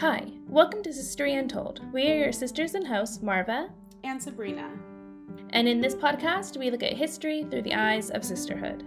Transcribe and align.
Hi, 0.00 0.32
welcome 0.48 0.82
to 0.84 0.88
Sistery 0.88 1.38
Untold. 1.38 1.82
We 1.92 2.10
are 2.10 2.16
your 2.16 2.32
sisters 2.32 2.74
in 2.74 2.86
house, 2.86 3.20
Marva, 3.20 3.68
and 4.02 4.22
Sabrina. 4.22 4.70
and 5.50 5.68
in 5.68 5.82
this 5.82 5.94
podcast, 5.94 6.56
we 6.56 6.70
look 6.70 6.82
at 6.82 6.94
history 6.94 7.44
through 7.50 7.60
the 7.60 7.74
eyes 7.74 8.08
of 8.08 8.24
sisterhood. 8.24 8.82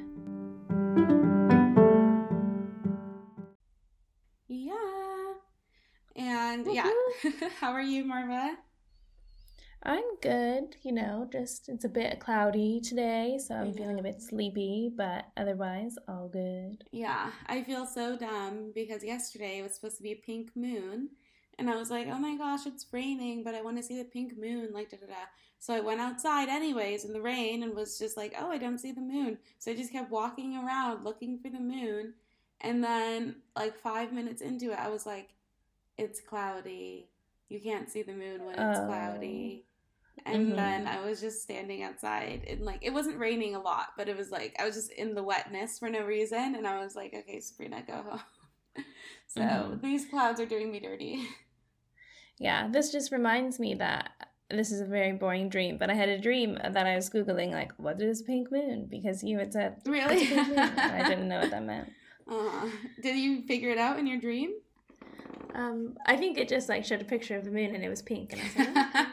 Yeah. 4.47 5.33
And 6.15 6.65
yeah, 6.73 6.89
how 7.59 7.73
are 7.73 7.83
you, 7.83 8.05
Marva? 8.05 8.57
I'm 9.85 10.15
good, 10.21 10.77
you 10.81 10.93
know, 10.93 11.27
just 11.31 11.67
it's 11.67 11.83
a 11.83 11.89
bit 11.89 12.19
cloudy 12.19 12.79
today, 12.79 13.37
so 13.37 13.55
I'm 13.55 13.67
mm-hmm. 13.67 13.77
feeling 13.77 13.99
a 13.99 14.03
bit 14.03 14.21
sleepy, 14.21 14.89
but 14.95 15.25
otherwise, 15.35 15.97
all 16.07 16.29
good. 16.29 16.85
Yeah, 16.91 17.31
I 17.47 17.63
feel 17.63 17.85
so 17.85 18.17
dumb 18.17 18.71
because 18.73 19.03
yesterday 19.03 19.59
it 19.59 19.63
was 19.63 19.75
supposed 19.75 19.97
to 19.97 20.03
be 20.03 20.13
a 20.13 20.15
pink 20.15 20.55
moon. 20.55 21.09
And 21.59 21.69
I 21.69 21.75
was 21.75 21.91
like, 21.91 22.07
oh 22.07 22.17
my 22.17 22.35
gosh, 22.35 22.65
it's 22.65 22.87
raining, 22.91 23.43
but 23.43 23.55
I 23.55 23.61
want 23.61 23.77
to 23.77 23.83
see 23.83 23.97
the 23.97 24.05
pink 24.05 24.37
moon, 24.37 24.69
like 24.73 24.89
da 24.89 24.97
da 24.97 25.07
da. 25.07 25.13
So 25.59 25.73
I 25.73 25.81
went 25.81 26.01
outside 26.01 26.49
anyways 26.49 27.05
in 27.05 27.13
the 27.13 27.21
rain 27.21 27.61
and 27.63 27.75
was 27.75 27.99
just 27.99 28.17
like, 28.17 28.33
oh, 28.39 28.49
I 28.49 28.57
don't 28.57 28.79
see 28.79 28.91
the 28.91 29.01
moon. 29.01 29.37
So 29.59 29.71
I 29.71 29.75
just 29.75 29.91
kept 29.91 30.11
walking 30.11 30.57
around 30.57 31.03
looking 31.03 31.37
for 31.39 31.49
the 31.49 31.59
moon. 31.59 32.13
And 32.61 32.83
then, 32.83 33.35
like, 33.55 33.77
five 33.77 34.13
minutes 34.13 34.41
into 34.41 34.71
it, 34.71 34.79
I 34.79 34.89
was 34.89 35.05
like, 35.05 35.29
it's 35.97 36.21
cloudy. 36.21 37.09
You 37.49 37.59
can't 37.59 37.89
see 37.89 38.01
the 38.01 38.13
moon 38.13 38.45
when 38.45 38.57
it's 38.57 38.79
Oh. 38.79 38.85
cloudy. 38.87 39.65
And 40.25 40.53
Mhm. 40.53 40.55
then 40.55 40.87
I 40.87 41.01
was 41.01 41.19
just 41.19 41.41
standing 41.41 41.83
outside 41.83 42.45
and 42.47 42.61
like 42.61 42.79
it 42.81 42.93
wasn't 42.93 43.19
raining 43.19 43.55
a 43.55 43.59
lot, 43.61 43.89
but 43.97 44.07
it 44.07 44.15
was 44.15 44.31
like 44.31 44.55
I 44.59 44.65
was 44.65 44.75
just 44.75 44.91
in 44.93 45.15
the 45.15 45.23
wetness 45.23 45.79
for 45.79 45.89
no 45.89 46.03
reason 46.05 46.55
and 46.55 46.67
I 46.67 46.79
was 46.83 46.95
like, 46.95 47.13
okay, 47.13 47.39
Sabrina, 47.39 47.83
go 47.85 48.03
home. 48.03 48.19
so 49.27 49.41
Mhm. 49.41 49.81
these 49.81 50.05
clouds 50.05 50.39
are 50.39 50.45
doing 50.45 50.71
me 50.71 50.79
dirty. 50.79 51.27
Yeah, 52.39 52.67
this 52.67 52.91
just 52.91 53.11
reminds 53.11 53.59
me 53.59 53.75
that 53.75 54.09
this 54.49 54.71
is 54.71 54.81
a 54.81 54.85
very 54.85 55.13
boring 55.13 55.49
dream, 55.49 55.77
but 55.77 55.89
I 55.89 55.93
had 55.93 56.09
a 56.09 56.17
dream 56.17 56.55
that 56.55 56.85
I 56.85 56.95
was 56.95 57.09
Googling, 57.09 57.51
like, 57.51 57.71
what 57.77 58.01
is 58.01 58.21
a 58.21 58.23
pink 58.23 58.51
moon? 58.51 58.87
Because 58.89 59.23
you 59.23 59.37
had 59.37 59.53
said, 59.53 59.81
Really? 59.85 60.25
Pink 60.25 60.47
moon?" 60.49 60.57
I 60.59 61.03
didn't 61.03 61.27
know 61.27 61.39
what 61.39 61.51
that 61.51 61.63
meant. 61.63 61.93
uh, 62.27 62.69
did 63.01 63.17
you 63.17 63.43
figure 63.43 63.69
it 63.69 63.77
out 63.77 63.99
in 63.99 64.07
your 64.07 64.19
dream? 64.19 64.51
Um, 65.53 65.95
I 66.05 66.17
think 66.17 66.37
it 66.37 66.49
just 66.49 66.67
like 66.69 66.83
showed 66.83 67.01
a 67.01 67.05
picture 67.05 67.37
of 67.37 67.45
the 67.45 67.51
moon 67.51 67.75
and 67.75 67.83
it 67.83 67.89
was 67.89 68.01
pink, 68.01 68.33
and 68.33 68.41
I 68.41 68.45
was 68.45 68.55
like. 68.57 69.07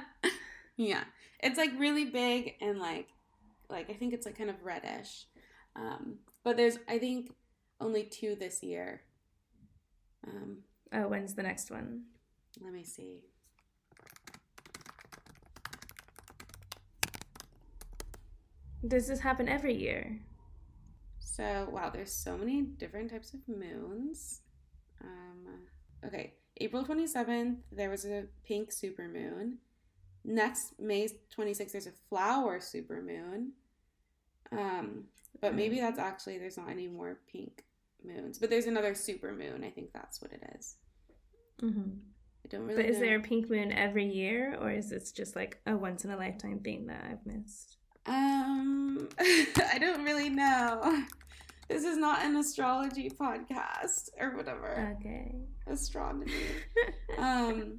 Yeah. 0.81 1.05
It's 1.41 1.59
like 1.59 1.71
really 1.79 2.07
big 2.07 2.55
and 2.61 2.79
like 2.79 3.09
like 3.69 3.91
I 3.91 3.93
think 3.93 4.13
it's 4.15 4.27
like 4.27 4.39
kind 4.39 4.51
of 4.51 4.65
reddish. 4.65 5.27
Um, 5.77 6.19
but 6.43 6.57
there's 6.57 6.79
I 6.89 6.99
think 6.99 7.33
only 7.81 8.05
two 8.05 8.35
this 8.35 8.63
year. 8.63 9.03
Um, 10.27 10.59
oh, 10.93 11.09
when's 11.09 11.35
the 11.35 11.43
next 11.43 11.71
one? 11.71 12.05
let 12.63 12.73
me 12.73 12.85
see. 12.85 13.21
Does 18.87 19.07
this 19.07 19.21
happen 19.21 19.49
every 19.49 19.75
year? 19.75 20.19
So, 21.21 21.69
wow, 21.71 21.91
there's 21.91 22.13
so 22.13 22.37
many 22.37 22.63
different 22.63 23.11
types 23.11 23.33
of 23.33 23.41
moons. 23.47 24.41
Um, 25.03 25.47
okay, 26.05 26.35
April 26.59 26.85
27th, 26.85 27.59
there 27.71 27.89
was 27.89 28.05
a 28.05 28.25
pink 28.45 28.71
supermoon. 28.71 29.59
Next, 30.25 30.75
May 30.79 31.09
26th, 31.37 31.73
there's 31.73 31.87
a 31.87 31.93
flower 32.09 32.59
supermoon. 32.59 33.51
Um, 34.53 35.05
but 35.41 35.55
maybe 35.55 35.81
that's 35.81 35.99
actually, 35.99 36.39
there's 36.39 36.57
not 36.57 36.71
any 36.71 36.89
more 36.89 37.21
pink 37.31 37.65
moons. 38.05 38.39
But 38.39 38.51
there's 38.51 38.67
another 38.67 38.93
supermoon. 38.93 39.65
I 39.65 39.71
think 39.71 39.93
that's 39.93 40.21
what 40.21 40.33
it 40.33 40.43
is. 40.59 40.77
Mm-hmm. 41.63 41.91
I 42.45 42.49
don't 42.49 42.67
really 42.67 42.83
But 42.83 42.91
is 42.91 42.99
there 42.99 43.17
a 43.17 43.21
pink 43.21 43.51
moon 43.51 43.73
every 43.73 44.07
year, 44.07 44.57
or 44.61 44.71
is 44.71 44.91
this 44.91 45.13
just 45.13 45.37
like 45.37 45.61
a 45.67 45.77
once 45.77 46.05
in 46.05 46.11
a 46.11 46.17
lifetime 46.17 46.61
thing 46.61 46.87
that 46.87 47.05
I've 47.11 47.25
missed? 47.27 47.77
Um, 48.07 49.09
I 49.19 49.79
don't 49.79 50.05
really 50.05 50.31
know. 50.31 51.05
This 51.69 51.85
is 51.85 51.97
not 51.97 52.25
an 52.25 52.35
astrology 52.35 53.09
podcast 53.09 54.09
or 54.19 54.37
whatever. 54.37 54.97
Okay. 54.99 55.37
Astronomy. 55.67 56.33
Um, 57.19 57.79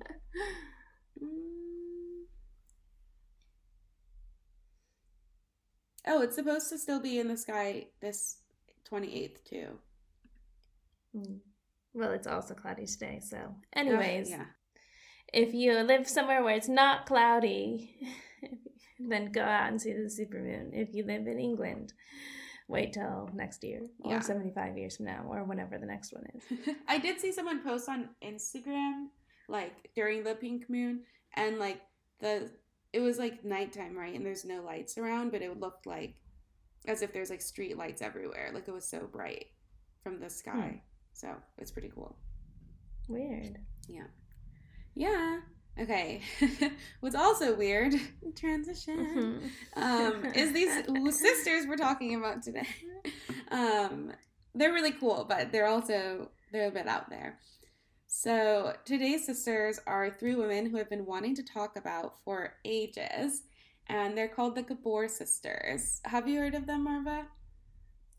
mm. 1.23 1.70
Oh, 6.07 6.21
it's 6.21 6.35
supposed 6.35 6.69
to 6.69 6.77
still 6.77 6.99
be 6.99 7.19
in 7.19 7.27
the 7.27 7.37
sky 7.37 7.87
this 8.01 8.37
28th 8.91 9.43
too. 9.43 9.67
Mm. 11.15 11.39
Well, 11.93 12.11
it's 12.11 12.27
also 12.27 12.53
cloudy 12.53 12.85
today, 12.85 13.19
so. 13.21 13.55
Anyways, 13.73 14.29
yeah. 14.29 14.45
if 15.33 15.53
you 15.53 15.73
live 15.81 16.07
somewhere 16.07 16.43
where 16.43 16.55
it's 16.55 16.69
not 16.69 17.05
cloudy, 17.05 17.95
then 18.99 19.31
go 19.31 19.41
out 19.41 19.69
and 19.69 19.81
see 19.81 19.93
the 19.93 20.09
supermoon. 20.09 20.69
If 20.73 20.93
you 20.93 21.05
live 21.05 21.27
in 21.27 21.39
England, 21.39 21.93
wait 22.67 22.93
till 22.93 23.29
next 23.33 23.63
year 23.63 23.81
or 23.99 24.13
Yeah. 24.13 24.19
75 24.21 24.77
years 24.77 24.95
from 24.97 25.05
now 25.05 25.25
or 25.27 25.43
whenever 25.43 25.77
the 25.77 25.85
next 25.85 26.13
one 26.13 26.25
is. 26.33 26.75
I 26.87 26.97
did 26.97 27.19
see 27.19 27.31
someone 27.31 27.61
post 27.61 27.89
on 27.89 28.09
Instagram 28.23 29.07
like 29.49 29.89
during 29.93 30.23
the 30.23 30.35
pink 30.35 30.69
moon 30.69 31.01
and 31.35 31.59
like 31.59 31.81
the 32.19 32.49
it 32.93 32.99
was 32.99 33.17
like 33.17 33.43
nighttime, 33.45 33.97
right? 33.97 34.13
And 34.15 34.25
there's 34.25 34.45
no 34.45 34.61
lights 34.61 34.97
around, 34.97 35.31
but 35.31 35.41
it 35.41 35.59
looked 35.59 35.85
like 35.85 36.15
as 36.87 37.01
if 37.01 37.13
there's 37.13 37.29
like 37.29 37.41
street 37.41 37.77
lights 37.77 38.01
everywhere. 38.01 38.51
Like 38.53 38.67
it 38.67 38.73
was 38.73 38.87
so 38.89 39.07
bright 39.11 39.45
from 40.03 40.19
the 40.19 40.29
sky. 40.29 40.81
So 41.13 41.29
it's 41.57 41.71
pretty 41.71 41.91
cool. 41.93 42.15
Weird. 43.07 43.57
Yeah. 43.87 44.07
Yeah. 44.95 45.39
Okay. 45.79 46.21
What's 46.99 47.15
also 47.15 47.55
weird, 47.55 47.93
transition, 48.35 49.41
Mhm. 49.77 49.81
um, 49.81 50.25
is 50.35 50.51
these 50.53 50.73
sisters 51.19 51.65
we're 51.67 51.77
talking 51.77 52.15
about 52.15 52.43
today. 52.43 52.67
Um, 53.49 54.11
they're 54.53 54.73
really 54.73 54.91
cool, 54.91 55.25
but 55.29 55.51
they're 55.51 55.67
also 55.67 56.29
they're 56.51 56.67
a 56.67 56.71
bit 56.71 56.87
out 56.87 57.09
there. 57.09 57.39
So 58.13 58.73
today's 58.83 59.25
sisters 59.25 59.79
are 59.87 60.09
three 60.09 60.35
women 60.35 60.65
who 60.65 60.75
have 60.75 60.89
been 60.89 61.05
wanting 61.05 61.33
to 61.33 61.43
talk 61.43 61.77
about 61.77 62.15
for 62.25 62.55
ages, 62.65 63.43
and 63.87 64.17
they're 64.17 64.27
called 64.27 64.55
the 64.55 64.63
Gabor 64.63 65.07
sisters. 65.07 66.01
Have 66.03 66.27
you 66.27 66.37
heard 66.37 66.53
of 66.53 66.67
them, 66.67 66.83
Marva? 66.83 67.25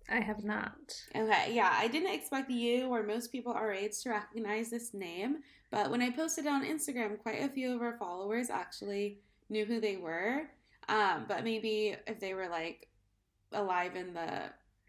I 0.08 0.20
have 0.20 0.44
not. 0.44 0.96
Okay, 1.14 1.52
yeah, 1.52 1.74
I 1.76 1.88
didn't 1.88 2.14
expect 2.14 2.50
you 2.50 2.86
or 2.86 3.02
most 3.02 3.30
people 3.30 3.52
our 3.52 3.70
age 3.70 4.00
to 4.02 4.10
recognize 4.10 4.70
this 4.70 4.94
name, 4.94 5.40
but 5.70 5.90
when 5.90 6.00
I 6.00 6.08
posted 6.08 6.46
it 6.46 6.48
on 6.48 6.64
Instagram, 6.64 7.18
quite 7.18 7.42
a 7.42 7.50
few 7.50 7.76
of 7.76 7.82
our 7.82 7.98
followers 7.98 8.48
actually 8.48 9.18
knew 9.50 9.66
who 9.66 9.78
they 9.78 9.98
were. 9.98 10.48
Um, 10.88 11.26
but 11.28 11.44
maybe 11.44 11.96
if 12.06 12.18
they 12.18 12.32
were 12.32 12.48
like 12.48 12.88
alive 13.52 13.94
in 13.94 14.14
the 14.14 14.44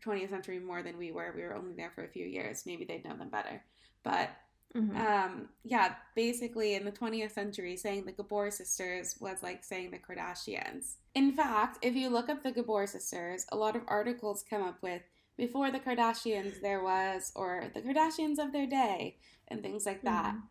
20th 0.05 0.29
century 0.29 0.59
more 0.59 0.81
than 0.81 0.97
we 0.97 1.11
were, 1.11 1.33
we 1.35 1.43
were 1.43 1.55
only 1.55 1.73
there 1.73 1.91
for 1.93 2.05
a 2.05 2.09
few 2.09 2.25
years, 2.25 2.63
maybe 2.65 2.85
they'd 2.85 3.03
know 3.03 3.17
them 3.17 3.29
better. 3.29 3.61
But 4.03 4.29
Mhm. 4.75 4.95
um, 4.97 5.49
yeah, 5.63 5.95
basically 6.15 6.73
in 6.73 6.83
the 6.83 6.91
20th 6.91 7.31
century, 7.33 7.77
saying 7.77 8.05
the 8.05 8.11
Gabor 8.11 8.49
sisters 8.49 9.17
was 9.19 9.43
like 9.43 9.63
saying 9.63 9.91
the 9.91 9.99
Kardashians. 9.99 10.95
In 11.13 11.31
fact, 11.31 11.77
if 11.83 11.95
you 11.95 12.09
look 12.09 12.27
up 12.29 12.41
the 12.41 12.51
Gabor 12.51 12.87
sisters, 12.87 13.45
a 13.51 13.55
lot 13.57 13.75
of 13.75 13.83
articles 13.87 14.43
come 14.43 14.63
up 14.63 14.81
with 14.81 15.03
before 15.37 15.69
the 15.71 15.79
Kardashians 15.79 16.59
there 16.61 16.81
was, 16.83 17.31
or 17.35 17.65
the 17.73 17.81
Kardashians 17.81 18.39
of 18.39 18.51
their 18.51 18.65
day, 18.67 19.17
and 19.47 19.61
things 19.61 19.85
like 19.85 20.01
that. 20.03 20.33
Mhm. 20.35 20.47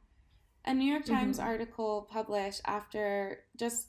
A 0.66 0.74
New 0.74 0.84
York 0.92 1.04
Times 1.04 1.38
Mhm. 1.38 1.44
article 1.44 2.02
published 2.02 2.60
after 2.64 3.44
just 3.56 3.88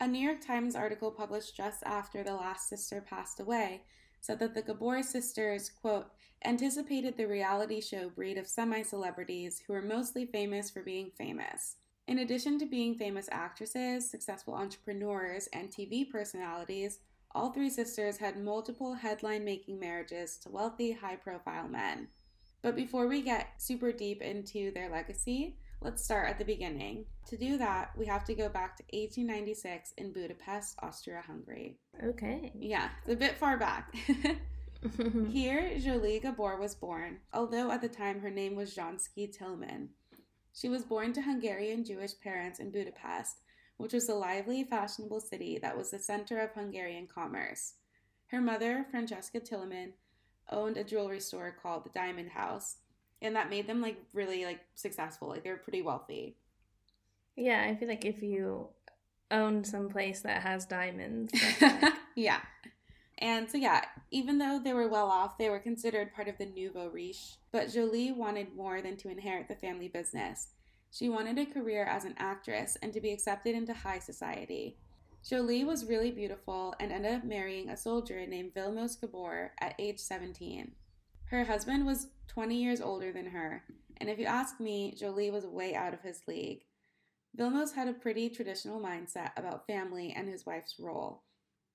a 0.00 0.08
New 0.08 0.18
York 0.18 0.40
Times 0.40 0.74
article 0.74 1.12
published 1.12 1.54
just 1.56 1.84
after 1.84 2.24
the 2.24 2.34
last 2.34 2.68
sister 2.68 3.00
passed 3.00 3.38
away 3.38 3.84
said 4.20 4.40
that 4.40 4.54
the 4.54 4.62
Gabor 4.62 5.02
sisters, 5.04 5.70
quote, 5.70 6.10
anticipated 6.44 7.16
the 7.16 7.26
reality 7.26 7.80
show 7.80 8.10
breed 8.10 8.38
of 8.38 8.46
semi 8.46 8.82
celebrities 8.82 9.62
who 9.66 9.74
are 9.74 9.82
mostly 9.82 10.26
famous 10.26 10.70
for 10.70 10.82
being 10.82 11.10
famous. 11.16 11.76
In 12.06 12.18
addition 12.18 12.58
to 12.58 12.66
being 12.66 12.96
famous 12.96 13.28
actresses, 13.32 14.10
successful 14.10 14.54
entrepreneurs, 14.54 15.48
and 15.52 15.70
TV 15.70 16.08
personalities, 16.08 16.98
all 17.34 17.50
three 17.50 17.70
sisters 17.70 18.18
had 18.18 18.38
multiple 18.38 18.94
headline 18.94 19.44
making 19.44 19.80
marriages 19.80 20.36
to 20.38 20.50
wealthy, 20.50 20.92
high 20.92 21.16
profile 21.16 21.66
men. 21.66 22.08
But 22.62 22.76
before 22.76 23.08
we 23.08 23.22
get 23.22 23.48
super 23.58 23.90
deep 23.92 24.22
into 24.22 24.70
their 24.72 24.90
legacy, 24.90 25.56
let's 25.80 26.04
start 26.04 26.30
at 26.30 26.38
the 26.38 26.44
beginning. 26.44 27.06
To 27.28 27.36
do 27.36 27.58
that, 27.58 27.90
we 27.96 28.06
have 28.06 28.24
to 28.24 28.34
go 28.34 28.48
back 28.48 28.76
to 28.76 28.82
1896 28.84 29.92
in 29.98 30.12
Budapest, 30.12 30.76
Austria 30.82 31.22
Hungary. 31.26 31.78
Okay. 32.02 32.52
Yeah, 32.54 32.88
it's 33.04 33.14
a 33.14 33.16
bit 33.16 33.36
far 33.36 33.58
back. 33.58 33.94
Mm-hmm. 34.84 35.24
Here, 35.24 35.78
Jolie 35.78 36.20
Gabor 36.20 36.56
was 36.58 36.74
born, 36.74 37.18
although 37.32 37.70
at 37.70 37.80
the 37.80 37.88
time 37.88 38.20
her 38.20 38.30
name 38.30 38.54
was 38.54 38.74
Jansky 38.74 39.32
Tillman. 39.32 39.90
She 40.52 40.68
was 40.68 40.84
born 40.84 41.12
to 41.14 41.22
Hungarian 41.22 41.84
Jewish 41.84 42.18
parents 42.20 42.60
in 42.60 42.70
Budapest, 42.70 43.40
which 43.76 43.92
was 43.92 44.08
a 44.08 44.14
lively, 44.14 44.62
fashionable 44.64 45.20
city 45.20 45.58
that 45.58 45.76
was 45.76 45.90
the 45.90 45.98
center 45.98 46.38
of 46.40 46.52
Hungarian 46.52 47.08
commerce. 47.12 47.74
Her 48.28 48.40
mother, 48.40 48.86
Francesca 48.90 49.40
Tillman, 49.40 49.94
owned 50.50 50.76
a 50.76 50.84
jewelry 50.84 51.20
store 51.20 51.56
called 51.60 51.84
the 51.84 51.90
Diamond 51.90 52.30
House. 52.30 52.76
and 53.22 53.34
that 53.36 53.48
made 53.50 53.66
them 53.66 53.80
like 53.80 53.96
really 54.12 54.44
like 54.44 54.60
successful. 54.74 55.28
Like 55.28 55.44
they 55.44 55.50
were 55.50 55.56
pretty 55.56 55.82
wealthy. 55.82 56.36
Yeah, 57.36 57.64
I 57.68 57.74
feel 57.74 57.88
like 57.88 58.04
if 58.04 58.22
you 58.22 58.68
own 59.30 59.64
some 59.64 59.88
place 59.88 60.20
that 60.22 60.42
has 60.42 60.66
diamonds, 60.66 61.32
like, 61.60 61.94
yeah. 62.14 62.40
And 63.18 63.48
so, 63.48 63.58
yeah, 63.58 63.84
even 64.10 64.38
though 64.38 64.60
they 64.62 64.72
were 64.72 64.88
well 64.88 65.08
off, 65.08 65.38
they 65.38 65.48
were 65.48 65.58
considered 65.58 66.14
part 66.14 66.28
of 66.28 66.38
the 66.38 66.46
nouveau 66.46 66.88
riche. 66.88 67.36
But 67.52 67.72
Jolie 67.72 68.12
wanted 68.12 68.56
more 68.56 68.82
than 68.82 68.96
to 68.98 69.10
inherit 69.10 69.48
the 69.48 69.54
family 69.54 69.88
business. 69.88 70.48
She 70.90 71.08
wanted 71.08 71.38
a 71.38 71.46
career 71.46 71.84
as 71.84 72.04
an 72.04 72.14
actress 72.18 72.76
and 72.82 72.92
to 72.92 73.00
be 73.00 73.12
accepted 73.12 73.54
into 73.54 73.74
high 73.74 73.98
society. 73.98 74.78
Jolie 75.28 75.64
was 75.64 75.86
really 75.86 76.10
beautiful 76.10 76.74
and 76.78 76.92
ended 76.92 77.14
up 77.14 77.24
marrying 77.24 77.70
a 77.70 77.76
soldier 77.76 78.26
named 78.26 78.54
Vilmos 78.54 79.00
Gabor 79.00 79.52
at 79.58 79.74
age 79.78 79.98
17. 79.98 80.72
Her 81.26 81.44
husband 81.44 81.86
was 81.86 82.08
20 82.28 82.54
years 82.54 82.80
older 82.80 83.10
than 83.10 83.26
her, 83.26 83.64
and 83.96 84.08
if 84.08 84.18
you 84.18 84.26
ask 84.26 84.60
me, 84.60 84.94
Jolie 84.96 85.30
was 85.30 85.46
way 85.46 85.74
out 85.74 85.94
of 85.94 86.02
his 86.02 86.20
league. 86.28 86.66
Vilmos 87.36 87.74
had 87.74 87.88
a 87.88 87.94
pretty 87.94 88.28
traditional 88.28 88.80
mindset 88.80 89.30
about 89.36 89.66
family 89.66 90.14
and 90.16 90.28
his 90.28 90.46
wife's 90.46 90.76
role. 90.78 91.23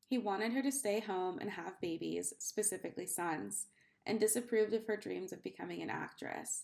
He 0.10 0.18
wanted 0.18 0.54
her 0.54 0.64
to 0.64 0.72
stay 0.72 1.00
home 1.00 1.38
and 1.40 1.52
have 1.52 1.80
babies, 1.80 2.34
specifically 2.40 3.06
sons, 3.06 3.68
and 4.08 4.20
disapproved 4.20 4.74
of 4.74 4.88
her 4.88 4.98
dreams 4.98 5.32
of 5.32 5.44
becoming 5.44 5.84
an 5.84 5.92
actress. 5.92 6.64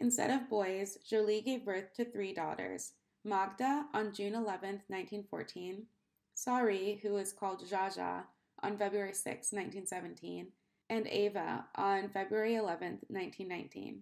Instead 0.00 0.30
of 0.30 0.48
boys, 0.48 0.96
Jolie 1.06 1.42
gave 1.42 1.66
birth 1.66 1.92
to 1.96 2.06
three 2.06 2.32
daughters 2.32 2.92
Magda 3.22 3.84
on 3.92 4.14
June 4.14 4.34
11, 4.34 4.82
1914, 4.88 5.84
Sari, 6.32 7.00
who 7.02 7.12
was 7.12 7.34
called 7.34 7.62
Zsa 7.62 7.94
Zsa, 7.94 8.22
on 8.62 8.78
February 8.78 9.12
6, 9.12 9.24
1917, 9.26 10.48
and 10.88 11.06
Ava 11.06 11.66
on 11.76 12.08
February 12.08 12.54
11, 12.54 13.00
1919. 13.08 14.00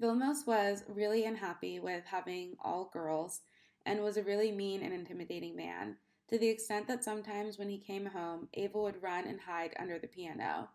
Vilmos 0.00 0.46
was 0.46 0.84
really 0.88 1.24
unhappy 1.24 1.80
with 1.80 2.04
having 2.04 2.56
all 2.62 2.90
girls 2.92 3.40
and 3.86 4.02
was 4.02 4.16
a 4.16 4.22
really 4.22 4.52
mean 4.52 4.82
and 4.82 4.94
intimidating 4.94 5.56
man, 5.56 5.96
to 6.28 6.38
the 6.38 6.48
extent 6.48 6.86
that 6.88 7.04
sometimes 7.04 7.58
when 7.58 7.68
he 7.68 7.78
came 7.78 8.06
home, 8.06 8.48
Ava 8.54 8.78
would 8.78 9.02
run 9.02 9.26
and 9.26 9.40
hide 9.40 9.74
under 9.78 9.98
the 9.98 10.06
piano. 10.08 10.68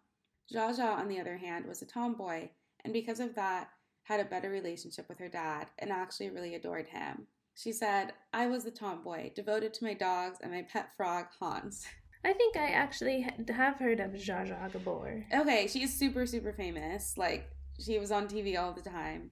Zsa 0.53 0.75
Zsa, 0.77 0.97
on 0.97 1.07
the 1.07 1.19
other 1.19 1.37
hand, 1.37 1.65
was 1.65 1.81
a 1.81 1.85
tomboy, 1.85 2.49
and 2.83 2.93
because 2.93 3.19
of 3.19 3.35
that, 3.35 3.69
had 4.03 4.19
a 4.19 4.25
better 4.25 4.49
relationship 4.49 5.07
with 5.07 5.19
her 5.19 5.29
dad 5.29 5.67
and 5.77 5.91
actually 5.91 6.29
really 6.31 6.55
adored 6.55 6.87
him. 6.87 7.27
She 7.55 7.71
said, 7.71 8.13
I 8.33 8.47
was 8.47 8.63
the 8.63 8.71
tomboy, 8.71 9.31
devoted 9.35 9.73
to 9.75 9.83
my 9.83 9.93
dogs 9.93 10.39
and 10.41 10.51
my 10.51 10.63
pet 10.71 10.89
frog, 10.95 11.25
Hans. 11.39 11.85
I 12.25 12.33
think 12.33 12.57
I 12.57 12.69
actually 12.69 13.21
have 13.49 13.75
heard 13.77 13.99
of 13.99 14.11
Zsa 14.11 14.47
Zsa 14.47 14.71
Gabor. 14.71 15.25
Okay, 15.33 15.67
she's 15.67 15.93
super, 15.97 16.25
super 16.25 16.53
famous. 16.53 17.17
Like, 17.17 17.49
she 17.79 17.99
was 17.99 18.11
on 18.11 18.27
TV 18.27 18.57
all 18.57 18.73
the 18.73 18.81
time. 18.81 19.31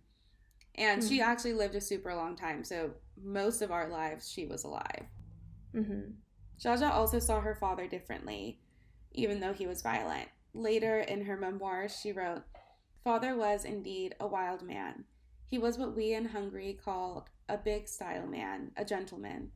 And 0.75 1.03
she 1.03 1.17
Hmm. 1.17 1.23
actually 1.23 1.53
lived 1.53 1.73
a 1.75 1.81
super 1.81 2.13
long 2.13 2.35
time, 2.35 2.63
so 2.63 2.91
most 3.21 3.61
of 3.63 3.71
our 3.71 3.89
lives 3.89 4.29
she 4.31 4.45
was 4.45 4.63
alive. 4.63 5.07
Hmm 5.83 6.11
Zsa 6.59 6.75
Zsa 6.77 6.91
also 6.91 7.19
saw 7.19 7.39
her 7.41 7.53
father 7.53 7.87
differently, 7.87 8.59
even 9.11 9.39
though 9.39 9.53
he 9.53 9.67
was 9.67 9.83
violent. 9.83 10.27
Later 10.53 10.99
in 10.99 11.25
her 11.25 11.37
memoirs, 11.37 11.99
she 12.01 12.11
wrote, 12.11 12.43
Father 13.03 13.35
was 13.35 13.63
indeed 13.63 14.15
a 14.19 14.27
wild 14.27 14.63
man. 14.63 15.05
He 15.45 15.59
was 15.59 15.77
what 15.77 15.95
we 15.95 16.13
in 16.13 16.25
Hungary 16.25 16.77
called 16.83 17.29
a 17.47 17.57
big 17.57 17.87
style 17.87 18.25
man, 18.25 18.71
a 18.75 18.83
gentleman. 18.83 19.51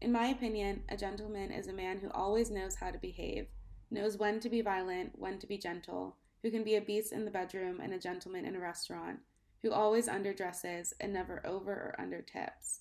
In 0.00 0.10
my 0.10 0.26
opinion, 0.26 0.82
a 0.88 0.96
gentleman 0.96 1.52
is 1.52 1.68
a 1.68 1.72
man 1.72 2.00
who 2.00 2.10
always 2.10 2.50
knows 2.50 2.74
how 2.74 2.90
to 2.90 2.98
behave, 2.98 3.46
knows 3.90 4.18
when 4.18 4.40
to 4.40 4.50
be 4.50 4.60
violent, 4.60 5.12
when 5.16 5.38
to 5.38 5.46
be 5.46 5.56
gentle, 5.56 6.16
who 6.42 6.50
can 6.50 6.64
be 6.64 6.74
a 6.74 6.80
beast 6.80 7.12
in 7.12 7.24
the 7.24 7.30
bedroom 7.30 7.80
and 7.80 7.94
a 7.94 7.98
gentleman 7.98 8.44
in 8.44 8.56
a 8.56 8.60
restaurant, 8.60 9.20
who 9.62 9.70
always 9.70 10.08
underdresses 10.08 10.92
and 11.00 11.12
never 11.12 11.40
over 11.46 11.72
or 11.72 11.94
under 11.98 12.20
tips. 12.20 12.80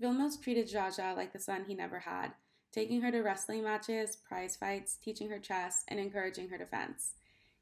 Vilmos 0.00 0.40
treated 0.40 0.68
Zsa 0.68 0.88
Zsa 0.88 1.16
like 1.16 1.32
the 1.32 1.38
son 1.38 1.64
he 1.66 1.74
never 1.74 2.00
had, 2.00 2.32
taking 2.72 3.00
her 3.00 3.10
to 3.10 3.22
wrestling 3.22 3.64
matches, 3.64 4.16
prize 4.16 4.56
fights, 4.56 4.96
teaching 4.96 5.30
her 5.30 5.38
chess, 5.38 5.84
and 5.88 5.98
encouraging 5.98 6.48
her 6.50 6.58
defense. 6.58 7.12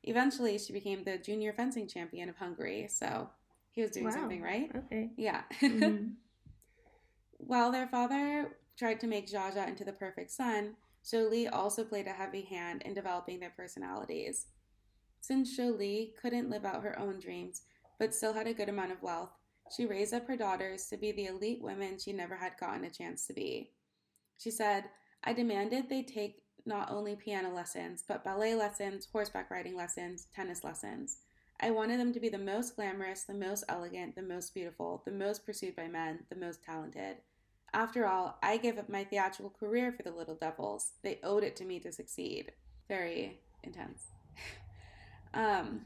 Eventually, 0.03 0.59
she 0.59 0.73
became 0.73 1.05
the 1.05 1.19
junior 1.19 1.53
fencing 1.53 1.87
champion 1.87 2.29
of 2.29 2.37
Hungary, 2.37 2.89
so 2.89 3.31
he 3.71 3.81
was 3.83 3.91
doing 3.91 4.07
Wow. 4.07 4.13
something 4.13 4.43
right. 4.43 4.71
Okay. 4.75 5.11
Yeah. 5.17 5.43
Mhm. 5.61 6.15
While 7.39 7.71
their 7.73 7.87
father 7.89 8.57
tried 8.77 9.01
to 9.01 9.07
make 9.07 9.29
Zsa 9.29 9.53
Zsa 9.55 9.69
into 9.69 9.85
the 9.85 9.93
perfect 9.93 10.31
son, 10.31 10.77
Jolie 11.09 11.49
also 11.49 11.85
played 11.85 12.07
a 12.07 12.13
heavy 12.13 12.43
hand 12.43 12.83
in 12.83 12.95
developing 12.95 13.39
their 13.41 13.51
personalities. 13.51 14.47
Since 15.21 15.57
Jolie 15.57 16.15
couldn't 16.21 16.51
live 16.51 16.65
out 16.65 16.83
her 16.83 16.99
own 16.99 17.19
dreams, 17.19 17.63
but 17.99 18.15
still 18.15 18.33
had 18.33 18.47
a 18.47 18.55
good 18.55 18.69
amount 18.69 18.93
of 18.93 19.03
wealth, 19.03 19.31
she 19.75 19.87
raised 19.87 20.15
up 20.15 20.27
her 20.27 20.37
daughters 20.37 20.87
to 20.87 20.97
be 20.97 21.13
the 21.13 21.27
elite 21.27 21.63
women 21.63 21.99
she 21.99 22.13
never 22.13 22.37
had 22.37 22.59
gotten 22.59 22.85
a 22.85 22.91
chance 22.91 23.27
to 23.27 23.33
be. 23.33 23.71
She 24.39 24.51
said, 24.51 24.85
I 25.23 25.33
demanded 25.33 25.89
they 25.89 26.03
take 26.03 26.43
not 26.67 26.91
only 26.91 27.17
piano 27.17 27.53
lessons, 27.53 28.03
but 28.07 28.25
ballet 28.25 28.55
lessons, 28.55 29.09
horseback 29.11 29.51
riding 29.51 29.77
lessons, 29.77 30.27
tennis 30.35 30.65
lessons. 30.65 31.19
I 31.61 31.71
wanted 31.71 32.01
them 32.01 32.13
to 32.13 32.21
be 32.21 32.29
the 32.29 32.39
most 32.39 32.77
glamorous, 32.77 33.23
the 33.23 33.35
most 33.35 33.65
elegant, 33.69 34.17
the 34.17 34.23
most 34.23 34.55
beautiful, 34.55 35.03
the 35.05 35.13
most 35.13 35.47
pursued 35.47 35.77
by 35.77 35.87
men, 35.87 36.21
the 36.29 36.37
most 36.37 36.63
talented. 36.63 37.19
After 37.73 38.07
all, 38.07 38.39
I 38.43 38.57
gave 38.57 38.79
up 38.79 38.89
my 38.89 39.05
theatrical 39.05 39.51
career 39.59 39.93
for 39.93 40.03
the 40.03 40.13
Little 40.13 40.37
Devils. 40.37 40.93
They 41.03 41.21
owed 41.23 41.45
it 41.45 41.57
to 41.57 41.65
me 41.65 41.81
to 41.81 41.93
succeed. 41.93 42.53
Very 42.89 43.41
intense. 43.63 44.05
um, 45.35 45.83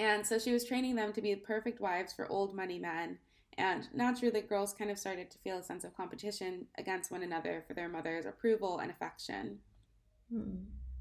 and 0.00 0.26
so 0.26 0.38
she 0.38 0.50
was 0.50 0.64
training 0.64 0.94
them 0.94 1.12
to 1.12 1.20
be 1.20 1.34
the 1.34 1.40
perfect 1.40 1.78
wives 1.78 2.14
for 2.14 2.26
old 2.32 2.56
money 2.56 2.78
men. 2.78 3.18
And 3.58 3.86
naturally, 3.92 4.30
the 4.30 4.40
girls 4.40 4.72
kind 4.72 4.90
of 4.90 4.98
started 4.98 5.30
to 5.30 5.38
feel 5.40 5.58
a 5.58 5.62
sense 5.62 5.84
of 5.84 5.94
competition 5.94 6.68
against 6.78 7.10
one 7.10 7.22
another 7.22 7.64
for 7.68 7.74
their 7.74 7.90
mother's 7.90 8.24
approval 8.24 8.78
and 8.78 8.90
affection. 8.90 9.58
Hmm. 10.32 10.54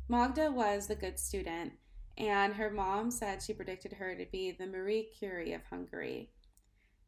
Magda 0.10 0.52
was 0.52 0.88
the 0.88 0.96
good 0.96 1.18
student, 1.18 1.72
and 2.18 2.54
her 2.56 2.70
mom 2.70 3.10
said 3.10 3.42
she 3.42 3.54
predicted 3.54 3.94
her 3.94 4.16
to 4.16 4.26
be 4.34 4.52
the 4.52 4.68
Marie 4.68 5.08
Curie 5.18 5.54
of 5.54 5.64
Hungary. 5.70 6.32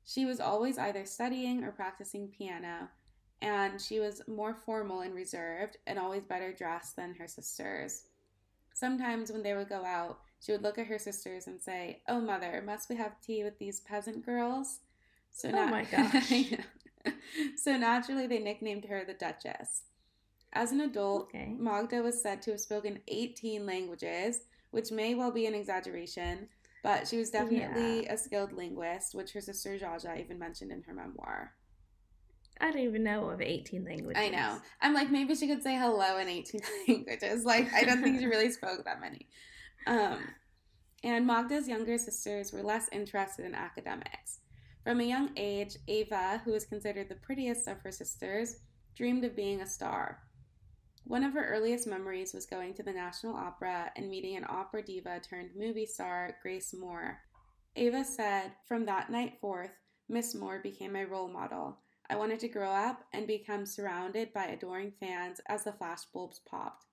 She 0.05 0.23
was 0.23 0.39
always 0.39 0.77
either 0.77 1.03
studying 1.03 1.61
or 1.61 1.73
practicing 1.73 2.29
piano, 2.29 2.87
and 3.41 3.81
she 3.81 3.99
was 3.99 4.21
more 4.29 4.53
formal 4.53 5.01
and 5.01 5.13
reserved 5.13 5.75
and 5.85 5.99
always 5.99 6.23
better 6.23 6.53
dressed 6.53 6.95
than 6.95 7.15
her 7.15 7.27
sisters. 7.27 8.03
Sometimes 8.73 9.29
when 9.29 9.43
they 9.43 9.55
would 9.55 9.67
go 9.67 9.83
out, 9.83 10.19
she 10.41 10.51
would 10.51 10.63
look 10.63 10.77
at 10.77 10.87
her 10.87 10.99
sisters 10.99 11.47
and 11.47 11.61
say, 11.61 12.01
Oh, 12.07 12.19
mother, 12.19 12.63
must 12.65 12.89
we 12.89 12.95
have 12.97 13.21
tea 13.21 13.43
with 13.43 13.59
these 13.59 13.79
peasant 13.81 14.25
girls? 14.25 14.79
So 15.31 15.49
Oh 15.53 15.67
my 15.67 15.83
gosh. 15.91 16.33
So 17.55 17.77
naturally, 17.77 18.27
they 18.27 18.39
nicknamed 18.39 18.85
her 18.85 19.03
the 19.05 19.13
Duchess. 19.13 19.83
As 20.53 20.71
an 20.71 20.81
adult, 20.81 21.23
Okay. 21.23 21.55
Magda 21.57 22.01
was 22.01 22.21
said 22.21 22.41
to 22.43 22.51
have 22.51 22.59
spoken 22.59 22.99
18 23.07 23.65
languages, 23.65 24.41
which 24.71 24.91
may 24.91 25.15
well 25.15 25.31
be 25.31 25.45
an 25.45 25.55
exaggeration, 25.55 26.49
but 26.83 27.07
she 27.07 27.17
was 27.17 27.29
definitely 27.29 28.05
a 28.07 28.17
skilled 28.17 28.51
linguist, 28.51 29.15
which 29.15 29.31
her 29.33 29.41
sister 29.41 29.77
Jaja 29.77 30.19
even 30.19 30.37
mentioned 30.39 30.71
in 30.71 30.81
her 30.83 30.93
memoir. 30.93 31.53
I 32.59 32.71
don't 32.71 32.81
even 32.81 33.03
know 33.03 33.29
of 33.29 33.41
18 33.41 33.85
languages. 33.85 34.21
I 34.21 34.29
know. 34.29 34.59
I'm 34.81 34.93
like, 34.93 35.09
maybe 35.09 35.33
she 35.35 35.47
could 35.47 35.63
say 35.63 35.75
hello 35.75 36.17
in 36.17 36.27
18 36.27 36.61
languages. 36.87 37.45
Like, 37.45 37.73
I 37.73 37.83
don't 37.83 38.03
think 38.03 38.19
she 38.19 38.25
really 38.25 38.51
spoke 38.51 38.83
that 38.85 39.01
many. 39.01 39.27
Um, 39.87 40.19
and 41.03 41.25
Magda's 41.25 41.67
younger 41.67 41.97
sisters 41.97 42.53
were 42.53 42.61
less 42.61 42.87
interested 42.91 43.45
in 43.45 43.55
academics. 43.55 44.39
From 44.83 44.99
a 44.99 45.05
young 45.05 45.31
age, 45.37 45.77
Ava, 45.87 46.41
who 46.43 46.51
was 46.51 46.65
considered 46.65 47.09
the 47.09 47.15
prettiest 47.15 47.67
of 47.67 47.79
her 47.81 47.91
sisters, 47.91 48.57
dreamed 48.95 49.23
of 49.23 49.35
being 49.35 49.61
a 49.61 49.67
star. 49.67 50.19
One 51.05 51.23
of 51.23 51.33
her 51.33 51.45
earliest 51.45 51.87
memories 51.87 52.33
was 52.33 52.45
going 52.45 52.73
to 52.75 52.83
the 52.83 52.93
National 52.93 53.35
Opera 53.35 53.91
and 53.95 54.09
meeting 54.09 54.37
an 54.37 54.45
opera 54.47 54.83
diva 54.83 55.19
turned 55.19 55.49
movie 55.55 55.85
star, 55.85 56.37
Grace 56.41 56.73
Moore. 56.73 57.19
Ava 57.75 58.03
said, 58.03 58.51
From 58.67 58.85
that 58.85 59.09
night 59.09 59.39
forth, 59.39 59.71
Miss 60.07 60.35
Moore 60.35 60.59
became 60.61 60.93
my 60.93 61.03
role 61.03 61.27
model. 61.27 61.77
I 62.09 62.15
wanted 62.15 62.39
to 62.41 62.49
grow 62.49 62.69
up 62.71 63.03
and 63.13 63.25
become 63.25 63.65
surrounded 63.65 64.33
by 64.33 64.45
adoring 64.45 64.91
fans 64.99 65.39
as 65.47 65.63
the 65.63 65.71
flashbulbs 65.71 66.39
popped. 66.45 66.85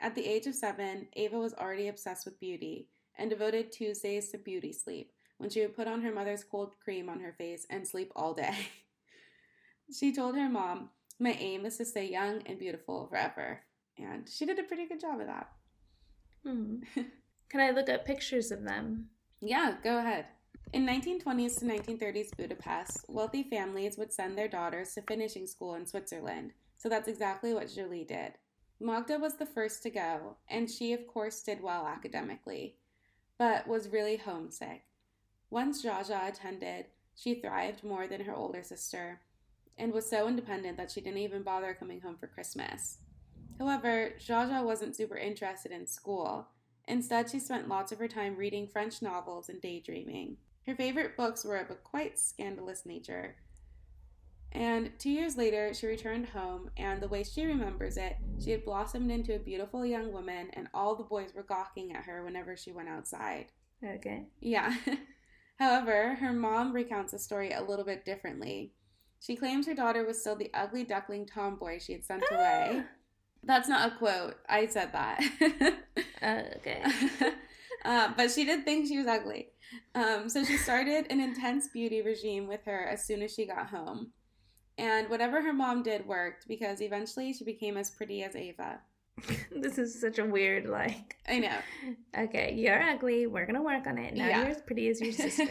At 0.00 0.14
the 0.14 0.26
age 0.26 0.46
of 0.46 0.54
seven, 0.54 1.08
Ava 1.14 1.38
was 1.38 1.54
already 1.54 1.88
obsessed 1.88 2.24
with 2.24 2.38
beauty 2.38 2.88
and 3.16 3.28
devoted 3.28 3.72
Tuesdays 3.72 4.30
to 4.30 4.38
beauty 4.38 4.72
sleep 4.72 5.12
when 5.38 5.50
she 5.50 5.60
would 5.60 5.74
put 5.74 5.88
on 5.88 6.02
her 6.02 6.12
mother's 6.12 6.44
cold 6.44 6.74
cream 6.82 7.08
on 7.08 7.20
her 7.20 7.32
face 7.32 7.66
and 7.70 7.86
sleep 7.86 8.12
all 8.14 8.34
day. 8.34 8.54
she 9.98 10.14
told 10.14 10.36
her 10.36 10.48
mom, 10.48 10.90
My 11.18 11.32
aim 11.32 11.66
is 11.66 11.78
to 11.78 11.84
stay 11.84 12.08
young 12.08 12.42
and 12.46 12.58
beautiful 12.58 13.08
forever. 13.08 13.60
And 13.98 14.28
she 14.28 14.46
did 14.46 14.58
a 14.58 14.64
pretty 14.64 14.86
good 14.86 15.00
job 15.00 15.20
of 15.20 15.26
that. 15.26 15.48
Hmm. 16.44 16.76
Can 17.48 17.60
I 17.60 17.70
look 17.70 17.88
up 17.88 18.04
pictures 18.04 18.52
of 18.52 18.62
them? 18.62 19.08
Yeah, 19.40 19.74
go 19.82 19.98
ahead. 19.98 20.26
In 20.72 20.86
1920s 20.86 21.58
to 21.60 21.64
1930s 21.64 22.36
Budapest, 22.36 23.06
wealthy 23.08 23.42
families 23.42 23.96
would 23.96 24.12
send 24.12 24.36
their 24.36 24.48
daughters 24.48 24.92
to 24.94 25.02
finishing 25.02 25.46
school 25.46 25.74
in 25.76 25.86
Switzerland, 25.86 26.52
so 26.76 26.90
that's 26.90 27.08
exactly 27.08 27.54
what 27.54 27.72
Jolie 27.74 28.04
did. 28.04 28.34
Magda 28.80 29.18
was 29.18 29.34
the 29.34 29.46
first 29.46 29.82
to 29.82 29.90
go, 29.90 30.36
and 30.48 30.70
she, 30.70 30.92
of 30.92 31.06
course, 31.06 31.42
did 31.42 31.62
well 31.62 31.86
academically, 31.86 32.76
but 33.36 33.66
was 33.66 33.88
really 33.88 34.16
homesick. 34.16 34.84
Once 35.50 35.84
Zsa 35.84 36.06
Zsa 36.06 36.28
attended, 36.28 36.86
she 37.14 37.34
thrived 37.34 37.82
more 37.82 38.06
than 38.06 38.24
her 38.24 38.34
older 38.34 38.62
sister 38.62 39.20
and 39.76 39.92
was 39.92 40.08
so 40.08 40.28
independent 40.28 40.76
that 40.76 40.90
she 40.90 41.00
didn't 41.00 41.18
even 41.18 41.42
bother 41.42 41.74
coming 41.74 42.00
home 42.00 42.16
for 42.16 42.26
Christmas. 42.26 42.98
However, 43.58 44.12
Zsa 44.18 44.48
Zsa 44.48 44.64
wasn't 44.64 44.96
super 44.96 45.16
interested 45.16 45.72
in 45.72 45.86
school. 45.86 46.48
Instead, 46.86 47.30
she 47.30 47.38
spent 47.38 47.68
lots 47.68 47.92
of 47.92 47.98
her 47.98 48.08
time 48.08 48.36
reading 48.36 48.66
French 48.66 49.02
novels 49.02 49.48
and 49.48 49.60
daydreaming. 49.60 50.36
Her 50.66 50.74
favorite 50.74 51.16
books 51.16 51.44
were 51.44 51.56
of 51.56 51.70
a 51.70 51.74
quite 51.74 52.18
scandalous 52.18 52.86
nature. 52.86 53.36
And 54.52 54.90
two 54.98 55.10
years 55.10 55.36
later, 55.36 55.74
she 55.74 55.86
returned 55.86 56.26
home, 56.26 56.70
and 56.76 57.02
the 57.02 57.08
way 57.08 57.22
she 57.22 57.44
remembers 57.44 57.96
it, 57.96 58.16
she 58.42 58.50
had 58.50 58.64
blossomed 58.64 59.10
into 59.10 59.34
a 59.34 59.38
beautiful 59.38 59.84
young 59.84 60.12
woman, 60.12 60.48
and 60.54 60.68
all 60.72 60.96
the 60.96 61.04
boys 61.04 61.34
were 61.34 61.42
gawking 61.42 61.94
at 61.94 62.04
her 62.04 62.24
whenever 62.24 62.56
she 62.56 62.72
went 62.72 62.88
outside. 62.88 63.46
Okay. 63.84 64.24
Yeah. 64.40 64.74
However, 65.58 66.14
her 66.14 66.32
mom 66.32 66.72
recounts 66.72 67.12
the 67.12 67.18
story 67.18 67.52
a 67.52 67.62
little 67.62 67.84
bit 67.84 68.04
differently. 68.04 68.72
She 69.20 69.36
claims 69.36 69.66
her 69.66 69.74
daughter 69.74 70.04
was 70.04 70.20
still 70.20 70.36
the 70.36 70.50
ugly 70.54 70.84
duckling 70.84 71.26
tomboy 71.26 71.80
she 71.80 71.92
had 71.92 72.04
sent 72.04 72.24
away. 72.30 72.82
That's 73.42 73.68
not 73.68 73.92
a 73.92 73.96
quote. 73.96 74.36
I 74.48 74.66
said 74.66 74.92
that. 74.92 75.22
Uh, 76.22 76.42
okay. 76.56 76.82
uh, 77.84 78.12
but 78.16 78.30
she 78.30 78.44
did 78.44 78.64
think 78.64 78.86
she 78.86 78.98
was 78.98 79.06
ugly. 79.06 79.48
Um, 79.94 80.28
so 80.28 80.44
she 80.44 80.56
started 80.56 81.06
an 81.10 81.20
intense 81.20 81.68
beauty 81.68 82.02
regime 82.02 82.46
with 82.46 82.64
her 82.64 82.86
as 82.86 83.04
soon 83.04 83.22
as 83.22 83.34
she 83.34 83.46
got 83.46 83.68
home. 83.68 84.12
And 84.78 85.10
whatever 85.10 85.42
her 85.42 85.52
mom 85.52 85.82
did 85.82 86.06
worked 86.06 86.46
because 86.46 86.80
eventually 86.80 87.32
she 87.32 87.44
became 87.44 87.76
as 87.76 87.90
pretty 87.90 88.22
as 88.22 88.36
Ava. 88.36 88.78
this 89.50 89.76
is 89.78 90.00
such 90.00 90.18
a 90.18 90.24
weird, 90.24 90.66
like. 90.66 91.16
I 91.28 91.40
know. 91.40 91.58
Okay, 92.16 92.54
you're 92.54 92.80
ugly. 92.80 93.26
We're 93.26 93.46
gonna 93.46 93.62
work 93.62 93.86
on 93.88 93.98
it. 93.98 94.14
Now 94.14 94.28
Yeah. 94.28 94.38
you're 94.42 94.50
as 94.50 94.62
pretty 94.62 94.88
as 94.88 95.00
your 95.00 95.12
sister. 95.12 95.48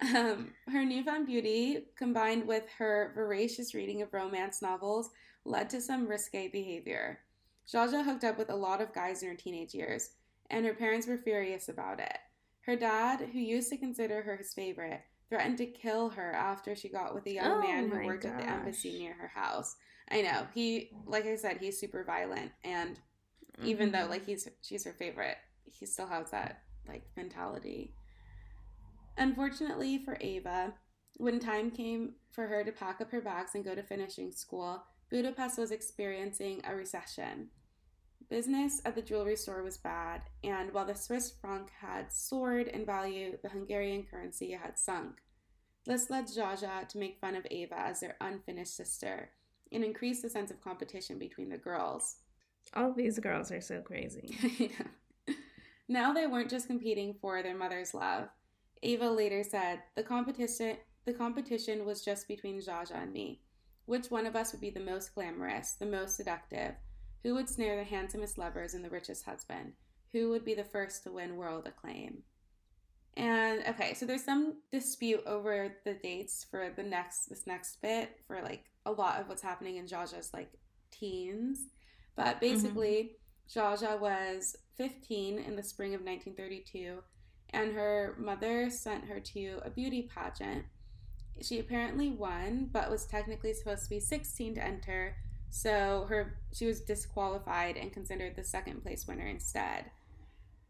um, 0.14 0.52
her 0.70 0.84
newfound 0.84 1.26
beauty, 1.26 1.86
combined 1.96 2.46
with 2.46 2.64
her 2.78 3.12
voracious 3.14 3.74
reading 3.74 4.02
of 4.02 4.12
romance 4.12 4.60
novels, 4.60 5.10
led 5.46 5.70
to 5.70 5.80
some 5.80 6.06
risque 6.06 6.48
behavior. 6.48 7.20
Zsa 7.66 7.88
Zsa 7.88 8.04
hooked 8.04 8.24
up 8.24 8.36
with 8.36 8.50
a 8.50 8.56
lot 8.56 8.82
of 8.82 8.92
guys 8.92 9.22
in 9.22 9.30
her 9.30 9.34
teenage 9.34 9.74
years, 9.74 10.10
and 10.50 10.66
her 10.66 10.74
parents 10.74 11.06
were 11.06 11.16
furious 11.16 11.68
about 11.70 12.00
it. 12.00 12.18
Her 12.62 12.76
dad, 12.76 13.20
who 13.32 13.38
used 13.38 13.70
to 13.70 13.78
consider 13.78 14.22
her 14.22 14.36
his 14.36 14.52
favorite, 14.52 15.00
threatened 15.30 15.56
to 15.58 15.66
kill 15.66 16.10
her 16.10 16.32
after 16.34 16.74
she 16.74 16.88
got 16.90 17.14
with 17.14 17.24
a 17.26 17.32
young 17.32 17.52
Oh 17.52 17.60
man 17.60 17.88
who 17.88 18.06
worked 18.06 18.26
at 18.26 18.36
the 18.36 18.44
embassy 18.48 18.98
near 18.98 19.14
her 19.14 19.28
house. 19.28 19.76
I 20.10 20.20
know. 20.22 20.46
He 20.54 20.90
like 21.06 21.24
I 21.24 21.36
said, 21.36 21.58
he's 21.58 21.78
super 21.80 22.04
violent 22.04 22.52
and 22.64 22.98
even 23.64 23.90
though 23.92 24.06
Mhm. 24.06 24.10
like 24.10 24.26
he's 24.26 24.48
she's 24.62 24.84
her 24.84 24.92
favorite, 24.92 25.38
he 25.64 25.86
still 25.86 26.06
has 26.08 26.30
that 26.32 26.62
like 26.88 27.04
mentality. 27.16 27.94
Unfortunately 29.16 29.98
for 30.04 30.16
Ava, 30.20 30.74
when 31.18 31.38
time 31.38 31.70
came 31.70 32.14
for 32.32 32.46
her 32.46 32.64
to 32.64 32.72
pack 32.72 33.00
up 33.00 33.10
her 33.10 33.20
bags 33.20 33.54
and 33.54 33.64
go 33.64 33.74
to 33.74 33.82
finishing 33.82 34.32
school, 34.32 34.82
Budapest 35.10 35.58
was 35.58 35.70
experiencing 35.72 36.62
a 36.64 36.74
recession. 36.74 37.50
Business 38.30 38.80
at 38.84 38.94
the 38.94 39.02
jewelry 39.02 39.34
store 39.34 39.64
was 39.64 39.76
bad, 39.76 40.22
and 40.44 40.72
while 40.72 40.86
the 40.86 40.94
Swiss 40.94 41.32
franc 41.40 41.68
had 41.80 42.12
soared 42.12 42.68
in 42.68 42.86
value, 42.86 43.36
the 43.42 43.48
Hungarian 43.48 44.04
currency 44.08 44.52
had 44.52 44.78
sunk. 44.78 45.16
This 45.84 46.10
led 46.10 46.26
Zsa 46.26 46.56
Zsa 46.56 46.86
to 46.88 46.98
make 46.98 47.20
fun 47.20 47.34
of 47.34 47.44
Ava 47.50 47.76
as 47.76 47.98
their 47.98 48.16
unfinished 48.20 48.76
sister 48.76 49.30
and 49.72 49.82
increase 49.82 50.22
the 50.22 50.30
sense 50.30 50.52
of 50.52 50.62
competition 50.62 51.18
between 51.18 51.48
the 51.48 51.58
girls. 51.58 52.18
All 52.72 52.92
these 52.92 53.18
girls 53.18 53.50
are 53.50 53.60
so 53.60 53.80
crazy. 53.80 54.36
Yeah. 55.26 55.34
now 55.88 56.12
they 56.12 56.28
weren't 56.28 56.50
just 56.50 56.68
competing 56.68 57.14
for 57.20 57.42
their 57.42 57.56
mother's 57.56 57.94
love. 57.94 58.28
Ava 58.84 59.10
later 59.10 59.42
said, 59.42 59.82
"The 59.96 60.04
competition 60.04 60.76
the 61.04 61.14
competition 61.14 61.84
was 61.84 62.04
just 62.04 62.28
between 62.28 62.60
Zsa 62.60 62.88
Zsa 62.88 63.02
and 63.02 63.12
me. 63.12 63.40
Which 63.86 64.08
one 64.08 64.26
of 64.26 64.36
us 64.36 64.52
would 64.52 64.60
be 64.60 64.70
the 64.70 64.78
most 64.78 65.16
glamorous, 65.16 65.72
the 65.72 65.86
most 65.86 66.14
seductive? 66.14 66.76
Who 67.22 67.34
would 67.34 67.48
snare 67.48 67.76
the 67.76 67.84
handsomest 67.84 68.38
lovers 68.38 68.74
and 68.74 68.84
the 68.84 68.90
richest 68.90 69.24
husband? 69.24 69.72
Who 70.12 70.30
would 70.30 70.44
be 70.44 70.54
the 70.54 70.64
first 70.64 71.04
to 71.04 71.12
win 71.12 71.36
world 71.36 71.66
acclaim?" 71.66 72.22
And 73.16 73.62
okay, 73.68 73.94
so 73.94 74.06
there's 74.06 74.24
some 74.24 74.58
dispute 74.70 75.22
over 75.26 75.76
the 75.84 75.94
dates 75.94 76.46
for 76.50 76.70
the 76.74 76.82
next 76.82 77.26
this 77.26 77.46
next 77.46 77.82
bit 77.82 78.20
for 78.26 78.40
like 78.42 78.64
a 78.86 78.92
lot 78.92 79.20
of 79.20 79.28
what's 79.28 79.42
happening 79.42 79.76
in 79.76 79.86
Zsa 79.86 80.14
Zsa's 80.14 80.32
like 80.32 80.52
teens. 80.90 81.66
But 82.16 82.36
mm-hmm. 82.36 82.40
basically, 82.40 83.16
Zsa 83.48 83.78
Zsa 83.78 84.00
was 84.00 84.56
15 84.76 85.38
in 85.38 85.56
the 85.56 85.62
spring 85.62 85.94
of 85.94 86.00
1932, 86.00 87.02
and 87.50 87.74
her 87.74 88.14
mother 88.18 88.70
sent 88.70 89.04
her 89.06 89.20
to 89.20 89.60
a 89.64 89.70
beauty 89.70 90.08
pageant. 90.14 90.64
She 91.42 91.58
apparently 91.58 92.10
won, 92.10 92.68
but 92.72 92.90
was 92.90 93.06
technically 93.06 93.52
supposed 93.54 93.84
to 93.84 93.90
be 93.90 94.00
16 94.00 94.54
to 94.54 94.64
enter, 94.64 95.16
so 95.50 96.06
her 96.08 96.38
she 96.52 96.66
was 96.66 96.80
disqualified 96.80 97.76
and 97.76 97.92
considered 97.92 98.36
the 98.36 98.44
second 98.44 98.82
place 98.82 99.06
winner 99.06 99.26
instead. 99.26 99.90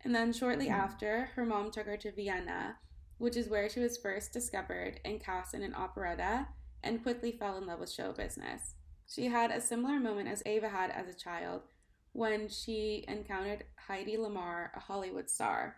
And 0.03 0.15
then 0.15 0.33
shortly 0.33 0.67
Hmm. 0.67 0.75
after, 0.75 1.27
her 1.35 1.45
mom 1.45 1.71
took 1.71 1.87
her 1.87 1.97
to 1.99 2.13
Vienna, 2.13 2.79
which 3.19 3.37
is 3.37 3.49
where 3.49 3.69
she 3.69 3.81
was 3.81 3.99
first 3.99 4.33
discovered 4.33 5.01
and 5.05 5.21
cast 5.21 5.55
in 5.55 5.63
an 5.63 5.75
operetta, 5.75 6.49
and 6.83 7.03
quickly 7.03 7.33
fell 7.33 7.59
in 7.59 7.67
love 7.67 7.81
with 7.81 7.91
show 7.93 8.13
business. 8.13 8.75
She 9.07 9.27
had 9.27 9.51
a 9.51 9.61
similar 9.61 10.01
moment 10.01 10.29
as 10.29 10.43
Ava 10.47 10.69
had 10.71 10.91
as 10.91 11.09
a 11.09 11.15
child 11.15 11.63
when 12.13 12.49
she 12.49 13.05
encountered 13.07 13.65
Hedy 13.89 14.17
Lamarr, 14.17 14.71
a 14.75 14.81
Hollywood 14.81 15.29
star. 15.29 15.77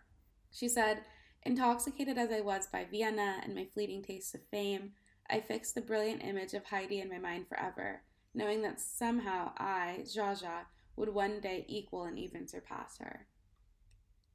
She 0.52 0.68
said, 0.68 1.04
Intoxicated 1.44 2.16
as 2.18 2.30
I 2.30 2.40
was 2.40 2.68
by 2.68 2.85
Vienna 2.85 3.40
and 3.42 3.54
my 3.54 3.64
fleeting 3.64 4.02
taste 4.02 4.35
of 4.35 4.42
fame, 4.50 4.92
I 5.28 5.40
fixed 5.40 5.75
the 5.75 5.80
brilliant 5.80 6.23
image 6.23 6.54
of 6.54 6.64
Hedy 6.64 7.02
in 7.02 7.09
my 7.09 7.18
mind 7.18 7.49
forever, 7.49 8.02
knowing 8.35 8.62
that 8.62 8.81
somehow 8.81 9.53
I, 9.59 10.01
Zsa 10.03 10.43
Zsa, 10.43 10.65
would 10.97 11.09
one 11.15 11.41
day 11.41 11.65
equal 11.69 12.05
and 12.05 12.19
even 12.19 12.47
surpass 12.47 12.99
her. 12.99 13.27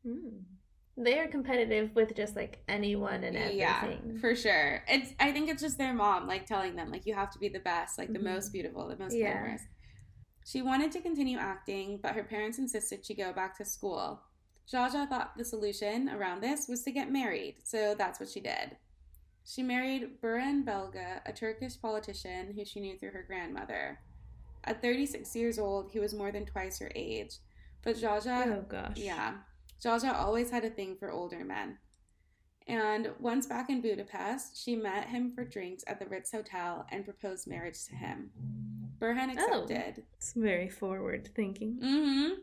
Mm. 0.06 0.42
They 1.00 1.20
are 1.20 1.28
competitive 1.28 1.92
with 1.94 2.16
just 2.16 2.36
like 2.36 2.64
anyone 2.68 3.24
and 3.24 3.38
everything. 3.38 3.60
Yeah, 3.60 4.20
for 4.20 4.36
sure. 4.36 4.84
It's 4.88 5.14
I 5.20 5.32
think 5.32 5.50
it's 5.50 5.62
just 5.62 5.78
their 5.78 5.94
mom 5.94 6.26
like 6.28 6.46
telling 6.48 6.76
them 6.76 6.92
like 6.92 7.06
you 7.06 7.14
have 7.14 7.30
to 7.32 7.40
be 7.40 7.50
the 7.50 7.60
best, 7.60 8.00
like 8.00 8.12
the 8.12 8.20
Mhm. 8.20 8.24
most 8.24 8.52
beautiful, 8.52 8.88
the 8.88 8.98
most 8.98 9.16
Yeah. 9.16 9.34
glamorous. 9.34 9.62
She 10.46 10.62
wanted 10.64 10.92
to 10.94 11.02
continue 11.02 11.38
acting, 11.38 11.98
but 12.02 12.16
her 12.16 12.24
parents 12.24 12.58
insisted 12.58 13.06
she 13.06 13.14
go 13.14 13.32
back 13.34 13.56
to 13.58 13.66
school. 13.66 14.24
Zsa 14.68 14.90
Zsa 14.90 15.08
thought 15.08 15.38
the 15.38 15.46
solution 15.46 16.10
around 16.10 16.42
this 16.42 16.68
was 16.68 16.84
to 16.84 16.92
get 16.92 17.12
married, 17.12 17.58
so 17.64 17.94
that's 17.94 18.20
what 18.20 18.30
she 18.30 18.40
did. 18.40 18.78
She 19.50 19.64
married 19.64 20.20
Burhan 20.22 20.66
Belge, 20.66 21.22
a 21.26 21.32
Turkish 21.32 21.80
politician 21.82 22.54
who 22.54 22.66
she 22.66 22.82
knew 22.82 22.98
through 22.98 23.12
her 23.12 23.24
grandmother. 23.26 24.00
At 24.66 24.82
36 24.82 25.34
years 25.38 25.58
old, 25.58 25.90
he 25.92 26.00
was 26.00 26.14
more 26.14 26.32
than 26.34 26.46
twice 26.46 26.80
her 26.80 26.92
age, 26.96 27.38
but 27.82 27.96
Zsa 27.96 28.22
Zsa 28.22 28.58
Oh 28.58 28.66
gosh. 28.68 28.98
yeah. 28.98 29.36
Zsa 29.82 30.02
Zsa 30.04 30.14
always 30.14 30.50
had 30.52 30.66
a 30.66 30.70
thing 30.70 30.98
for 30.98 31.10
older 31.12 31.46
men. 31.46 31.78
And 32.68 33.12
once 33.20 33.46
back 33.48 33.70
in 33.70 33.80
Budapest, 33.80 34.62
she 34.62 34.76
met 34.76 35.08
him 35.08 35.32
for 35.34 35.46
drinks 35.46 35.86
at 35.88 36.00
the 36.00 36.06
Ritz 36.08 36.34
Hotel 36.34 36.86
and 36.92 37.06
proposed 37.06 37.48
marriage 37.48 37.86
to 37.86 37.96
him. 37.96 38.32
Burhan 39.00 39.30
Oh. 39.40 39.64
accepted. 39.64 40.04
It's 40.18 40.34
very 40.34 40.68
forward 40.68 41.30
thinking. 41.34 41.80
Mm-hmm. 41.82 42.34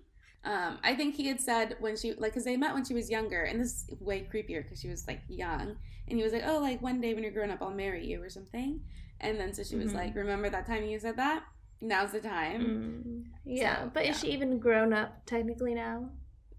Um, 0.44 0.78
I 0.84 0.94
think 0.94 1.14
he 1.14 1.26
had 1.26 1.40
said 1.40 1.76
when 1.80 1.96
she 1.96 2.12
like 2.12 2.32
because 2.32 2.44
they 2.44 2.56
met 2.56 2.74
when 2.74 2.84
she 2.84 2.94
was 2.94 3.08
younger, 3.10 3.42
and 3.44 3.58
this 3.60 3.86
is 3.88 4.00
way 4.00 4.28
creepier 4.30 4.62
because 4.62 4.80
she 4.80 4.88
was 4.88 5.06
like 5.06 5.22
young, 5.28 5.76
and 6.08 6.18
he 6.18 6.22
was 6.22 6.32
like, 6.32 6.42
"Oh, 6.46 6.58
like 6.58 6.82
one 6.82 7.00
day 7.00 7.14
when 7.14 7.22
you're 7.22 7.32
grown 7.32 7.50
up, 7.50 7.62
I'll 7.62 7.70
marry 7.70 8.06
you 8.06 8.22
or 8.22 8.28
something." 8.28 8.80
And 9.20 9.40
then 9.40 9.54
so 9.54 9.62
she 9.62 9.76
was 9.76 9.92
Mhm. 9.92 9.94
like, 9.94 10.14
"Remember 10.14 10.50
that 10.50 10.66
time 10.66 10.84
you 10.84 10.98
said 10.98 11.16
that? 11.16 11.44
Now's 11.80 12.12
the 12.12 12.20
time." 12.20 12.62
Mm. 12.62 13.24
Yeah, 13.46 13.84
So, 13.84 13.90
but 13.94 14.04
yeah. 14.04 14.10
is 14.10 14.20
she 14.20 14.32
even 14.32 14.58
grown 14.58 14.92
up 14.92 15.24
technically 15.24 15.74
now? 15.74 16.10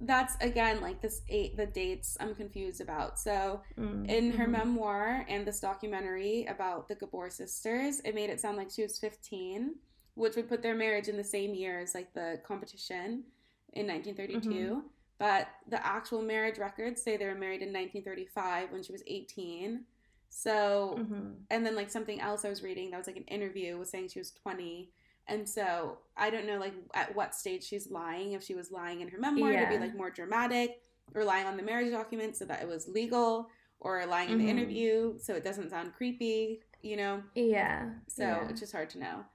That's 0.01 0.35
again 0.41 0.81
like 0.81 1.01
this 1.01 1.21
eight 1.29 1.55
the 1.55 1.65
dates 1.67 2.17
I'm 2.19 2.35
confused 2.35 2.81
about. 2.81 3.19
So 3.19 3.61
Mm. 3.77 4.09
in 4.09 4.31
her 4.31 4.47
Mhm. 4.47 4.51
memoir 4.51 5.25
and 5.29 5.45
this 5.47 5.59
documentary 5.59 6.45
about 6.45 6.87
the 6.87 6.95
Gabor 6.95 7.29
sisters, 7.29 7.99
it 8.01 8.13
made 8.15 8.29
it 8.29 8.39
sound 8.41 8.57
like 8.57 8.71
she 8.71 8.81
was 8.81 8.97
15, 8.99 9.75
which 10.15 10.35
would 10.35 10.49
put 10.49 10.61
their 10.61 10.75
marriage 10.75 11.07
in 11.07 11.17
the 11.17 11.23
same 11.23 11.53
year 11.53 11.79
as 11.79 11.93
like 11.93 12.13
the 12.13 12.41
competition 12.43 13.23
in 13.75 13.87
1932. 13.87 14.49
Mm-hmm. 14.49 14.79
But 15.17 15.47
the 15.69 15.85
actual 15.85 16.21
marriage 16.21 16.57
records 16.57 17.01
say 17.01 17.15
they 17.15 17.25
were 17.27 17.35
married 17.35 17.61
in 17.61 17.71
1935 17.71 18.71
when 18.71 18.83
she 18.83 18.91
was 18.91 19.03
18. 19.07 19.85
So, 20.29 20.95
Mhm. 20.99 21.35
and 21.49 21.65
then 21.65 21.75
like 21.75 21.89
something 21.89 22.19
else 22.19 22.43
I 22.43 22.49
was 22.49 22.61
reading 22.63 22.91
that 22.91 22.97
was 22.97 23.07
like 23.07 23.15
an 23.15 23.23
interview 23.23 23.77
was 23.77 23.89
saying 23.89 24.09
she 24.09 24.19
was 24.19 24.31
20. 24.31 24.91
And 25.27 25.47
so 25.47 25.99
I 26.17 26.29
don't 26.29 26.45
know 26.45 26.57
like 26.59 26.73
at 26.93 27.15
what 27.15 27.33
stage 27.33 27.63
she's 27.63 27.89
lying. 27.89 28.33
If 28.33 28.43
she 28.43 28.55
was 28.55 28.71
lying 28.71 28.99
in 29.01 29.07
her 29.07 29.17
memoir 29.17 29.53
to 29.53 29.67
be 29.69 29.77
like 29.77 29.95
more 29.95 30.09
dramatic, 30.09 30.81
or 31.13 31.23
lying 31.23 31.45
on 31.45 31.55
the 31.55 31.63
marriage 31.63 31.91
document 31.91 32.35
so 32.35 32.45
that 32.45 32.61
it 32.61 32.67
was 32.67 32.87
legal, 32.87 33.49
or 33.79 34.05
lying 34.05 34.29
in 34.31 34.37
the 34.39 34.45
Mhm. 34.45 34.49
interview 34.49 35.17
so 35.19 35.33
it 35.35 35.43
doesn't 35.43 35.69
sound 35.69 35.93
creepy, 35.93 36.61
you 36.81 36.97
know? 36.97 37.23
Yeah. 37.35 37.93
So 38.07 38.23
yeah. 38.23 38.49
it's 38.49 38.59
just 38.59 38.73
hard 38.73 38.89
to 38.91 38.99
know. 38.99 39.25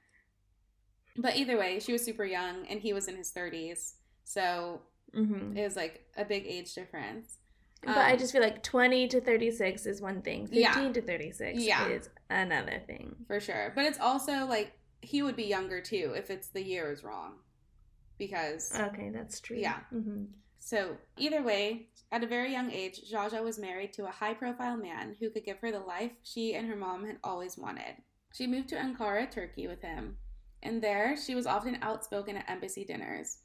But 1.17 1.37
either 1.37 1.57
way, 1.57 1.81
she 1.81 1.93
was 1.93 2.05
super 2.05 2.25
young 2.25 2.67
and 2.67 2.81
he 2.81 2.93
was 2.93 3.09
in 3.09 3.17
his 3.17 3.31
30s. 3.31 3.97
So 4.25 4.83
Mhm. 5.15 5.57
it 5.57 5.63
was 5.65 5.77
like 5.77 6.07
a 6.17 6.25
big 6.25 6.47
age 6.47 6.75
difference. 6.75 7.39
But 7.83 7.97
I 7.97 8.13
Um, 8.13 8.19
just 8.19 8.33
feel 8.33 8.43
like 8.43 8.63
20 8.63 9.09
to 9.09 9.21
36 9.21 9.87
is 9.87 10.03
one 10.03 10.21
thing. 10.23 10.47
15 10.47 10.61
Yeah. 10.61 10.93
to 10.93 11.01
36 11.03 11.63
Yeah. 11.63 11.89
is 11.89 12.11
another 12.29 12.81
thing. 12.87 13.17
for 13.27 13.41
sure. 13.41 13.73
But 13.75 13.87
it's 13.87 13.99
also 13.99 14.45
like 14.47 14.73
he 15.03 15.23
would 15.23 15.35
be 15.37 15.45
younger 15.45 15.81
too 15.81 16.13
if 16.15 16.31
it's 16.31 16.49
the 16.49 16.63
year 16.63 16.93
is 16.93 17.03
wrong, 17.03 17.39
because 18.19 18.75
Okay, 18.79 19.09
that's 19.11 19.41
true. 19.41 19.57
Yeah. 19.57 19.81
hmm 19.91 20.27
So, 20.59 20.99
either 21.17 21.43
way, 21.43 21.89
at 22.13 22.23
a 22.23 22.27
very 22.27 22.53
young 22.53 22.71
age, 22.71 23.01
Zsa 23.11 23.31
Zsa 23.31 23.43
was 23.43 23.59
married 23.59 23.95
to 23.95 24.05
a 24.05 24.11
high 24.11 24.35
profile 24.35 24.77
man 24.77 25.17
who 25.19 25.31
could 25.31 25.45
give 25.45 25.59
her 25.61 25.73
the 25.73 25.81
life 25.81 26.13
she 26.23 26.55
and 26.55 26.69
her 26.69 26.77
mom 26.77 27.07
had 27.07 27.19
always 27.25 27.57
wanted. 27.57 27.97
She 28.35 28.47
moved 28.47 28.69
to 28.69 28.77
Ankara, 28.77 29.31
Turkey 29.31 29.67
with 29.67 29.81
him, 29.81 30.19
and 30.63 30.83
there 30.83 31.17
she 31.17 31.35
was 31.35 31.47
often 31.47 31.79
outspoken 31.81 32.37
at 32.37 32.49
embassy 32.51 32.85
dinners. 32.85 33.39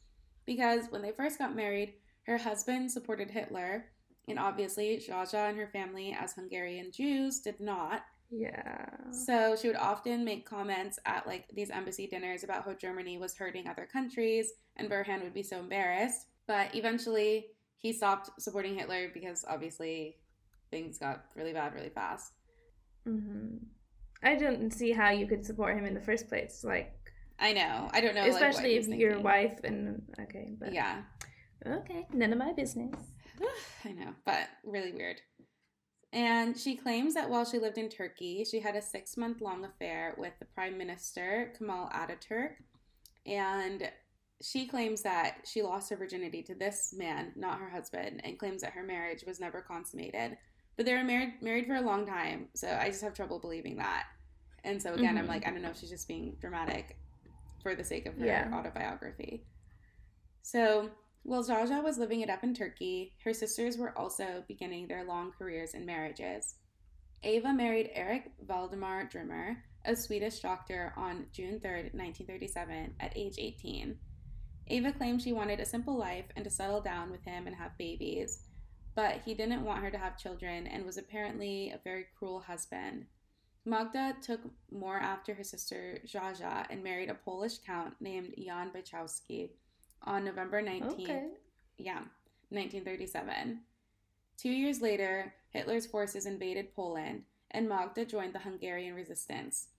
Because 0.46 0.86
when 0.90 1.02
they 1.02 1.12
first 1.12 1.40
got 1.40 1.56
married, 1.56 1.96
her 2.28 2.38
husband 2.38 2.92
supported 2.92 3.32
Hitler, 3.32 3.86
and 4.28 4.40
obviously 4.40 4.98
Zsa 4.98 5.24
Zsa 5.24 5.50
and 5.50 5.58
her 5.58 5.68
family, 5.68 6.16
as 6.20 6.34
Hungarian 6.34 6.92
Jews, 6.92 7.40
did 7.40 7.60
not. 7.60 8.04
Yeah. 8.30 8.88
So 9.12 9.56
she 9.56 9.68
would 9.68 9.78
often 9.78 10.26
make 10.26 10.50
comments 10.50 11.00
at 11.06 11.28
like 11.28 11.48
these 11.54 11.70
embassy 11.70 12.08
dinners 12.08 12.44
about 12.44 12.66
how 12.66 12.74
Germany 12.74 13.18
was 13.18 13.36
hurting 13.36 13.68
other 13.68 13.88
countries, 13.92 14.54
and 14.78 14.90
Burhan 14.90 15.24
would 15.24 15.34
be 15.34 15.44
so 15.44 15.60
embarrassed. 15.60 16.28
But 16.48 16.76
eventually, 16.76 17.48
he 17.78 17.94
stopped 17.94 18.30
supporting 18.42 18.76
Hitler 18.76 19.10
because 19.14 19.46
obviously 19.48 20.18
things 20.72 20.98
got 20.98 21.26
really 21.36 21.54
bad 21.54 21.74
really 21.74 21.90
fast. 21.90 22.34
hmm 23.06 23.58
I 24.24 24.36
don't 24.36 24.72
see 24.74 24.92
how 24.92 25.12
you 25.12 25.28
could 25.28 25.46
support 25.46 25.78
him 25.78 25.86
in 25.86 25.94
the 25.94 26.02
first 26.02 26.28
place. 26.30 26.64
Like, 26.64 27.05
I 27.40 27.54
know. 27.54 27.90
I 27.94 28.02
don't 28.02 28.16
know. 28.16 28.22
like, 28.24 28.32
especially 28.34 28.72
he 28.72 28.78
if 28.78 28.88
your 28.88 29.20
wife 29.20 29.60
and 29.64 30.02
okay, 30.22 30.52
but 30.60 30.74
Yeah, 30.74 31.02
okay, 31.66 32.08
none 32.14 32.32
of 32.32 32.40
my 32.40 32.54
business. 32.54 32.96
I 33.86 33.92
know, 33.92 34.14
but 34.26 34.48
really 34.64 34.92
weird. 34.92 35.22
And 36.14 36.58
she 36.58 36.78
claims 36.78 37.14
that 37.16 37.30
while 37.30 37.44
she 37.44 37.60
lived 37.60 37.78
in 37.78 37.90
Turkey, 37.90 38.46
she 38.50 38.62
had 38.62 38.76
a 38.76 38.82
six 38.82 39.18
month 39.18 39.42
long 39.42 39.66
affair 39.66 40.16
with 40.18 40.34
the 40.40 40.46
Prime 40.46 40.78
Minister 40.78 41.54
Kemal 41.58 41.90
Ataturk. 41.90 42.52
And 43.26 43.92
she 44.42 44.66
claims 44.66 45.02
that 45.02 45.40
she 45.46 45.62
lost 45.62 45.90
her 45.90 45.98
virginity 45.98 46.42
to 46.44 46.56
this 46.56 46.94
man, 46.98 47.34
not 47.36 47.60
her 47.60 47.70
husband, 47.70 48.22
and 48.24 48.40
claims 48.40 48.62
that 48.62 48.74
her 48.74 48.84
marriage 48.84 49.24
was 49.28 49.40
never 49.40 49.62
consummated. 49.62 50.38
But 50.78 50.86
they 50.86 50.94
were 50.94 51.04
married 51.04 51.34
married 51.42 51.68
for 51.68 51.76
a 51.76 51.82
long 51.82 52.06
time, 52.06 52.48
so 52.54 52.68
I 52.80 52.90
just 52.90 53.02
have 53.02 53.14
trouble 53.14 53.40
believing 53.40 53.78
that. 53.78 54.04
And 54.64 54.82
so 54.82 54.94
again, 54.94 55.18
I'm 55.18 55.26
Mhm. 55.26 55.30
like, 55.30 55.48
I 55.48 55.52
don't 55.52 55.62
know 55.62 55.70
if 55.70 55.78
she's 55.78 55.90
just 55.90 56.08
being 56.08 56.38
dramatic 56.40 56.98
for 57.66 57.74
the 57.74 57.84
sake 57.84 58.06
of 58.06 58.16
her 58.20 58.28
Yeah. 58.28 58.54
autobiography. 58.54 59.44
So 60.44 60.92
while 61.24 61.44
Zsa 61.44 61.66
Zsa 61.68 61.84
was 61.84 61.98
living 61.98 62.22
it 62.22 62.30
up 62.30 62.44
in 62.44 62.54
Turkey, 62.54 63.16
her 63.24 63.34
sisters 63.34 63.76
were 63.76 63.98
also 63.98 64.44
beginning 64.48 64.88
their 64.88 65.04
long 65.04 65.32
careers 65.32 65.74
in 65.74 65.84
marriages. 65.84 66.60
Ava 67.24 67.52
married 67.52 67.90
Eric 67.94 68.32
Valdemar 68.40 69.06
Drimmer, 69.06 69.64
a 69.84 69.96
Swedish 69.96 70.42
doctor, 70.42 70.94
on 70.96 71.26
June 71.32 71.60
3, 71.60 71.90
1937, 71.96 72.98
at 73.00 73.18
age 73.18 73.40
18. 73.40 73.98
Ava 74.68 74.92
claimed 74.92 75.24
she 75.24 75.34
wanted 75.34 75.60
a 75.60 75.66
simple 75.66 75.98
life 75.98 76.28
and 76.36 76.44
to 76.46 76.52
settle 76.52 76.82
down 76.82 77.10
with 77.10 77.24
him 77.24 77.48
and 77.48 77.56
have 77.56 77.76
babies, 77.80 78.44
but 78.94 79.22
he 79.22 79.34
didn't 79.34 79.64
want 79.66 79.82
her 79.82 79.90
to 79.90 79.98
have 79.98 80.20
children 80.20 80.68
and 80.68 80.86
was 80.86 80.98
apparently 80.98 81.72
a 81.72 81.80
very 81.84 82.06
cruel 82.16 82.42
husband. 82.42 83.08
Magda 83.66 84.16
took 84.22 84.42
more 84.72 84.98
after 85.00 85.34
her 85.34 85.44
sister 85.44 86.00
Zsa 86.06 86.40
Zsa 86.40 86.66
and 86.70 86.84
married 86.84 87.10
a 87.10 87.16
Polish 87.16 87.58
count 87.60 87.96
named 88.00 88.34
Jan 88.38 88.72
Bachowski 88.72 89.50
on 90.04 90.24
November 90.24 90.62
19th, 90.62 91.02
Okay. 91.02 91.28
yeah, 91.78 92.02
1937. 92.50 93.62
Two 94.38 94.52
years 94.52 94.82
later, 94.82 95.34
Hitler's 95.50 95.88
forces 95.88 96.26
invaded 96.26 96.76
Poland, 96.76 97.24
and 97.52 97.68
Magda 97.68 98.06
joined 98.06 98.34
the 98.34 98.40
Hungarian 98.40 98.94
resistance. 98.94 99.70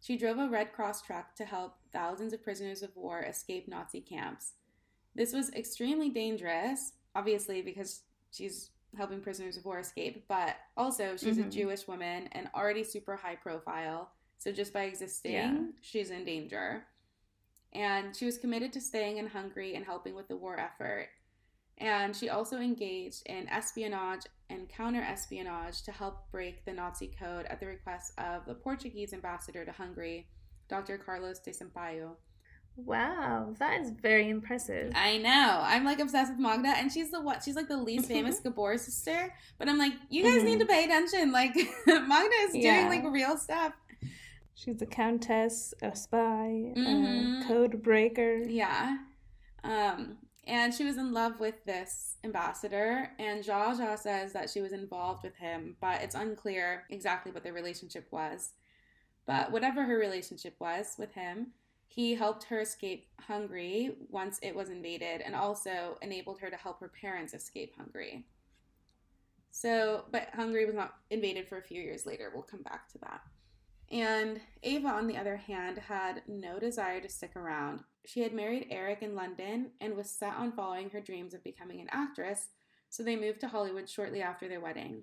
She 0.00 0.16
drove 0.16 0.38
a 0.38 0.48
Red 0.48 0.72
Cross 0.72 1.02
truck 1.02 1.34
to 1.36 1.44
help 1.44 1.76
thousands 1.92 2.32
of 2.32 2.42
prisoners 2.44 2.82
of 2.82 2.94
war 2.96 3.22
escape 3.22 3.68
Nazi 3.68 4.00
camps. 4.00 4.52
This 5.14 5.32
was 5.32 5.50
extremely 5.50 6.10
dangerous, 6.10 6.92
obviously, 7.14 7.62
because 7.62 8.02
she's 8.32 8.70
helping 8.96 9.20
prisoners 9.20 9.56
of 9.56 9.64
war 9.64 9.78
escape, 9.78 10.24
but 10.28 10.56
also 10.76 11.16
she's 11.16 11.38
a 11.38 11.44
Mhm. 11.44 11.50
Jewish 11.52 11.86
woman 11.88 12.28
and 12.32 12.50
already 12.54 12.84
super 12.84 13.16
high 13.16 13.36
profile. 13.36 14.12
So 14.38 14.52
just 14.52 14.72
by 14.72 14.84
existing, 14.84 15.32
Yeah. 15.32 15.66
she's 15.80 16.10
in 16.10 16.24
danger. 16.24 16.86
And 17.72 18.14
she 18.14 18.26
was 18.26 18.36
committed 18.38 18.72
to 18.74 18.80
staying 18.80 19.16
in 19.16 19.28
Hungary 19.28 19.74
and 19.74 19.84
helping 19.84 20.14
with 20.14 20.28
the 20.28 20.36
war 20.36 20.58
effort. 20.58 21.08
And 21.78 22.14
she 22.14 22.28
also 22.28 22.58
engaged 22.58 23.22
in 23.26 23.48
espionage 23.48 24.26
and 24.50 24.68
counter 24.68 25.00
espionage 25.00 25.82
to 25.84 25.92
help 25.92 26.30
break 26.30 26.64
the 26.66 26.72
Nazi 26.74 27.08
code 27.08 27.46
at 27.46 27.60
the 27.60 27.66
request 27.66 28.12
of 28.18 28.44
the 28.44 28.54
Portuguese 28.54 29.14
ambassador 29.14 29.64
to 29.64 29.72
Hungary, 29.72 30.28
Dr. 30.68 30.98
Carlos 30.98 31.40
de 31.40 31.50
Sampaio. 31.52 32.16
Wow, 32.76 33.54
that 33.58 33.80
is 33.82 33.90
very 33.90 34.28
impressive. 34.30 34.92
I 34.94 35.18
know. 35.18 35.60
I'm 35.62 35.84
like 35.84 36.00
obsessed 36.00 36.30
with 36.32 36.40
Magda, 36.40 36.68
and 36.68 36.90
she's 36.90 37.10
the 37.10 37.20
what? 37.20 37.42
She's 37.42 37.54
like 37.56 37.68
the 37.68 37.76
least 37.76 38.08
famous 38.08 38.40
Gabor 38.40 38.78
sister. 38.78 39.34
But 39.58 39.68
I'm 39.68 39.78
like, 39.78 39.92
you 40.08 40.22
guys 40.24 40.42
need 40.42 40.58
to 40.60 40.66
pay 40.66 40.84
attention. 40.84 41.32
Like 41.32 41.54
Magda 41.86 42.34
is 42.48 42.54
Yeah. 42.56 42.88
doing 42.88 43.02
like 43.02 43.12
real 43.12 43.36
stuff. 43.36 43.72
She's 44.54 44.80
a 44.80 44.86
countess, 44.86 45.74
a 45.82 45.94
spy, 45.94 46.72
Mhm. 46.76 47.44
a 47.44 47.48
code 47.48 47.82
breaker. 47.82 48.38
Yeah. 48.48 48.98
Um, 49.64 50.18
and 50.46 50.72
she 50.74 50.84
was 50.84 50.96
in 50.96 51.12
love 51.12 51.40
with 51.40 51.64
this 51.64 52.16
ambassador, 52.24 53.10
and 53.18 53.44
Zsa 53.44 53.76
Zsa 53.78 53.98
says 53.98 54.32
that 54.32 54.50
she 54.50 54.60
was 54.60 54.72
involved 54.72 55.22
with 55.24 55.36
him, 55.36 55.76
but 55.80 56.02
it's 56.02 56.14
unclear 56.14 56.84
exactly 56.90 57.32
what 57.32 57.42
their 57.44 57.52
relationship 57.52 58.06
was. 58.10 58.50
But 59.26 59.52
whatever 59.52 59.84
her 59.84 59.96
relationship 59.96 60.56
was 60.58 60.96
with 60.98 61.12
him, 61.14 61.52
he 61.94 62.14
helped 62.14 62.44
her 62.44 62.60
escape 62.60 63.06
Hungary 63.20 63.96
once 64.08 64.38
it 64.42 64.56
was 64.56 64.70
invaded 64.70 65.20
and 65.20 65.34
also 65.34 65.98
enabled 66.00 66.40
her 66.40 66.48
to 66.48 66.56
help 66.56 66.80
her 66.80 66.88
parents 66.88 67.34
escape 67.34 67.74
Hungary. 67.76 68.24
So, 69.50 70.04
but 70.10 70.28
Hungary 70.34 70.64
was 70.64 70.74
not 70.74 70.94
invaded 71.10 71.48
for 71.48 71.58
a 71.58 71.62
few 71.62 71.82
years 71.82 72.06
later. 72.06 72.30
We'll 72.32 72.44
come 72.44 72.62
back 72.62 72.88
to 72.92 72.98
that. 73.00 73.20
And 73.90 74.40
Ava, 74.62 74.88
on 74.88 75.06
the 75.06 75.18
other 75.18 75.36
hand, 75.36 75.76
had 75.76 76.22
no 76.26 76.58
desire 76.58 76.98
to 77.02 77.10
stick 77.10 77.36
around. 77.36 77.80
She 78.06 78.22
had 78.22 78.32
married 78.32 78.68
Eric 78.70 79.02
in 79.02 79.14
London 79.14 79.72
and 79.82 79.94
was 79.94 80.08
set 80.08 80.34
on 80.34 80.52
following 80.52 80.88
her 80.90 81.00
dreams 81.02 81.34
of 81.34 81.44
becoming 81.44 81.82
an 81.82 81.90
actress, 81.90 82.48
so 82.88 83.02
they 83.02 83.16
moved 83.16 83.40
to 83.40 83.48
Hollywood 83.48 83.90
shortly 83.90 84.22
after 84.22 84.48
their 84.48 84.60
wedding. 84.60 85.02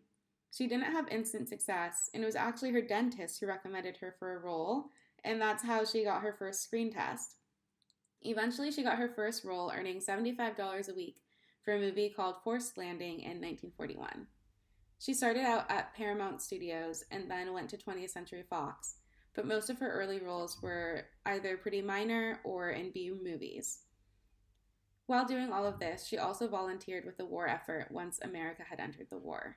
She 0.52 0.66
didn't 0.66 0.92
have 0.92 1.08
instant 1.10 1.50
success, 1.50 2.10
and 2.16 2.24
it 2.24 2.26
was 2.26 2.36
actually 2.36 2.72
her 2.72 2.82
dentist 2.82 3.40
who 3.40 3.46
recommended 3.46 3.98
her 3.98 4.16
for 4.18 4.36
a 4.36 4.40
role, 4.40 4.86
and 5.24 5.42
that's 5.42 5.64
how 5.64 5.86
she 5.86 6.04
got 6.04 6.22
her 6.22 6.36
first 6.38 6.64
screen 6.64 6.92
test. 6.92 7.36
Eventually, 8.22 8.72
she 8.72 8.84
got 8.84 8.98
her 8.98 9.10
first 9.16 9.44
role, 9.44 9.72
earning 9.76 10.00
$75 10.00 10.90
a 10.90 10.94
week 10.94 11.18
for 11.64 11.74
a 11.74 11.80
movie 11.80 12.10
called 12.10 12.36
Forced 12.44 12.78
Landing 12.78 13.20
in 13.20 13.42
1941. 13.42 14.28
She 15.00 15.14
started 15.14 15.46
out 15.46 15.70
at 15.70 15.94
Paramount 15.96 16.42
Studios 16.42 17.04
and 17.12 17.32
then 17.32 17.54
went 17.54 17.70
to 17.70 17.78
20th 17.78 18.10
Century 18.10 18.44
Fox, 18.50 18.96
but 19.34 19.48
most 19.48 19.70
of 19.70 19.80
her 19.80 19.92
early 19.92 20.20
roles 20.20 20.62
were 20.62 21.06
either 21.26 21.56
pretty 21.56 21.82
minor 21.82 22.42
or 22.44 22.72
in 22.72 22.92
B 22.92 23.12
movies. 23.24 23.80
While 25.06 25.26
doing 25.26 25.52
all 25.52 25.66
of 25.66 25.80
this, 25.80 26.06
she 26.06 26.18
also 26.18 26.48
volunteered 26.48 27.06
with 27.06 27.18
the 27.18 27.26
war 27.26 27.48
effort 27.48 27.88
once 27.90 28.20
America 28.22 28.64
had 28.70 28.80
entered 28.80 29.08
the 29.10 29.18
war. 29.18 29.56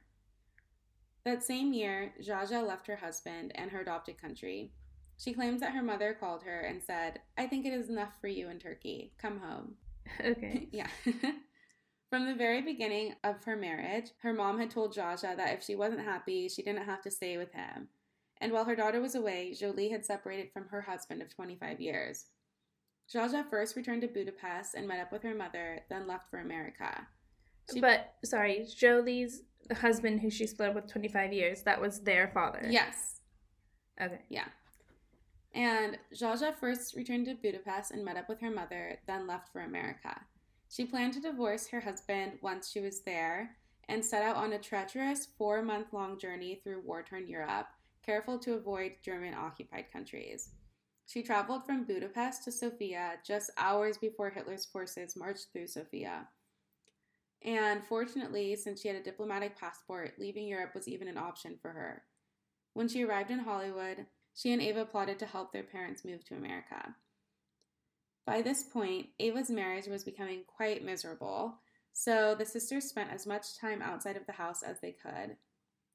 That 1.24 1.42
same 1.42 1.72
year, 1.72 2.14
Zsa 2.20 2.48
Zsa 2.48 2.66
left 2.66 2.86
her 2.86 2.96
husband 2.96 3.52
and 3.54 3.70
her 3.70 3.80
adopted 3.80 4.20
country. 4.20 4.72
She 5.22 5.32
claims 5.32 5.60
that 5.60 5.72
her 5.72 5.82
mother 5.82 6.16
called 6.18 6.42
her 6.42 6.60
and 6.62 6.82
said, 6.82 7.20
I 7.38 7.46
think 7.46 7.64
it 7.64 7.72
is 7.72 7.88
enough 7.88 8.14
for 8.20 8.26
you 8.26 8.48
in 8.48 8.58
Turkey. 8.58 9.12
Come 9.18 9.38
home. 9.38 9.74
Okay. 10.24 10.68
yeah. 10.72 10.88
From 12.10 12.26
the 12.26 12.34
very 12.34 12.60
beginning 12.60 13.14
of 13.22 13.42
her 13.44 13.56
marriage, 13.56 14.10
her 14.22 14.32
mom 14.32 14.58
had 14.58 14.68
told 14.70 14.94
Zsa 14.94 15.14
Zsa 15.14 15.36
that 15.36 15.54
if 15.54 15.62
she 15.64 15.76
wasn't 15.76 16.02
happy, 16.04 16.48
she 16.48 16.62
didn't 16.62 16.84
have 16.84 17.00
to 17.02 17.10
stay 17.10 17.38
with 17.38 17.52
him. 17.52 17.88
And 18.40 18.52
while 18.52 18.64
her 18.64 18.74
daughter 18.74 19.00
was 19.00 19.14
away, 19.14 19.54
Jolie 19.54 19.88
had 19.90 20.04
separated 20.04 20.52
from 20.52 20.66
her 20.68 20.82
husband 20.82 21.22
of 21.22 21.32
25 21.32 21.80
years. 21.80 22.26
Zsa 23.10 23.30
Zsa 23.32 23.48
first 23.48 23.76
returned 23.76 24.02
to 24.02 24.08
Budapest 24.08 24.74
and 24.74 24.88
met 24.88 25.00
up 25.00 25.12
with 25.12 25.22
her 25.22 25.34
mother, 25.36 25.80
then 25.88 26.08
left 26.08 26.28
for 26.30 26.40
America. 26.40 27.06
She- 27.72 27.80
But 27.80 28.14
sorry, 28.24 28.66
Jolie's 28.76 29.42
husband, 29.72 30.20
who 30.20 30.30
she 30.30 30.46
split 30.48 30.70
up 30.70 30.74
with 30.74 30.88
25 30.88 31.32
years, 31.32 31.62
that 31.62 31.80
was 31.80 32.00
their 32.00 32.28
father. 32.34 32.66
Yes. 32.68 33.20
Okay. 34.02 34.22
Yeah. 34.28 34.48
And 35.54 35.98
Zsa 36.14 36.36
Zsa 36.36 36.54
first 36.56 36.94
returned 36.96 37.26
to 37.26 37.34
Budapest 37.34 37.90
and 37.90 38.04
met 38.04 38.16
up 38.16 38.28
with 38.28 38.40
her 38.40 38.50
mother, 38.50 38.98
then 39.06 39.26
left 39.26 39.52
for 39.52 39.60
America. 39.60 40.20
She 40.70 40.86
planned 40.86 41.12
to 41.14 41.20
divorce 41.20 41.68
her 41.68 41.80
husband 41.80 42.38
once 42.40 42.70
she 42.70 42.80
was 42.80 43.00
there 43.00 43.56
and 43.88 44.04
set 44.04 44.22
out 44.22 44.36
on 44.36 44.54
a 44.54 44.58
treacherous 44.58 45.28
four 45.36 45.62
month 45.62 45.92
long 45.92 46.18
journey 46.18 46.60
through 46.62 46.80
war 46.80 47.02
torn 47.02 47.28
Europe, 47.28 47.66
careful 48.04 48.38
to 48.38 48.54
avoid 48.54 48.92
German 49.02 49.34
occupied 49.34 49.92
countries. 49.92 50.50
She 51.06 51.22
traveled 51.22 51.66
from 51.66 51.84
Budapest 51.84 52.44
to 52.44 52.52
Sofia 52.52 53.14
just 53.22 53.50
hours 53.58 53.98
before 53.98 54.30
Hitler's 54.30 54.64
forces 54.64 55.16
marched 55.16 55.48
through 55.52 55.66
Sofia. 55.66 56.28
And 57.44 57.84
fortunately, 57.84 58.56
since 58.56 58.80
she 58.80 58.88
had 58.88 58.96
a 58.96 59.02
diplomatic 59.02 59.58
passport, 59.58 60.14
leaving 60.18 60.46
Europe 60.46 60.74
was 60.74 60.88
even 60.88 61.08
an 61.08 61.18
option 61.18 61.58
for 61.60 61.72
her. 61.72 62.04
When 62.72 62.88
she 62.88 63.04
arrived 63.04 63.30
in 63.30 63.40
Hollywood, 63.40 64.06
she 64.34 64.52
and 64.52 64.62
Ava 64.62 64.84
plotted 64.84 65.18
to 65.18 65.26
help 65.26 65.52
their 65.52 65.62
parents 65.62 66.04
move 66.04 66.24
to 66.24 66.34
America. 66.34 66.94
By 68.26 68.42
this 68.42 68.62
point, 68.62 69.08
Ava's 69.18 69.50
marriage 69.50 69.86
was 69.86 70.04
becoming 70.04 70.42
quite 70.46 70.84
miserable, 70.84 71.58
so 71.92 72.34
the 72.34 72.46
sisters 72.46 72.84
spent 72.84 73.10
as 73.10 73.26
much 73.26 73.58
time 73.58 73.82
outside 73.82 74.16
of 74.16 74.26
the 74.26 74.32
house 74.32 74.62
as 74.62 74.80
they 74.80 74.92
could. 74.92 75.36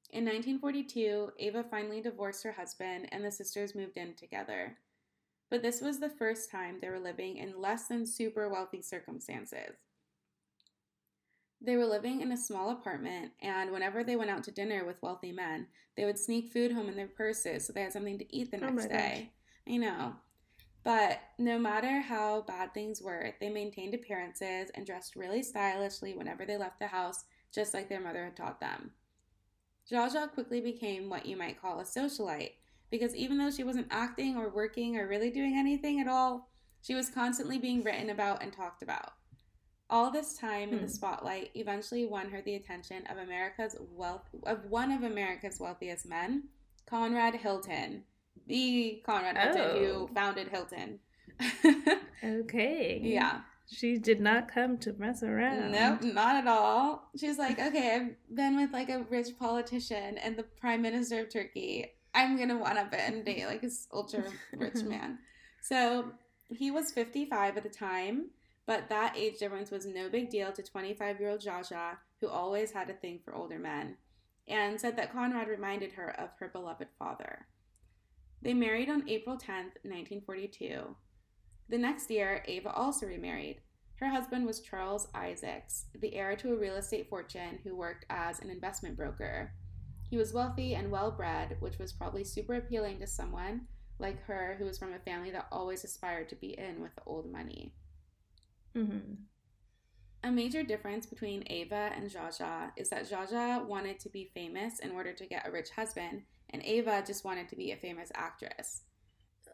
In 0.10 0.24
1942, 0.24 1.32
Ava 1.40 1.64
finally 1.64 2.02
divorced 2.02 2.44
her 2.44 2.52
husband 2.52 3.10
and 3.12 3.24
the 3.24 3.32
sisters 3.32 3.76
moved 3.76 3.98
in 3.98 4.14
together. 4.14 4.78
But 5.50 5.62
this 5.62 5.82
was 5.82 6.00
the 6.00 6.10
first 6.10 6.52
time 6.52 6.78
they 6.80 6.90
were 6.90 7.00
living 7.00 7.38
in 7.38 7.62
less 7.62 7.88
than 7.88 8.06
super 8.06 8.50
wealthy 8.50 8.82
circumstances. 8.82 9.76
They 11.60 11.76
were 11.76 11.86
living 11.86 12.22
in 12.22 12.32
a 12.32 12.38
small 12.38 12.70
apartment, 12.70 13.32
and 13.42 13.72
whenever 13.72 14.04
they 14.04 14.16
went 14.16 14.30
out 14.30 14.44
to 14.44 14.52
dinner 14.52 14.86
with 14.86 15.02
wealthy 15.02 15.32
men, 15.32 15.68
they 15.96 16.06
would 16.06 16.20
sneak 16.20 16.52
food 16.52 16.72
home 16.72 16.88
in 16.88 16.96
their 16.96 17.08
purses 17.08 17.66
so 17.66 17.74
they 17.74 17.82
had 17.82 17.94
something 17.94 18.20
to 18.20 18.36
eat 18.36 18.52
the 18.52 18.58
Oh 18.58 18.70
next 18.70 18.84
my 18.84 18.88
day. 18.88 19.32
I 19.68 19.78
know. 19.78 20.16
But 20.84 21.20
no 21.38 21.60
matter 21.60 22.00
how 22.00 22.42
bad 22.42 22.74
things 22.74 23.02
were, 23.02 23.34
they 23.42 23.50
maintained 23.50 23.94
appearances 23.94 24.72
and 24.76 24.86
dressed 24.86 25.16
really 25.16 25.44
stylishly 25.44 26.14
whenever 26.14 26.46
they 26.46 26.56
left 26.56 26.80
the 26.80 26.88
house, 26.88 27.26
just 27.52 27.74
like 27.74 27.90
their 27.90 28.00
mother 28.00 28.24
had 28.24 28.38
taught 28.38 28.62
them. 28.62 28.92
Zsa 29.92 30.10
Zsa 30.10 30.32
quickly 30.32 30.62
became 30.62 31.10
what 31.10 31.26
you 31.26 31.36
might 31.36 31.62
call 31.62 31.80
a 31.80 31.84
socialite, 31.84 32.52
because 32.90 33.16
even 33.16 33.38
though 33.38 33.52
she 33.52 33.64
wasn't 33.64 33.88
acting 33.90 34.38
or 34.38 34.50
working 34.50 34.96
or 34.96 35.08
really 35.08 35.32
doing 35.32 35.58
anything 35.58 36.00
at 36.00 36.08
all, 36.08 36.50
she 36.82 36.94
was 36.94 37.10
constantly 37.10 37.58
being 37.58 37.84
written 37.84 38.10
about 38.10 38.42
and 38.42 38.54
talked 38.54 38.84
about. 38.84 39.14
All 39.90 40.12
this 40.12 40.38
time 40.38 40.70
in 40.70 40.78
the 40.78 40.82
Hmm. 40.84 40.88
spotlight 40.88 41.52
eventually 41.56 42.06
won 42.06 42.30
her 42.30 42.42
the 42.42 42.56
attention 42.56 43.06
of 43.08 43.18
America's 43.18 43.76
wealth 43.92 44.28
of 44.44 44.66
one 44.66 44.92
of 44.92 45.04
America's 45.04 45.60
wealthiest 45.60 46.06
men, 46.08 46.50
Conrad 46.86 47.36
Hilton, 47.36 48.04
the 48.48 49.02
Conrad 49.06 49.38
Hilton 49.38 49.62
Oh. 49.62 49.80
who 50.08 50.14
founded 50.14 50.50
Hilton. 50.50 51.00
Okay. 52.24 53.00
yeah. 53.04 53.42
She 53.70 53.98
did 53.98 54.22
not 54.22 54.48
come 54.52 54.78
to 54.80 54.94
mess 54.94 55.24
around. 55.24 55.72
Nope, 55.74 56.02
not 56.02 56.36
at 56.38 56.48
all. 56.48 57.10
She's 57.18 57.38
like, 57.38 57.60
okay, 57.60 57.96
I've 57.96 58.36
been 58.36 58.56
with 58.56 58.72
like 58.72 58.90
a 58.90 59.04
rich 59.10 59.38
politician 59.38 60.18
and 60.18 60.38
the 60.38 60.44
prime 60.44 60.82
minister 60.82 61.20
of 61.22 61.30
Turkey. 61.30 61.86
I'm 62.16 62.38
gonna 62.38 62.58
want 62.58 62.76
to 62.92 62.98
and 63.00 63.26
date 63.26 63.46
like 63.46 63.62
this 63.62 63.88
ultra 63.94 64.24
rich 64.54 64.82
man. 64.84 65.20
So 65.62 66.12
he 66.50 66.72
was 66.72 66.92
55 66.92 67.58
at 67.58 67.64
the 67.64 67.70
time, 67.70 68.28
but 68.68 68.90
that 68.90 69.16
age 69.18 69.40
difference 69.40 69.72
was 69.72 69.86
no 69.86 70.10
big 70.10 70.30
deal 70.30 70.52
to 70.52 70.62
25 70.62 71.20
year 71.20 71.30
old 71.32 71.40
Zsa 71.40 71.62
Zsa, 71.62 71.98
who 72.20 72.28
always 72.28 72.72
had 72.72 72.90
a 72.90 72.94
thing 72.94 73.20
for 73.24 73.34
older 73.34 73.58
men, 73.58 73.96
and 74.48 74.80
said 74.80 74.98
that 74.98 75.14
Conrad 75.14 75.48
reminded 75.48 75.94
her 75.94 76.10
of 76.20 76.30
her 76.40 76.50
beloved 76.50 76.90
father. 77.00 77.48
They 78.42 78.54
married 78.54 78.90
on 78.90 79.10
April 79.10 79.38
10th, 79.38 79.80
1942. 79.84 80.96
The 81.70 81.78
next 81.78 82.12
year, 82.12 82.44
Ava 82.46 82.72
also 82.72 83.08
remarried. 83.08 83.62
Her 83.96 84.10
husband 84.10 84.46
was 84.46 84.60
Charles 84.60 85.08
Isaacs, 85.16 85.86
the 86.00 86.14
heir 86.14 86.36
to 86.36 86.54
a 86.54 86.58
real 86.58 86.76
estate 86.76 87.10
fortune 87.10 87.60
who 87.64 87.76
worked 87.76 88.06
as 88.10 88.40
an 88.40 88.50
investment 88.50 88.96
broker. 88.96 89.54
He 90.10 90.18
was 90.18 90.34
wealthy 90.34 90.76
and 90.76 90.92
well 90.92 91.10
bred, 91.10 91.58
which 91.62 91.80
was 91.80 91.94
probably 91.94 92.24
super 92.24 92.56
appealing 92.56 93.00
to 93.00 93.08
someone 93.08 93.62
like 93.98 94.24
her 94.26 94.56
who 94.60 94.66
was 94.66 94.78
from 94.78 94.94
a 94.94 95.00
family 95.00 95.32
that 95.32 95.48
always 95.52 95.84
aspired 95.84 96.30
to 96.30 96.36
be 96.36 96.58
in 96.58 96.82
with 96.82 96.94
the 96.96 97.02
old 97.06 97.32
money. 97.32 97.74
Hmm 98.86 99.14
A 100.24 100.32
major 100.32 100.64
difference 100.64 101.06
between 101.06 101.44
Ava 101.48 101.92
and 101.96 102.10
Zsa 102.10 102.30
Zsa 102.30 102.72
is 102.76 102.90
that 102.90 103.10
Zsa 103.10 103.28
Zsa 103.32 103.66
wanted 103.66 104.00
to 104.02 104.10
be 104.10 104.32
famous 104.34 104.80
in 104.80 104.92
order 104.92 105.14
to 105.14 105.26
get 105.26 105.48
a 105.48 105.52
rich 105.52 105.70
husband, 105.72 106.24
and 106.52 106.62
Ava 106.64 107.04
just 107.06 107.24
wanted 107.26 107.50
to 107.50 107.56
be 107.56 107.72
a 107.72 107.78
famous 107.78 108.12
actress. 108.16 108.82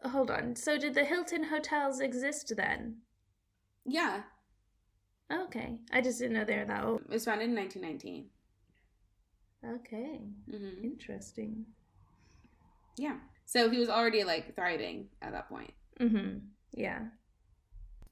Hold 0.04 0.30
on. 0.30 0.56
So 0.56 0.76
did 0.78 0.94
the 0.94 1.04
Hilton 1.04 1.44
hotels 1.44 2.00
exist 2.00 2.52
then? 2.56 2.98
Yeah, 3.86 4.22
Okay. 5.32 5.80
I 5.90 6.00
just 6.00 6.18
didn't 6.18 6.34
know 6.34 6.44
they 6.44 6.58
were 6.58 6.64
that 6.66 6.84
old. 6.84 7.00
it 7.02 7.08
was 7.08 7.24
founded 7.24 7.48
in 7.48 7.54
1919. 7.56 8.26
Okay. 9.76 10.20
hmm 10.50 10.84
Interesting. 10.84 11.64
Yeah. 12.96 13.16
So 13.46 13.70
he 13.70 13.78
was 13.78 13.88
already 13.88 14.24
like 14.24 14.54
thriving 14.54 15.08
at 15.22 15.32
that 15.32 15.48
point. 15.48 15.72
Mm-hmm. 16.00 16.38
Yeah. 16.74 17.00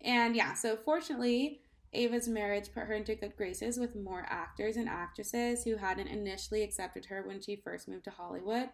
And 0.05 0.35
yeah, 0.35 0.55
so 0.55 0.77
fortunately, 0.85 1.61
Ava's 1.93 2.29
marriage 2.29 2.73
put 2.73 2.85
her 2.85 2.95
into 2.95 3.15
good 3.15 3.37
graces 3.37 3.79
with 3.79 3.95
more 3.95 4.27
actors 4.29 4.77
and 4.77 4.89
actresses 4.89 5.63
who 5.63 5.77
hadn't 5.77 6.09
initially 6.09 6.63
accepted 6.63 7.07
her 7.07 7.23
when 7.23 7.41
she 7.41 7.57
first 7.57 7.89
moved 7.89 8.05
to 8.05 8.11
Hollywood. 8.11 8.71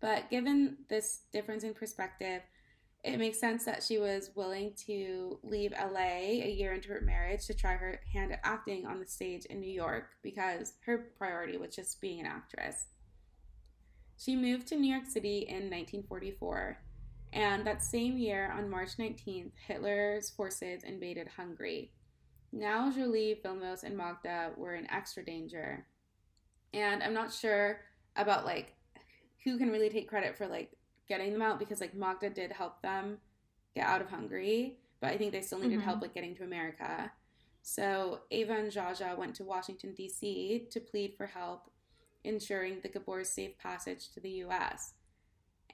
But 0.00 0.30
given 0.30 0.78
this 0.88 1.22
difference 1.32 1.64
in 1.64 1.74
perspective, 1.74 2.42
it 3.02 3.18
makes 3.18 3.38
sense 3.38 3.64
that 3.64 3.82
she 3.82 3.98
was 3.98 4.30
willing 4.34 4.74
to 4.86 5.38
leave 5.42 5.72
LA 5.72 6.40
a 6.42 6.50
year 6.50 6.72
into 6.72 6.88
her 6.88 7.00
marriage 7.00 7.46
to 7.46 7.54
try 7.54 7.74
her 7.74 8.00
hand 8.12 8.32
at 8.32 8.40
acting 8.42 8.86
on 8.86 8.98
the 8.98 9.06
stage 9.06 9.44
in 9.46 9.60
New 9.60 9.70
York 9.70 10.08
because 10.22 10.74
her 10.84 11.10
priority 11.16 11.56
was 11.56 11.74
just 11.74 12.00
being 12.00 12.20
an 12.20 12.26
actress. 12.26 12.86
She 14.18 14.34
moved 14.34 14.66
to 14.68 14.76
New 14.76 14.92
York 14.92 15.06
City 15.06 15.46
in 15.48 15.70
1944, 15.70 16.78
and 17.32 17.66
that 17.66 17.82
same 17.82 18.16
year, 18.16 18.50
on 18.56 18.70
March 18.70 18.96
19th, 18.98 19.52
Hitler's 19.66 20.30
forces 20.30 20.82
invaded 20.84 21.28
Hungary. 21.28 21.92
Now 22.52 22.90
Jolie, 22.90 23.40
Vilmos, 23.44 23.82
and 23.82 23.96
Magda 23.96 24.52
were 24.56 24.74
in 24.74 24.90
extra 24.90 25.24
danger. 25.24 25.86
And 26.72 27.02
I'm 27.02 27.14
not 27.14 27.32
sure 27.32 27.80
about 28.16 28.44
like 28.44 28.74
who 29.44 29.58
can 29.58 29.70
really 29.70 29.90
take 29.90 30.08
credit 30.08 30.36
for 30.36 30.46
like 30.46 30.72
getting 31.08 31.32
them 31.32 31.42
out 31.42 31.58
because 31.58 31.80
like 31.80 31.94
Magda 31.94 32.30
did 32.30 32.50
help 32.52 32.80
them 32.82 33.18
get 33.74 33.86
out 33.86 34.00
of 34.00 34.08
Hungary, 34.10 34.78
but 35.00 35.10
I 35.10 35.18
think 35.18 35.32
they 35.32 35.42
still 35.42 35.58
needed 35.58 35.80
Mhm. 35.80 35.84
help 35.84 36.02
like 36.02 36.14
getting 36.14 36.34
to 36.36 36.44
America. 36.44 37.12
So 37.62 38.22
Ava 38.30 38.54
and 38.54 38.72
Zsa 38.72 38.92
Zsa 38.96 39.16
went 39.16 39.34
to 39.36 39.44
Washington 39.44 39.92
D.C. 39.92 40.68
to 40.70 40.80
plead 40.80 41.14
for 41.16 41.26
help, 41.26 41.70
ensuring 42.24 42.80
the 42.80 42.88
Gabor's 42.88 43.28
safe 43.28 43.58
passage 43.58 44.08
to 44.12 44.20
the 44.20 44.30
U.S. 44.46 44.94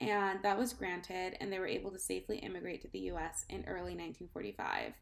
And 0.09 0.43
that 0.43 0.59
was 0.59 0.73
granted, 0.73 1.37
and 1.41 1.53
they 1.53 1.59
were 1.59 1.67
able 1.67 1.91
to 1.91 1.99
safely 1.99 2.39
immigrate 2.39 2.83
to 2.83 2.89
the 2.89 2.99
U.S. 3.01 3.45
in 3.49 3.65
early 3.67 3.95
1945. 3.95 4.93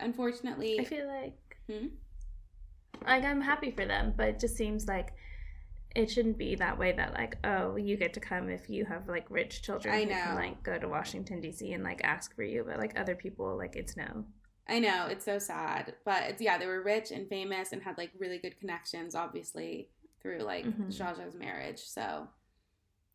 Unfortunately, 0.00 0.80
I 0.80 0.84
feel 0.84 1.06
like 1.06 1.38
Hmm? 1.70 1.86
like 3.04 3.24
I'm 3.24 3.40
happy 3.40 3.70
for 3.70 3.84
them, 3.84 4.14
but 4.16 4.28
it 4.28 4.40
just 4.40 4.56
seems 4.56 4.86
like 4.86 5.12
it 5.94 6.10
shouldn't 6.10 6.38
be 6.38 6.54
that 6.56 6.78
way 6.78 6.92
that 6.92 7.14
like, 7.14 7.38
oh, 7.44 7.76
you 7.76 7.96
get 7.96 8.12
to 8.14 8.20
come 8.20 8.48
if 8.48 8.68
you 8.68 8.84
have 8.84 9.08
like 9.08 9.26
rich 9.30 9.62
children 9.62 9.94
I 9.94 10.02
who 10.04 10.08
can 10.10 10.34
like 10.34 10.62
go 10.62 10.78
to 10.78 10.88
Washington 10.88 11.40
DC 11.40 11.74
and 11.74 11.82
like 11.82 12.02
ask 12.04 12.34
for 12.36 12.42
you, 12.42 12.64
but 12.66 12.78
like 12.78 12.98
other 12.98 13.14
people 13.14 13.56
like 13.56 13.76
it's 13.76 13.96
no. 13.96 14.24
I 14.68 14.78
know 14.80 15.06
it's 15.06 15.24
so 15.24 15.38
sad, 15.38 15.94
but 16.04 16.24
it's 16.24 16.42
yeah, 16.42 16.58
they 16.58 16.66
were 16.66 16.82
rich 16.82 17.10
and 17.10 17.28
famous 17.28 17.72
and 17.72 17.82
had 17.82 17.96
like 17.96 18.10
really 18.18 18.38
good 18.38 18.58
connections, 18.58 19.14
obviously 19.14 19.88
through 20.20 20.40
like. 20.40 20.66
Zsa 20.88 21.16
Zsa's 21.16 21.34
marriage. 21.34 21.80
So 21.80 22.28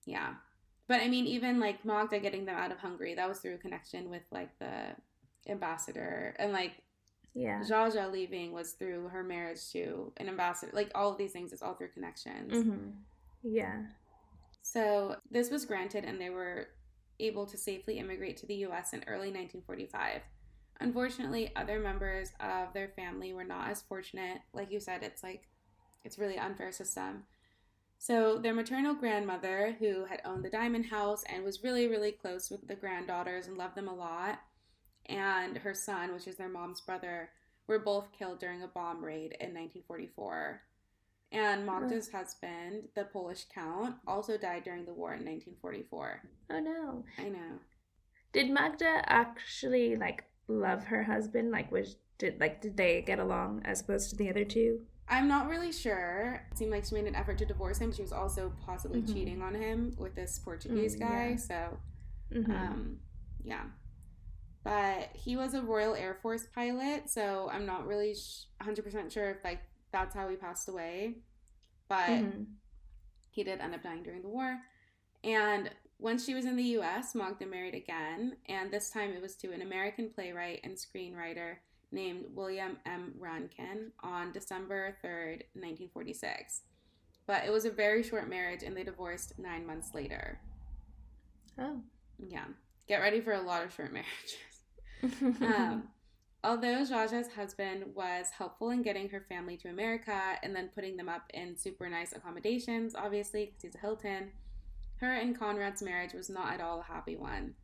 yeah, 0.05 0.33
but 0.91 0.99
I 0.99 1.07
mean, 1.07 1.25
even 1.25 1.57
like 1.61 1.85
Magda 1.85 2.19
getting 2.19 2.43
them 2.43 2.57
out 2.57 2.69
of 2.73 2.77
Hungary, 2.79 3.15
that 3.15 3.29
was 3.29 3.39
through 3.39 3.55
a 3.55 3.57
connection 3.57 4.09
with 4.09 4.23
like 4.29 4.49
the 4.59 4.93
ambassador, 5.47 6.35
and 6.37 6.51
like 6.51 6.73
Yeah. 7.33 7.61
Zsa 7.61 7.93
Zsa 7.93 8.11
leaving 8.11 8.51
was 8.51 8.73
through 8.73 9.07
her 9.07 9.23
marriage 9.23 9.71
to 9.71 10.11
an 10.17 10.27
ambassador. 10.27 10.71
Like 10.75 10.91
all 10.93 11.09
of 11.11 11.17
these 11.17 11.31
things, 11.31 11.53
it's 11.53 11.61
all 11.61 11.75
through 11.75 11.93
connections. 11.93 12.51
Mm-hmm. 12.53 12.89
Yeah. 13.43 13.83
So 14.63 15.15
this 15.29 15.49
was 15.49 15.65
granted, 15.65 16.03
and 16.03 16.19
they 16.19 16.29
were 16.29 16.67
able 17.19 17.45
to 17.45 17.57
safely 17.57 17.99
immigrate 17.99 18.37
to 18.37 18.45
the 18.47 18.55
U.S. 18.55 18.93
in 18.93 19.03
early 19.07 19.31
1945. 19.31 20.21
Unfortunately, 20.81 21.51
other 21.55 21.79
members 21.79 22.31
of 22.39 22.73
their 22.73 22.89
family 22.89 23.33
were 23.33 23.43
not 23.43 23.69
as 23.69 23.81
fortunate. 23.81 24.39
Like 24.53 24.71
you 24.71 24.79
said, 24.79 25.03
it's 25.03 25.23
like 25.23 25.47
it's 26.03 26.19
really 26.19 26.37
unfair 26.37 26.71
system. 26.71 27.23
So 28.01 28.39
their 28.39 28.55
maternal 28.55 28.95
grandmother, 28.95 29.75
who 29.77 30.05
had 30.05 30.23
owned 30.25 30.43
the 30.43 30.49
Diamond 30.49 30.87
House 30.87 31.23
and 31.31 31.43
was 31.43 31.63
really, 31.63 31.85
really 31.85 32.11
close 32.11 32.49
with 32.49 32.67
the 32.67 32.73
granddaughters 32.73 33.45
and 33.45 33.59
loved 33.59 33.75
them 33.75 33.87
a 33.87 33.93
lot, 33.93 34.39
and 35.05 35.55
her 35.59 35.75
son, 35.75 36.11
which 36.11 36.25
is 36.25 36.35
their 36.35 36.49
mom's 36.49 36.81
brother, 36.81 37.29
were 37.67 37.77
both 37.77 38.11
killed 38.11 38.39
during 38.39 38.63
a 38.63 38.67
bomb 38.67 39.05
raid 39.05 39.37
in 39.39 39.53
1944. 39.53 40.63
And 41.31 41.63
Magda's 41.63 42.11
husband, 42.11 42.87
the 42.95 43.03
Polish 43.03 43.45
count, 43.53 43.97
also 44.07 44.35
died 44.35 44.63
during 44.63 44.85
the 44.85 44.95
war 44.95 45.13
in 45.13 45.23
1944. 45.23 46.23
Oh 46.49 46.59
no. 46.59 47.05
I 47.19 47.29
know. 47.29 47.59
Did 48.33 48.49
Magda 48.49 49.03
actually 49.05 49.95
like 49.95 50.23
love 50.47 50.85
her 50.85 51.03
husband? 51.03 51.51
Like 51.51 51.71
was 51.71 51.97
did 52.17 52.39
like 52.39 52.61
did 52.61 52.77
they 52.77 53.03
get 53.03 53.19
along 53.19 53.61
as 53.63 53.81
opposed 53.81 54.09
to 54.09 54.15
the 54.15 54.31
other 54.31 54.43
two? 54.43 54.81
I'm 55.07 55.27
not 55.27 55.49
really 55.49 55.71
sure. 55.71 56.45
It 56.51 56.57
seemed 56.57 56.71
like 56.71 56.85
she 56.85 56.95
made 56.95 57.05
an 57.05 57.15
effort 57.15 57.37
to 57.39 57.45
divorce 57.45 57.79
him. 57.79 57.91
She 57.91 58.01
was 58.01 58.13
also 58.13 58.53
possibly 58.65 59.01
Mhm. 59.01 59.13
cheating 59.13 59.41
on 59.41 59.53
him 59.55 59.93
with 59.97 60.15
this 60.15 60.39
Portuguese 60.39 60.95
Mm, 60.95 60.99
guy. 60.99 61.29
yeah. 61.31 61.35
So, 61.35 61.79
Mm-hmm. 62.31 62.51
um, 62.51 62.99
yeah. 63.43 63.65
but 64.63 65.09
he 65.15 65.35
was 65.35 65.55
a 65.55 65.61
Royal 65.61 65.95
Air 65.95 66.13
Force 66.21 66.45
pilot, 66.45 67.09
so 67.09 67.49
I'm 67.51 67.65
not 67.65 67.87
really 67.87 68.13
sh- 68.13 68.45
100% 68.59 69.11
sure 69.11 69.31
if 69.31 69.43
like 69.43 69.59
that's 69.91 70.13
how 70.15 70.29
he 70.29 70.35
passed 70.35 70.69
away. 70.69 71.23
But 71.89 72.09
Mhm. 72.23 72.45
he 73.31 73.43
did 73.43 73.59
end 73.59 73.73
up 73.73 73.81
dying 73.81 74.03
during 74.03 74.21
the 74.21 74.29
war. 74.29 74.61
And 75.23 75.75
once 75.97 76.23
she 76.25 76.33
was 76.35 76.45
in 76.45 76.55
the 76.57 76.63
US, 76.77 77.15
Magda 77.15 77.45
married 77.47 77.73
again, 77.75 78.37
and 78.47 78.71
this 78.71 78.91
time 78.91 79.11
it 79.13 79.21
was 79.21 79.35
to 79.37 79.51
an 79.51 79.61
American 79.63 80.09
playwright 80.11 80.59
and 80.63 80.75
screenwriter 80.77 81.57
named 81.91 82.25
William 82.33 82.77
M. 82.85 83.13
Rankin 83.19 83.91
on 84.03 84.31
December 84.31 84.97
3rd, 85.03 85.43
1946. 85.53 86.61
But 87.27 87.45
it 87.45 87.51
was 87.51 87.65
a 87.65 87.71
very 87.71 88.03
short 88.03 88.29
marriage 88.29 88.63
and 88.63 88.75
they 88.75 88.83
divorced 88.83 89.37
nine 89.37 89.65
months 89.65 89.93
later. 89.93 90.39
Oh. 91.59 91.81
Yeah. 92.27 92.45
Get 92.87 92.97
ready 92.97 93.21
for 93.21 93.33
a 93.33 93.41
lot 93.41 93.63
of 93.63 93.73
short 93.73 93.93
marriages. 93.93 94.37
Um, 95.41 95.87
although 96.43 96.83
Zsa 96.83 97.09
Zsa's 97.09 97.33
husband 97.33 97.85
was 97.95 98.29
helpful 98.29 98.69
in 98.69 98.83
getting 98.83 99.09
her 99.09 99.25
family 99.27 99.57
to 99.57 99.69
America 99.69 100.35
and 100.43 100.55
then 100.55 100.69
putting 100.75 100.95
them 100.95 101.09
up 101.09 101.23
in 101.33 101.57
super 101.57 101.89
nice 101.89 102.13
accommodations, 102.13 102.93
obviously, 102.93 103.45
because 103.45 103.61
he's 103.63 103.75
a 103.75 103.79
Hilton, 103.79 104.31
her 104.97 105.11
and 105.11 105.37
Conrad's 105.37 105.81
marriage 105.81 106.13
was 106.13 106.29
not 106.29 106.53
at 106.53 106.61
all 106.61 106.81
a 106.81 106.83
happy 106.83 107.15
one. 107.15 107.55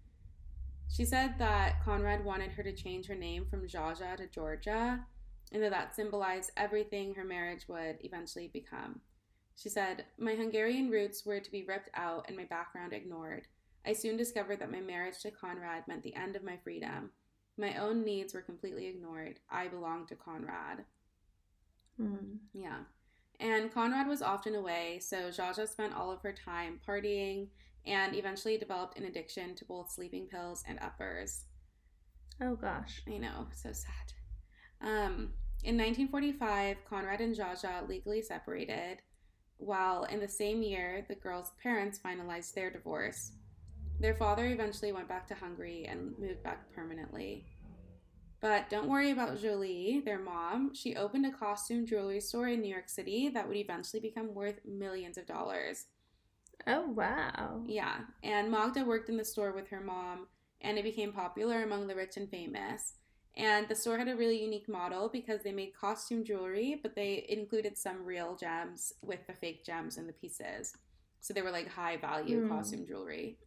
She 0.89 1.05
said 1.05 1.35
that 1.37 1.83
Conrad 1.83 2.23
wanted 2.23 2.51
her 2.51 2.63
to 2.63 2.73
change 2.73 3.07
her 3.07 3.15
name 3.15 3.45
from 3.45 3.67
Zsa 3.67 3.97
Zsa 3.97 4.17
to 4.17 4.27
Georgia, 4.27 5.05
and 5.51 5.63
that 5.63 5.71
that 5.71 5.95
symbolized 5.95 6.51
everything 6.57 7.13
her 7.13 7.23
marriage 7.23 7.67
would 7.67 7.97
eventually 8.01 8.47
become. 8.47 9.01
She 9.55 9.69
said, 9.69 10.05
My 10.17 10.35
Hungarian 10.35 10.89
roots 10.89 11.25
were 11.25 11.39
to 11.39 11.51
be 11.51 11.63
ripped 11.63 11.89
out 11.93 12.25
and 12.27 12.37
my 12.37 12.45
background 12.45 12.93
ignored. 12.93 13.47
I 13.85 13.93
soon 13.93 14.17
discovered 14.17 14.59
that 14.59 14.71
my 14.71 14.81
marriage 14.81 15.19
to 15.21 15.31
Conrad 15.31 15.87
meant 15.87 16.03
the 16.03 16.15
end 16.15 16.35
of 16.35 16.43
my 16.43 16.57
freedom. 16.57 17.11
My 17.57 17.77
own 17.77 18.03
needs 18.03 18.33
were 18.33 18.41
completely 18.41 18.85
ignored. 18.87 19.39
I 19.49 19.67
belonged 19.67 20.09
to 20.09 20.15
Conrad. 20.15 20.85
Mhm. 21.99 22.39
Yeah. 22.53 22.83
And 23.39 23.71
Conrad 23.71 24.07
was 24.07 24.21
often 24.21 24.55
away, 24.55 24.99
so 24.99 25.29
Zsa 25.29 25.55
Zsa 25.55 25.67
spent 25.67 25.93
all 25.93 26.11
of 26.11 26.21
her 26.21 26.33
time 26.33 26.79
partying 26.85 27.49
and 27.87 28.15
eventually 28.15 28.57
developed 28.57 28.97
an 28.97 29.05
addiction 29.05 29.55
to 29.55 29.65
both 29.65 29.91
sleeping 29.91 30.27
pills 30.27 30.63
and 30.67 30.79
uppers. 30.79 31.45
Oh 32.41 32.55
gosh. 32.55 33.01
I 33.07 33.17
know, 33.17 33.47
so 33.53 33.71
sad. 33.71 34.13
Um, 34.81 35.33
in 35.63 35.75
1945, 35.75 36.77
Conrad 36.87 37.21
and 37.21 37.35
Zsa 37.35 37.59
Zsa 37.59 37.87
legally 37.87 38.21
separated, 38.21 38.99
while 39.57 40.03
in 40.03 40.19
the 40.19 40.27
same 40.27 40.61
year, 40.61 41.03
the 41.07 41.15
girls' 41.15 41.51
parents 41.61 41.99
finalized 41.99 42.53
their 42.53 42.69
divorce. 42.69 43.31
Their 43.99 44.13
father 44.13 44.45
eventually 44.45 44.91
went 44.91 45.07
back 45.07 45.27
to 45.27 45.35
Hungary 45.35 45.87
and 45.89 46.13
moved 46.19 46.43
back 46.43 46.71
permanently. 46.75 47.45
But 48.39 48.69
don't 48.69 48.87
worry 48.87 49.09
about 49.09 49.39
Jolie, 49.41 50.03
their 50.05 50.19
mom. 50.19 50.75
She 50.75 50.95
opened 50.95 51.25
a 51.25 51.31
costume 51.31 51.87
jewelry 51.87 52.21
store 52.21 52.49
in 52.49 52.61
New 52.61 52.69
York 52.69 52.87
City 52.87 53.29
that 53.29 53.47
would 53.47 53.57
eventually 53.57 53.99
become 53.99 54.35
worth 54.35 54.59
millions 54.63 55.17
of 55.17 55.25
dollars. 55.25 55.85
Oh 56.67 56.87
wow. 56.91 57.63
Yeah, 57.65 57.99
and 58.23 58.49
Magda 58.51 58.85
worked 58.85 59.09
in 59.09 59.17
the 59.17 59.25
store 59.25 59.51
with 59.51 59.67
her 59.69 59.81
mom, 59.81 60.27
and 60.61 60.77
it 60.77 60.83
became 60.83 61.11
popular 61.11 61.63
among 61.63 61.87
the 61.87 61.95
rich 61.95 62.17
and 62.17 62.29
famous. 62.29 62.93
And 63.35 63.67
the 63.67 63.75
store 63.75 63.97
had 63.99 64.07
a 64.07 64.15
really 64.15 64.41
unique 64.41 64.67
model 64.67 65.09
because 65.09 65.43
they 65.43 65.51
made 65.51 65.73
costume 65.79 66.23
jewelry, 66.25 66.79
but 66.81 66.95
they 66.95 67.25
included 67.29 67.77
some 67.77 68.03
real 68.03 68.35
gems 68.35 68.93
with 69.03 69.27
the 69.27 69.33
fake 69.33 69.63
gems 69.65 69.97
in 69.97 70.07
the 70.07 70.13
pieces. 70.13 70.73
So 71.21 71.33
they 71.33 71.43
were 71.43 71.51
like 71.51 71.67
high 71.67 71.97
value 71.97 72.39
Hmm. 72.39 72.47
costume 72.47 72.85
jewelry. 72.87 73.37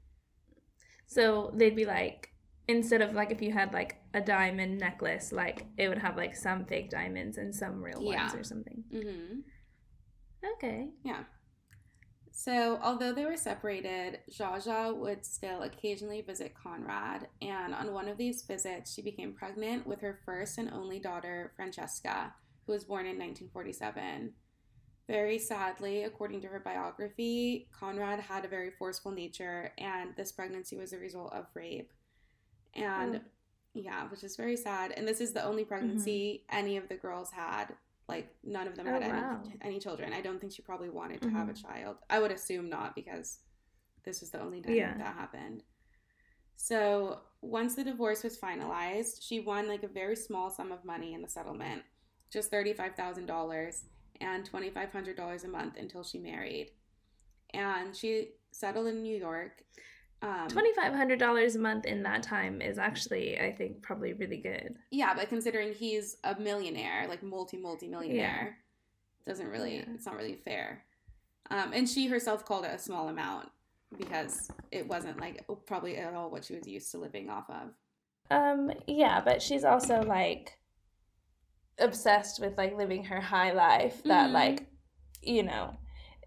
So 1.07 1.53
they'd 1.55 1.77
be 1.77 1.85
like, 1.87 2.31
instead 2.69 3.03
of 3.03 3.15
like 3.15 3.31
if 3.33 3.43
you 3.43 3.53
had 3.53 3.73
like 3.73 4.01
a 4.15 4.21
diamond 4.21 4.79
necklace, 4.79 5.33
like 5.33 5.67
it 5.77 5.89
would 5.89 5.99
have 5.99 6.17
like 6.17 6.35
some 6.37 6.65
fake 6.65 6.91
diamonds 6.91 7.37
and 7.37 7.55
some 7.55 7.83
real 7.83 8.03
ones 8.03 8.33
Yeah. 8.33 8.35
or 8.35 8.45
something. 8.45 8.85
Mm-hmm. 8.93 9.41
Okay. 10.57 10.91
Yeah. 11.05 11.25
So, 12.33 12.79
although 12.83 13.13
they 13.13 13.25
were 13.25 13.37
separated, 13.37 14.21
Zsa 14.31 14.65
Zsa 14.65 14.97
would 14.97 15.27
still 15.27 15.63
occasionally 15.63 16.23
visit 16.23 16.55
Conrad, 16.55 17.27
and 17.43 17.75
on 17.75 17.93
one 17.93 18.09
of 18.09 18.17
these 18.17 18.43
visits, 18.43 18.95
she 18.95 19.03
became 19.03 19.35
pregnant 19.35 19.87
with 19.87 20.01
her 20.01 20.21
first 20.25 20.57
and 20.57 20.71
only 20.73 20.99
daughter, 20.99 21.53
Francesca, 21.57 22.33
who 22.67 22.73
was 22.73 22.85
born 22.85 23.07
in 23.07 23.19
1947. 23.19 24.33
Very 25.09 25.39
sadly, 25.39 26.05
according 26.05 26.41
to 26.43 26.47
her 26.47 26.61
biography, 26.61 27.69
Conrad 27.73 28.21
had 28.21 28.45
a 28.45 28.49
very 28.49 28.71
forceful 28.71 29.11
nature, 29.11 29.73
and 29.77 30.11
this 30.17 30.31
pregnancy 30.31 30.77
was 30.77 30.93
a 30.93 30.99
result 30.99 31.33
of 31.33 31.47
rape. 31.55 31.93
And 32.75 33.17
Oh. 33.17 33.21
yeah, 33.75 34.09
which 34.09 34.23
is 34.23 34.37
very 34.37 34.57
sad. 34.57 34.93
And 34.93 35.07
this 35.07 35.21
is 35.21 35.33
the 35.33 35.45
only 35.45 35.63
mm-hmm. 35.63 35.69
pregnancy 35.69 36.45
any 36.49 36.77
of 36.77 36.89
the 36.89 36.95
girls 36.95 37.33
had. 37.33 37.75
Like 38.11 38.35
none 38.45 38.67
of 38.67 38.75
them 38.77 38.87
Oh, 38.89 38.93
had 38.93 39.03
wow. 39.03 39.41
any 39.45 39.57
any 39.63 39.79
children. 39.79 40.13
I 40.13 40.21
don't 40.21 40.41
think 40.41 40.53
she 40.53 40.63
probably 40.63 40.91
wanted 40.91 41.23
to 41.23 41.31
have 41.31 41.49
a 41.49 41.53
mm-hmm. 41.53 41.67
child. 41.67 41.97
I 42.09 42.19
would 42.21 42.33
assume 42.33 42.69
not 42.69 42.95
because 42.95 43.39
this 44.05 44.21
was 44.21 44.31
the 44.31 44.41
only 44.41 44.61
time 44.61 44.75
Yeah. 44.75 44.97
that 44.99 45.15
happened. 45.15 45.63
So 46.57 47.21
once 47.41 47.75
the 47.75 47.85
divorce 47.85 48.23
was 48.23 48.37
finalized, 48.39 49.27
she 49.27 49.41
won 49.41 49.69
like 49.69 49.83
a 49.83 49.89
very 49.89 50.17
small 50.17 50.51
sum 50.51 50.73
of 50.73 50.85
money 50.85 51.15
in 51.15 51.23
the 51.23 51.29
settlement, 51.29 51.83
just 52.31 52.51
thirty 52.51 52.73
five 52.75 52.95
thousand 52.97 53.27
dollars 53.27 53.85
and 54.21 54.45
twenty 54.45 54.71
five 54.71 54.93
hundred 54.93 55.17
dollars 55.17 55.45
a 55.45 55.49
month 55.49 55.77
until 55.79 56.03
she 56.03 56.19
married, 56.19 56.73
and 57.55 57.97
she 57.97 58.33
settled 58.53 58.89
in 58.89 59.03
New 59.03 59.17
York. 59.17 59.63
Um, 60.23 60.49
Twenty 60.49 60.73
five 60.75 60.93
hundred 60.95 61.19
dollars 61.19 61.57
a 61.57 61.59
month 61.59 61.87
in 61.87 62.03
that 62.03 62.23
time 62.23 62.61
is 62.61 62.79
actually, 62.79 63.39
I 63.41 63.53
think, 63.53 63.81
probably 63.83 64.13
really 64.13 64.37
good. 64.37 64.77
Yeah, 64.91 65.15
but 65.15 65.29
considering 65.31 65.73
he's 65.73 66.17
a 66.25 66.39
millionaire, 66.39 67.07
like 67.09 67.23
multi 67.23 67.57
multi 67.57 67.89
millionaire, 67.89 68.59
doesn't 69.27 69.49
really 69.49 69.77
Yeah. 69.77 69.85
it's 69.95 70.05
not 70.07 70.17
really 70.17 70.37
fair. 70.37 70.85
Um, 71.51 71.73
and 71.73 71.89
she 71.89 72.07
herself 72.07 72.45
called 72.45 72.65
it 72.67 72.71
a 72.75 72.79
small 72.79 73.09
amount 73.09 73.49
because 73.99 74.51
it 74.71 74.87
wasn't 74.87 75.19
like 75.21 75.45
probably 75.67 75.97
at 75.97 76.13
all 76.15 76.31
what 76.31 76.45
she 76.45 76.55
was 76.55 76.67
used 76.67 76.91
to 76.93 76.99
living 76.99 77.31
off 77.31 77.49
of. 77.49 77.71
Um, 78.31 78.71
yeah, 78.87 79.21
but 79.25 79.41
she's 79.43 79.65
also 79.65 80.03
like 80.03 80.59
obsessed 81.79 82.41
with 82.41 82.57
like 82.59 82.77
living 82.77 83.05
her 83.05 83.21
high 83.21 83.53
life 83.53 84.03
that 84.05 84.29
Mhm. 84.31 84.33
like, 84.35 84.67
you 85.23 85.43
know, 85.43 85.77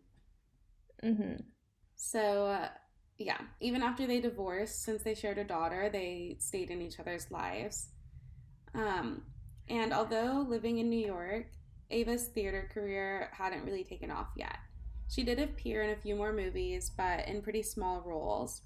hmm 1.02 1.34
So, 2.02 2.46
uh, 2.46 2.68
yeah, 3.18 3.36
even 3.60 3.82
after 3.82 4.06
they 4.06 4.20
divorced, 4.20 4.82
since 4.82 5.02
they 5.02 5.14
shared 5.14 5.36
a 5.36 5.44
daughter, 5.44 5.90
they 5.92 6.38
stayed 6.40 6.70
in 6.70 6.80
each 6.80 6.98
other's 6.98 7.30
lives. 7.30 7.88
Um, 8.74 9.22
and 9.68 9.92
although 9.92 10.46
living 10.48 10.78
in 10.78 10.88
New 10.88 11.06
York, 11.06 11.48
Ava's 11.90 12.24
theater 12.28 12.70
career 12.72 13.28
hadn't 13.32 13.66
really 13.66 13.84
taken 13.84 14.10
off 14.10 14.28
yet. 14.34 14.56
She 15.08 15.22
did 15.22 15.38
appear 15.38 15.82
in 15.82 15.90
a 15.90 16.00
few 16.00 16.16
more 16.16 16.32
movies, 16.32 16.90
but 16.96 17.28
in 17.28 17.42
pretty 17.42 17.62
small 17.62 18.00
roles. 18.00 18.62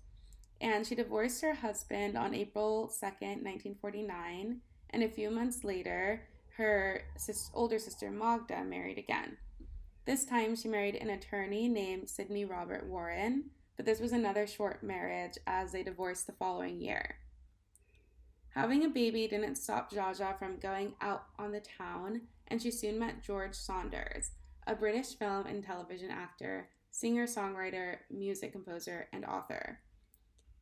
And 0.61 0.87
she 0.87 0.95
divorced 0.95 1.43
her 1.43 1.55
husband 1.55 2.17
on 2.17 2.35
April 2.35 2.89
2nd, 2.89 3.43
1949. 3.43 4.61
And 4.91 5.03
a 5.03 5.09
few 5.09 5.29
months 5.33 5.65
later, 5.65 6.23
her 6.57 7.03
sis- 7.17 7.51
older 7.53 7.81
sister 7.81 8.13
Magda 8.13 8.63
married 8.63 8.99
again. 8.99 9.39
This 10.07 10.27
time, 10.27 10.55
she 10.55 10.69
married 10.69 10.97
an 10.97 11.09
attorney 11.09 11.67
named 11.67 12.11
Sidney 12.11 12.45
Robert 12.45 12.87
Warren, 12.87 13.45
but 13.77 13.87
this 13.87 14.01
was 14.01 14.13
another 14.13 14.47
short 14.47 14.83
marriage 14.83 15.39
as 15.47 15.73
they 15.73 15.83
divorced 15.83 16.27
the 16.27 16.33
following 16.33 16.79
year. 16.79 17.17
Having 18.51 18.85
a 18.85 18.91
baby 18.91 19.27
didn't 19.27 19.57
stop 19.57 19.91
Zsa 19.91 20.39
from 20.39 20.59
going 20.59 20.93
out 21.01 21.25
on 21.39 21.53
the 21.53 21.61
town, 21.61 22.21
and 22.49 22.61
she 22.61 22.71
soon 22.71 22.99
met 22.99 23.23
George 23.23 23.55
Saunders, 23.55 24.33
a 24.67 24.75
British 24.75 25.15
film 25.15 25.47
and 25.47 25.65
television 25.65 26.11
actor, 26.11 26.69
singer 26.91 27.27
songwriter, 27.27 27.97
music 28.11 28.53
composer, 28.53 29.09
and 29.13 29.25
author. 29.25 29.81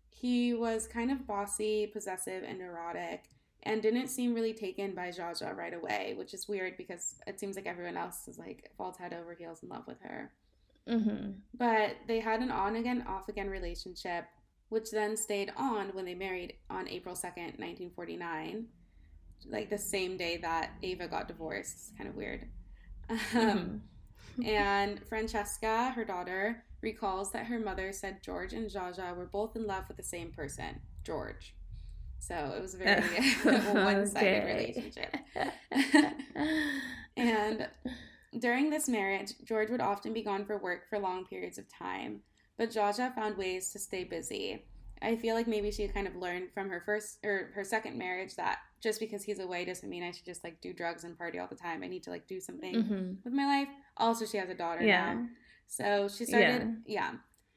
He 0.08 0.54
was 0.54 0.86
kind 0.86 1.10
of 1.10 1.26
bossy, 1.26 1.88
possessive, 1.88 2.44
and 2.44 2.60
neurotic, 2.60 3.24
and 3.64 3.82
didn't 3.82 4.08
seem 4.08 4.34
really 4.34 4.52
taken 4.52 4.94
by 4.94 5.08
Zsa 5.08 5.32
Zsa 5.40 5.56
right 5.56 5.74
away, 5.74 6.14
which 6.16 6.34
is 6.34 6.48
weird 6.48 6.76
because 6.76 7.16
it 7.26 7.38
seems 7.38 7.56
like 7.56 7.66
everyone 7.66 7.96
else 7.96 8.26
is 8.26 8.38
like 8.38 8.70
falls 8.76 8.96
head 8.96 9.12
over 9.12 9.34
heels 9.34 9.62
in 9.62 9.68
love 9.68 9.86
with 9.86 10.00
her. 10.02 10.32
Mm-hmm. 10.88 11.32
But 11.54 11.96
they 12.08 12.18
had 12.18 12.40
an 12.40 12.50
on 12.50 12.76
again, 12.76 13.04
off 13.08 13.28
again 13.28 13.48
relationship, 13.48 14.24
which 14.68 14.90
then 14.90 15.16
stayed 15.16 15.52
on 15.56 15.88
when 15.92 16.04
they 16.04 16.14
married 16.14 16.54
on 16.70 16.88
April 16.88 17.14
2nd, 17.14 17.58
1949, 17.58 18.66
like 19.48 19.70
the 19.70 19.78
same 19.78 20.16
day 20.16 20.38
that 20.38 20.70
Ava 20.82 21.06
got 21.06 21.28
divorced. 21.28 21.74
It's 21.74 21.92
kind 21.96 22.08
of 22.10 22.16
weird. 22.16 22.48
Um, 23.34 23.82
and 24.44 25.00
Francesca, 25.06 25.90
her 25.90 26.04
daughter, 26.04 26.64
recalls 26.80 27.30
that 27.30 27.46
her 27.46 27.60
mother 27.60 27.92
said 27.92 28.22
George 28.24 28.52
and 28.52 28.68
Zsa 28.68 28.96
Zsa 28.96 29.16
were 29.16 29.26
both 29.26 29.54
in 29.54 29.66
love 29.66 29.84
with 29.86 29.96
the 29.96 30.02
same 30.02 30.32
person, 30.32 30.80
George. 31.04 31.54
So 32.22 32.54
it 32.56 32.62
was 32.62 32.74
a 32.74 32.78
very 32.78 33.00
one 33.74 34.06
sided 34.06 34.46
relationship. 34.46 35.16
and 37.16 37.68
during 38.38 38.70
this 38.70 38.88
marriage, 38.88 39.32
George 39.44 39.70
would 39.70 39.80
often 39.80 40.12
be 40.12 40.22
gone 40.22 40.44
for 40.44 40.56
work 40.56 40.88
for 40.88 41.00
long 41.00 41.26
periods 41.26 41.58
of 41.58 41.64
time, 41.68 42.20
but 42.56 42.70
Zsa 42.70 43.12
found 43.12 43.36
ways 43.36 43.72
to 43.72 43.80
stay 43.80 44.04
busy. 44.04 44.64
I 45.02 45.16
feel 45.16 45.34
like 45.34 45.48
maybe 45.48 45.72
she 45.72 45.88
kind 45.88 46.06
of 46.06 46.14
learned 46.14 46.52
from 46.54 46.68
her 46.70 46.80
first 46.86 47.18
or 47.24 47.50
her 47.56 47.64
second 47.64 47.98
marriage 47.98 48.36
that 48.36 48.58
just 48.80 49.00
because 49.00 49.24
he's 49.24 49.40
away 49.40 49.64
doesn't 49.64 49.90
mean 49.90 50.04
I 50.04 50.12
should 50.12 50.24
just 50.24 50.44
like 50.44 50.60
do 50.60 50.72
drugs 50.72 51.02
and 51.02 51.18
party 51.18 51.40
all 51.40 51.48
the 51.48 51.56
time. 51.56 51.82
I 51.82 51.88
need 51.88 52.04
to 52.04 52.10
like 52.10 52.28
do 52.28 52.40
something 52.40 52.74
mm-hmm. 52.76 53.12
with 53.24 53.32
my 53.32 53.46
life. 53.46 53.68
Also, 53.96 54.26
she 54.26 54.36
has 54.36 54.48
a 54.48 54.54
daughter 54.54 54.84
Yeah. 54.84 55.14
now. 55.14 55.26
So 55.66 56.08
she 56.08 56.24
started, 56.24 56.82
yeah. 56.86 57.14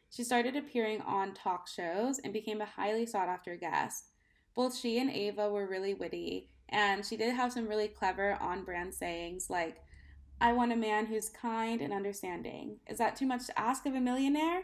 She 0.10 0.24
started 0.24 0.56
appearing 0.56 1.02
on 1.02 1.36
talk 1.36 1.68
shows 1.68 2.18
and 2.18 2.34
became 2.34 2.62
a 2.62 2.66
highly 2.66 3.06
sought 3.06 3.30
after 3.30 3.56
guest. 3.56 4.06
Both 4.56 4.78
she 4.78 5.00
and 5.00 5.12
Ava 5.12 5.50
were 5.50 5.68
really 5.68 5.94
witty, 5.94 6.50
and 6.70 7.06
she 7.06 7.18
did 7.18 7.36
have 7.36 7.52
some 7.54 7.68
really 7.68 7.88
clever 7.88 8.38
on 8.42 8.64
brand 8.64 8.94
sayings 8.94 9.50
like, 9.50 9.82
I 10.42 10.54
want 10.54 10.74
a 10.74 10.76
man 10.76 11.06
who's 11.06 11.30
kind 11.30 11.82
and 11.82 11.94
understanding. 11.94 12.78
Is 12.88 12.98
that 12.98 13.16
too 13.16 13.26
much 13.26 13.46
to 13.48 13.60
ask 13.60 13.86
of 13.86 13.96
a 13.96 14.02
millionaire? 14.02 14.64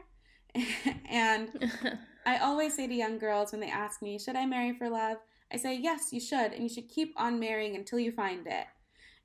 and 1.10 1.50
I 2.26 2.38
always 2.38 2.76
say 2.76 2.88
to 2.88 2.94
young 2.94 3.18
girls 3.18 3.52
when 3.52 3.62
they 3.62 3.70
ask 3.70 4.02
me, 4.02 4.20
Should 4.20 4.36
I 4.36 4.46
marry 4.46 4.74
for 4.74 4.90
love? 4.90 5.18
I 5.52 5.58
say, 5.58 5.76
Yes, 5.78 6.12
you 6.12 6.20
should, 6.20 6.52
and 6.54 6.64
you 6.64 6.70
should 6.70 6.90
keep 6.90 7.14
on 7.18 7.40
marrying 7.40 7.76
until 7.76 8.00
you 8.00 8.12
find 8.12 8.46
it. 8.48 8.66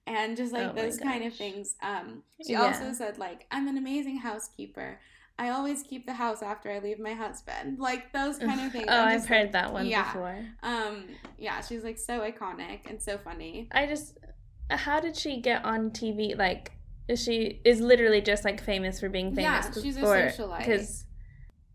And 0.07 0.37
just 0.37 0.53
like 0.53 0.71
Oh 0.71 0.73
those 0.75 0.99
kind 0.99 1.25
of 1.25 1.35
things. 1.35 1.75
Um, 1.83 2.23
she 2.47 2.53
Yeah. 2.53 2.69
also 2.69 2.93
said, 2.93 3.19
like, 3.19 3.47
I'm 3.51 3.67
an 3.67 3.77
amazing 3.77 4.19
housekeeper. 4.19 5.01
I 5.39 5.51
always 5.51 5.83
keep 5.83 6.07
the 6.07 6.15
house 6.15 6.43
after 6.43 6.71
I 6.71 6.79
leave 6.79 6.99
my 6.99 7.13
husband. 7.13 7.79
Like 7.79 8.13
those 8.13 8.39
kind 8.39 8.61
of 8.61 8.73
things. 8.73 8.87
oh, 8.89 9.05
I've 9.05 9.27
heard 9.27 9.53
that 9.53 9.73
one 9.73 9.87
yeah. 9.87 10.13
before. 10.13 10.45
Um, 10.63 11.05
yeah, 11.39 11.61
she's 11.61 11.85
like 11.85 11.99
so 11.99 12.21
iconic 12.21 12.89
and 12.89 13.01
so 13.01 13.19
funny. 13.19 13.69
I 13.73 13.87
just, 13.87 14.19
how 14.71 15.01
did 15.01 15.17
she 15.17 15.41
get 15.41 15.65
on 15.65 15.91
TV? 15.91 16.37
Like, 16.37 16.73
is 17.09 17.23
she 17.23 17.61
is 17.65 17.81
literally 17.81 18.21
just 18.21 18.45
like 18.45 18.63
famous 18.63 19.01
for 19.01 19.09
being 19.09 19.35
famous. 19.35 19.77
Yeah, 19.77 19.83
she's 19.83 19.97
a 19.97 20.03
socialite. 20.03 20.59
Because 20.59 21.05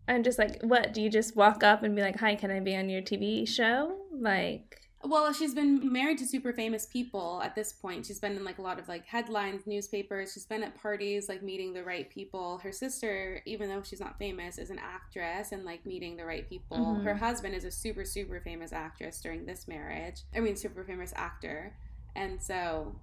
I'm 0.08 0.22
just 0.22 0.38
like, 0.38 0.60
what? 0.62 0.92
Do 0.92 1.00
you 1.00 1.08
just 1.08 1.36
walk 1.36 1.62
up 1.62 1.82
and 1.82 1.96
be 1.96 2.02
like, 2.02 2.18
"Hi, 2.18 2.34
can 2.34 2.50
I 2.50 2.60
be 2.60 2.76
on 2.76 2.90
your 2.90 3.00
TV 3.00 3.48
show?" 3.48 3.96
Like, 4.12 4.81
Well, 5.04 5.32
she's 5.32 5.52
been 5.54 5.92
married 5.92 6.18
to 6.18 6.26
super 6.26 6.52
famous 6.52 6.86
people 6.86 7.40
at 7.42 7.56
this 7.56 7.72
point. 7.72 8.06
She's 8.06 8.20
been 8.20 8.36
in 8.36 8.44
like 8.44 8.58
a 8.58 8.62
lot 8.62 8.78
of 8.78 8.88
like 8.88 9.04
headlines, 9.04 9.66
newspapers. 9.66 10.32
She's 10.32 10.46
been 10.46 10.62
at 10.62 10.80
parties, 10.80 11.28
like 11.28 11.42
meeting 11.42 11.72
the 11.72 11.82
right 11.82 12.08
people. 12.08 12.58
Her 12.58 12.70
sister, 12.70 13.42
even 13.44 13.68
though 13.68 13.82
she's 13.82 13.98
not 13.98 14.16
famous, 14.18 14.58
is 14.58 14.70
an 14.70 14.78
actress 14.78 15.50
and 15.50 15.64
like 15.64 15.84
meeting 15.84 16.16
the 16.16 16.24
right 16.24 16.48
people. 16.48 16.78
Mhm. 16.78 17.04
Her 17.04 17.16
husband 17.16 17.54
is 17.54 17.64
a 17.64 17.70
super, 17.70 18.04
super 18.04 18.40
famous 18.40 18.72
actress 18.72 19.20
during 19.20 19.44
this 19.44 19.66
marriage. 19.66 20.22
I 20.36 20.40
mean, 20.40 20.54
super 20.54 20.84
famous 20.84 21.12
actor. 21.16 21.74
And 22.14 22.40
so, 22.40 22.94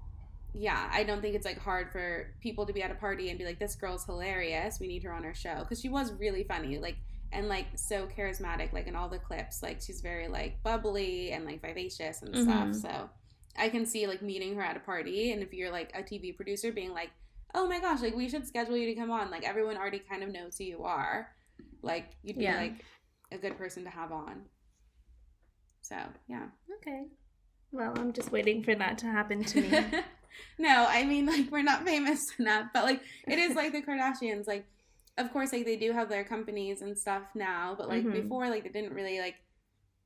yeah, 0.54 0.90
I 0.94 1.04
don't 1.04 1.22
think 1.22 1.36
it's 1.36 1.46
like 1.46 1.60
hard 1.60 1.92
for 1.92 2.34
people 2.40 2.66
to 2.66 2.72
be 2.72 2.82
at 2.82 2.92
a 2.92 2.96
party 2.96 3.30
and 3.30 3.38
be 3.38 3.44
like, 3.46 3.60
this 3.60 3.76
girl's 3.76 4.06
hilarious. 4.06 4.80
We 4.80 4.88
need 4.88 5.04
her 5.04 5.12
on 5.12 5.26
our 5.26 5.34
show. 5.36 5.60
Because 5.60 5.82
she 5.82 5.90
was 5.90 6.14
really 6.14 6.44
funny. 6.46 6.78
Like, 6.78 6.96
and 7.32 7.48
like 7.48 7.68
so 7.76 8.08
charismatic 8.08 8.74
like 8.74 8.88
in 8.88 8.96
all 8.96 9.08
the 9.10 9.20
clips 9.20 9.62
like 9.62 9.80
she's 9.82 10.02
very 10.02 10.28
like 10.28 10.62
bubbly 10.64 11.32
and 11.32 11.46
like 11.46 11.62
vivacious 11.62 12.22
and 12.22 12.34
Mhm. 12.34 12.44
stuff 12.44 12.74
so 12.92 13.10
i 13.58 13.70
can 13.70 13.86
see 13.86 14.08
like 14.08 14.22
meeting 14.22 14.56
her 14.56 14.62
at 14.64 14.76
a 14.78 14.80
party 14.80 15.32
and 15.32 15.42
if 15.44 15.54
you're 15.54 15.72
like 15.72 15.92
a 15.96 16.02
tv 16.02 16.36
producer 16.36 16.72
being 16.72 16.94
like 16.94 17.12
oh 17.56 17.68
my 17.68 17.80
gosh 17.80 18.02
like 18.02 18.16
we 18.16 18.30
should 18.30 18.48
schedule 18.48 18.76
you 18.78 18.88
to 18.88 18.96
come 18.96 19.12
on 19.12 19.30
like 19.32 19.44
everyone 19.44 19.78
already 19.78 20.00
kind 20.00 20.24
of 20.24 20.30
knows 20.32 20.58
who 20.58 20.64
you 20.64 20.84
are 20.84 21.30
like 21.82 22.12
you'd 22.24 22.38
be 22.38 22.44
Yeah. 22.46 22.58
like 22.58 22.84
a 23.32 23.38
good 23.38 23.58
person 23.58 23.84
to 23.84 23.90
have 23.90 24.12
on 24.12 24.46
so 25.82 25.96
yeah 26.28 26.48
okay. 26.78 27.06
Well, 27.72 27.94
I'm 27.98 28.14
just 28.14 28.32
waiting 28.32 28.64
for 28.64 28.74
that 28.74 28.98
to 29.00 29.06
happen 29.06 29.44
to 29.44 29.62
me. 29.62 29.70
no, 30.58 30.88
I 30.90 31.04
mean 31.06 31.28
like 31.28 31.52
we're 31.52 31.62
not 31.62 31.86
famous 31.86 32.20
enough, 32.40 32.72
but 32.74 32.84
like 32.84 33.00
it 33.28 33.38
is 33.38 33.56
like 33.56 33.74
the 33.74 33.82
Kardashians. 33.88 34.48
Like, 34.48 34.66
of 35.20 35.32
course, 35.34 35.54
like 35.54 35.66
they 35.66 35.78
do 35.78 35.92
have 35.94 36.10
their 36.10 36.24
companies 36.24 36.82
and 36.82 36.98
stuff 36.98 37.24
now, 37.36 37.76
but 37.78 37.88
like 37.90 38.04
Mhm. 38.06 38.14
before, 38.14 38.50
like 38.50 38.64
they 38.64 38.70
didn't 38.70 38.94
really 38.96 39.20
like 39.20 39.36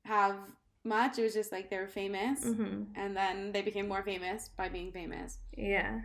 have 0.06 0.36
much. 0.84 1.20
It 1.20 1.24
was 1.24 1.34
just 1.34 1.52
like 1.52 1.70
they 1.70 1.78
were 1.78 1.88
famous, 1.88 2.44
hmm 2.44 2.84
and 2.96 3.16
then 3.18 3.52
they 3.54 3.62
became 3.64 3.88
more 3.88 4.04
famous 4.04 4.50
by 4.58 4.70
being 4.70 4.92
famous. 4.92 5.40
Yeah. 5.58 6.02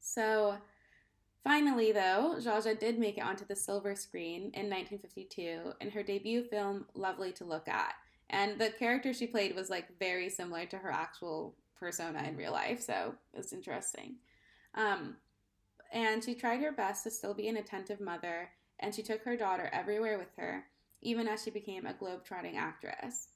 So 0.00 0.58
finally, 1.44 1.92
though, 1.92 2.36
Zsa 2.38 2.58
Zsa 2.62 2.78
did 2.78 2.98
make 2.98 3.18
it 3.18 3.24
onto 3.24 3.44
the 3.46 3.56
silver 3.56 3.94
screen 3.94 4.50
in 4.54 4.68
1952 4.68 5.72
in 5.80 5.90
her 5.90 6.02
debut 6.02 6.44
film 6.44 6.86
"Lovely 6.94 7.32
to 7.34 7.44
Look 7.44 7.68
At," 7.68 7.94
and 8.30 8.58
the 8.60 8.70
character 8.70 9.12
she 9.12 9.26
played 9.26 9.54
was 9.54 9.70
like 9.70 9.98
very 9.98 10.28
similar 10.30 10.66
to 10.66 10.78
her 10.78 10.90
actual 10.92 11.56
persona 11.78 12.22
in 12.24 12.36
real 12.36 12.52
life. 12.52 12.80
So 12.80 13.14
it's 13.34 13.52
interesting. 13.52 14.16
Um, 14.74 15.16
and 15.90 16.22
she 16.22 16.34
tried 16.34 16.60
her 16.60 16.72
best 16.72 17.04
to 17.04 17.10
still 17.10 17.34
be 17.34 17.48
an 17.48 17.56
attentive 17.56 18.00
mother, 18.00 18.50
and 18.78 18.94
she 18.94 19.02
took 19.02 19.22
her 19.24 19.36
daughter 19.36 19.68
everywhere 19.72 20.18
with 20.18 20.34
her, 20.36 20.64
even 21.02 21.26
as 21.28 21.42
she 21.42 21.50
became 21.50 21.86
a 21.86 21.94
globe-trotting 21.94 22.56
actress. 22.56 23.28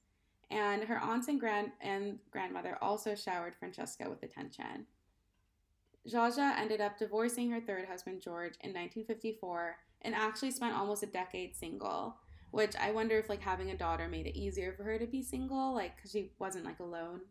And 0.51 0.85
her 0.85 0.99
aunts 1.01 1.29
and 1.29 1.41
grand 1.41 1.73
and 1.81 2.19
grandmother 2.31 2.79
also 2.81 3.15
showered 3.15 3.57
Francesca 3.57 4.09
with 4.09 4.23
attention. 4.23 4.87
Zsa 6.09 6.59
ended 6.59 6.81
up 6.81 6.99
divorcing 6.99 7.51
her 7.51 7.61
third 7.61 7.87
husband 7.89 8.21
George 8.21 8.55
in 8.61 8.71
1954 8.71 9.77
and 10.03 10.15
actually 10.15 10.51
spent 10.51 10.77
almost 10.77 11.03
a 11.03 11.07
decade 11.07 11.57
single, 11.57 12.17
which 12.51 12.77
I 12.77 12.91
wonder 12.93 13.19
if 13.19 13.29
like 13.31 13.41
having 13.41 13.71
a 13.71 13.77
daughter 13.77 14.07
made 14.07 14.27
it 14.27 14.39
easier 14.39 14.75
for 14.75 14.85
her 14.85 14.99
to 14.99 15.07
be 15.07 15.23
single, 15.23 15.75
like 15.75 15.97
because 15.97 16.11
she 16.11 16.33
wasn't 16.39 16.67
like 16.67 16.81
alone. 16.81 17.23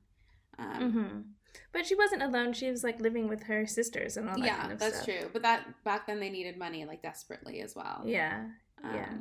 Um, 0.58 0.92
hmm 0.92 1.20
But 1.72 1.86
she 1.86 1.96
wasn't 1.96 2.24
alone. 2.24 2.54
She 2.54 2.70
was 2.70 2.84
like 2.84 3.00
living 3.00 3.28
with 3.28 3.44
her 3.44 3.66
sisters 3.66 4.18
and 4.18 4.30
all 4.30 4.38
that 4.38 4.46
yeah, 4.46 4.58
kind 4.58 4.72
of 4.72 4.80
that's 4.80 5.02
stuff. 5.02 5.06
true. 5.06 5.30
But 5.32 5.42
that 5.44 5.84
back 5.84 6.08
then 6.08 6.20
they 6.20 6.30
needed 6.30 6.58
money 6.58 6.86
like 6.86 7.02
desperately 7.02 7.62
as 7.62 7.76
well. 7.76 8.04
Yeah. 8.06 8.46
Um, 8.84 8.96
yeah. 8.96 9.14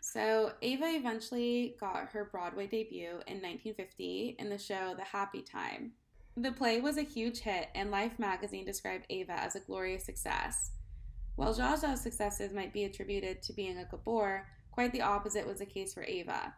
So 0.00 0.52
Ava 0.62 0.86
eventually 0.86 1.76
got 1.78 2.08
her 2.12 2.28
Broadway 2.30 2.66
debut 2.66 3.20
in 3.26 3.42
1950 3.42 4.36
in 4.38 4.48
the 4.48 4.58
show 4.58 4.94
The 4.96 5.04
Happy 5.04 5.42
Time. 5.42 5.92
The 6.36 6.52
play 6.52 6.80
was 6.80 6.96
a 6.96 7.02
huge 7.02 7.40
hit, 7.40 7.68
and 7.74 7.90
Life 7.90 8.18
magazine 8.18 8.64
described 8.64 9.06
Ava 9.10 9.32
as 9.32 9.56
a 9.56 9.60
glorious 9.60 10.04
success. 10.04 10.70
While 11.36 11.52
Zsa 11.52 11.78
Zsa's 11.78 12.00
successes 12.00 12.54
might 12.54 12.72
be 12.72 12.84
attributed 12.84 13.42
to 13.42 13.52
being 13.52 13.76
a 13.76 13.84
Gabor, 13.84 14.46
quite 14.70 14.92
the 14.92 15.02
opposite 15.02 15.46
was 15.46 15.58
the 15.58 15.66
case 15.66 15.92
for 15.92 16.04
Ava. 16.04 16.54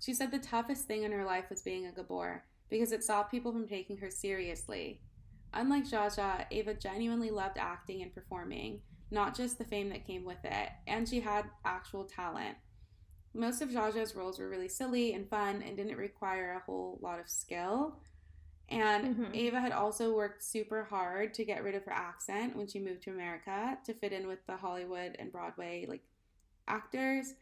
She 0.00 0.14
said 0.14 0.30
the 0.30 0.38
toughest 0.38 0.86
thing 0.86 1.02
in 1.02 1.12
her 1.12 1.24
life 1.24 1.50
was 1.50 1.62
being 1.62 1.86
a 1.86 1.92
Gabor 1.92 2.42
because 2.68 2.92
it 2.92 3.04
stopped 3.04 3.30
people 3.30 3.52
from 3.52 3.66
taking 3.68 3.96
her 3.98 4.10
seriously. 4.10 5.00
Unlike 5.54 5.84
Zsa 5.84 6.16
Zsa, 6.16 6.46
Ava 6.50 6.74
genuinely 6.74 7.30
loved 7.30 7.56
acting 7.58 8.02
and 8.02 8.14
performing, 8.14 8.80
not 9.10 9.34
just 9.34 9.58
the 9.58 9.64
fame 9.64 9.88
that 9.90 10.06
came 10.06 10.24
with 10.24 10.44
it, 10.44 10.68
and 10.86 11.08
she 11.08 11.20
had 11.20 11.46
actual 11.64 12.04
talent. 12.04 12.56
Most 13.34 13.62
of 13.62 13.70
Zsa 13.70 13.92
Zsa's 13.92 14.14
roles 14.14 14.38
were 14.38 14.48
really 14.48 14.68
silly 14.68 15.14
and 15.14 15.28
fun 15.28 15.62
and 15.62 15.76
didn't 15.76 15.96
require 15.96 16.52
a 16.52 16.60
whole 16.60 16.98
lot 17.00 17.20
of 17.20 17.28
skill. 17.28 18.00
And 18.70 19.16
Mhm. 19.16 19.34
Ava 19.34 19.60
had 19.60 19.72
also 19.72 20.14
worked 20.14 20.42
super 20.42 20.84
hard 20.84 21.32
to 21.34 21.44
get 21.44 21.62
rid 21.64 21.74
of 21.74 21.84
her 21.84 21.92
accent 21.92 22.54
when 22.54 22.66
she 22.66 22.78
moved 22.78 23.02
to 23.04 23.10
America 23.10 23.78
to 23.84 23.94
fit 23.94 24.12
in 24.12 24.26
with 24.26 24.44
the 24.46 24.56
Hollywood 24.58 25.16
and 25.18 25.32
Broadway 25.32 25.86
like 25.86 26.02
actors, 26.66 27.34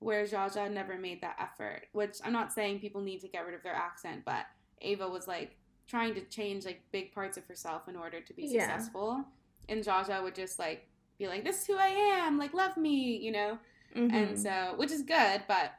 where 0.00 0.24
Zsa 0.24 0.50
Zsa 0.50 0.68
never 0.72 0.98
made 0.98 1.20
that 1.20 1.36
effort. 1.38 1.86
Which 1.92 2.18
I'm 2.24 2.32
not 2.32 2.52
saying 2.52 2.80
people 2.80 3.00
need 3.00 3.20
to 3.20 3.28
get 3.28 3.46
rid 3.46 3.54
of 3.54 3.62
their 3.62 3.74
accent, 3.74 4.24
but 4.24 4.46
Ava 4.82 5.08
was 5.08 5.26
like 5.28 5.56
trying 5.86 6.14
to 6.14 6.20
change 6.22 6.64
like 6.64 6.80
big 6.92 7.12
parts 7.12 7.36
of 7.36 7.44
herself 7.46 7.88
in 7.88 7.96
order 7.96 8.20
to 8.20 8.34
be 8.34 8.46
Yeah. 8.46 8.66
successful. 8.66 9.24
And 9.68 9.82
Zsa 9.84 10.04
Zsa 10.06 10.22
would 10.22 10.34
just 10.34 10.58
like 10.58 10.88
be 11.18 11.28
like, 11.28 11.44
"This 11.44 11.60
is 11.60 11.66
who 11.66 11.76
I 11.76 11.88
am. 11.88 12.38
Like, 12.38 12.52
love 12.54 12.76
me," 12.76 13.16
you 13.16 13.32
know 13.32 13.58
Mhm. 13.94 14.12
and 14.14 14.38
so 14.38 14.74
which 14.76 14.90
is 14.90 15.02
good 15.02 15.42
but 15.46 15.74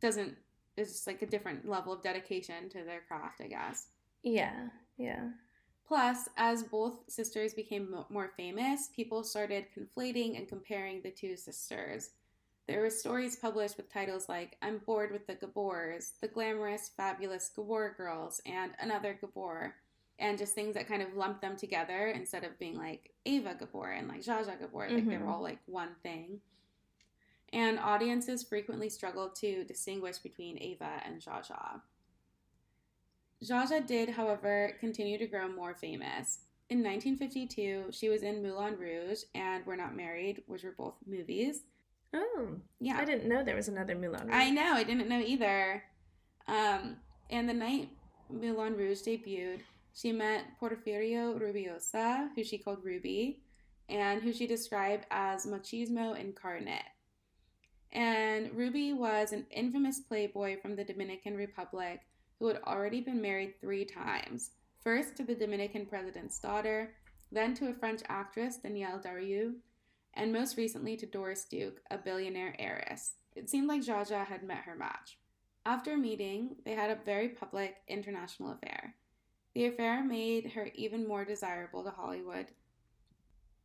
doesn't 0.00 0.36
is 0.76 0.92
just 0.92 1.06
like 1.06 1.20
a 1.22 1.26
different 1.26 1.68
level 1.68 1.92
of 1.92 2.02
dedication 2.02 2.68
to 2.70 2.82
their 2.84 3.02
craft, 3.02 3.40
I 3.40 3.48
guess. 3.48 3.88
Yeah, 4.22 4.68
yeah. 4.96 5.30
Plus, 5.86 6.28
as 6.36 6.62
both 6.62 7.10
sisters 7.10 7.52
became 7.52 8.04
more 8.08 8.28
famous, 8.36 8.88
people 8.94 9.24
started 9.24 9.66
conflating 9.76 10.38
and 10.38 10.48
comparing 10.48 11.02
the 11.02 11.10
two 11.10 11.36
sisters. 11.36 12.10
There 12.70 12.82
were 12.82 12.90
stories 12.90 13.34
published 13.34 13.76
with 13.78 13.92
titles 13.92 14.28
like 14.28 14.56
I'm 14.62 14.78
Bored 14.78 15.10
with 15.10 15.26
the 15.26 15.34
Gabors, 15.34 16.12
The 16.20 16.28
Glamorous, 16.28 16.92
Fabulous 16.96 17.50
Gabor 17.56 17.94
Girls, 17.96 18.40
and 18.46 18.70
Another 18.78 19.18
Gabor, 19.20 19.74
and 20.20 20.38
just 20.38 20.54
things 20.54 20.74
that 20.74 20.86
kind 20.86 21.02
of 21.02 21.16
lumped 21.16 21.40
them 21.42 21.56
together 21.56 22.06
instead 22.10 22.44
of 22.44 22.56
being 22.60 22.76
like 22.78 23.10
Ava 23.26 23.56
Gabor 23.58 23.90
and 23.90 24.06
like 24.06 24.20
Zsa 24.20 24.44
Zsa 24.46 24.60
Gabor. 24.60 24.88
Like 24.88 25.04
they 25.04 25.16
were 25.18 25.24
Mhm. 25.24 25.32
all 25.32 25.42
like 25.42 25.58
one 25.66 25.96
thing. 26.04 26.42
And 27.52 27.76
audiences 27.80 28.44
frequently 28.44 28.88
struggled 28.88 29.34
to 29.40 29.64
distinguish 29.64 30.18
between 30.18 30.56
Ava 30.62 31.02
and 31.04 31.20
Zsa 31.20 31.44
Zsa. 31.44 31.82
Zsa 33.42 33.66
Zsa 33.66 33.84
did, 33.84 34.10
however, 34.10 34.76
continue 34.78 35.18
to 35.18 35.26
grow 35.26 35.48
more 35.48 35.74
famous. 35.74 36.44
In 36.68 36.84
1952, 36.84 37.90
she 37.90 38.08
was 38.08 38.22
in 38.22 38.44
Moulin 38.44 38.78
Rouge 38.78 39.24
and 39.34 39.66
We're 39.66 39.74
Not 39.74 39.96
Married, 39.96 40.44
which 40.46 40.62
were 40.62 40.70
both 40.70 40.94
movies. 41.04 41.64
Oh, 42.12 42.48
Yeah. 42.80 42.98
I 42.98 43.04
didn't 43.04 43.28
know 43.28 43.42
there 43.42 43.56
was 43.56 43.68
another 43.68 43.94
Moulin 43.94 44.26
Rouge. 44.26 44.34
I 44.34 44.50
know, 44.50 44.72
I 44.74 44.82
didn't 44.82 45.08
know 45.08 45.20
either. 45.20 45.82
Um, 46.48 46.96
and 47.30 47.48
the 47.48 47.54
night 47.54 47.90
Moulin 48.28 48.76
Rouge 48.76 49.02
debuted, 49.02 49.60
she 49.94 50.12
met 50.12 50.44
Porfirio 50.60 51.38
Rubirosa, 51.38 52.28
who 52.34 52.42
she 52.42 52.58
called 52.58 52.84
Ruby, 52.84 53.40
and 53.88 54.22
who 54.22 54.32
she 54.32 54.46
described 54.46 55.06
as 55.10 55.46
machismo 55.46 56.18
incarnate. 56.18 56.82
And 57.92 58.52
Ruby 58.54 58.92
was 58.92 59.32
an 59.32 59.46
infamous 59.50 60.00
playboy 60.00 60.60
from 60.60 60.76
the 60.76 60.84
Dominican 60.84 61.36
Republic 61.36 62.00
who 62.38 62.46
had 62.46 62.60
already 62.66 63.00
been 63.00 63.20
married 63.20 63.54
three 63.60 63.84
times. 63.84 64.52
First 64.82 65.16
to 65.16 65.24
the 65.24 65.34
Dominican 65.34 65.86
president's 65.86 66.38
daughter, 66.38 66.94
then 67.32 67.54
to 67.54 67.68
a 67.68 67.74
French 67.74 68.00
actress, 68.08 68.56
Danielle 68.56 68.98
Darrieux, 69.00 69.54
and 70.14 70.32
most 70.32 70.56
recently 70.56 70.96
to 70.96 71.06
Doris 71.06 71.44
Duke, 71.44 71.80
a 71.90 71.98
billionaire 71.98 72.54
heiress. 72.58 73.12
It 73.36 73.48
seemed 73.48 73.68
like 73.68 73.82
Zsa 73.82 74.08
Zsa 74.08 74.26
had 74.26 74.42
met 74.42 74.64
her 74.64 74.74
match. 74.74 75.18
After 75.64 75.96
meeting, 75.96 76.56
they 76.64 76.72
had 76.72 76.90
a 76.90 77.04
very 77.04 77.28
public 77.28 77.76
international 77.86 78.52
affair. 78.52 78.94
The 79.54 79.66
affair 79.66 80.04
made 80.04 80.52
her 80.52 80.70
even 80.74 81.06
more 81.06 81.24
desirable 81.24 81.84
to 81.84 81.90
Hollywood. 81.90 82.46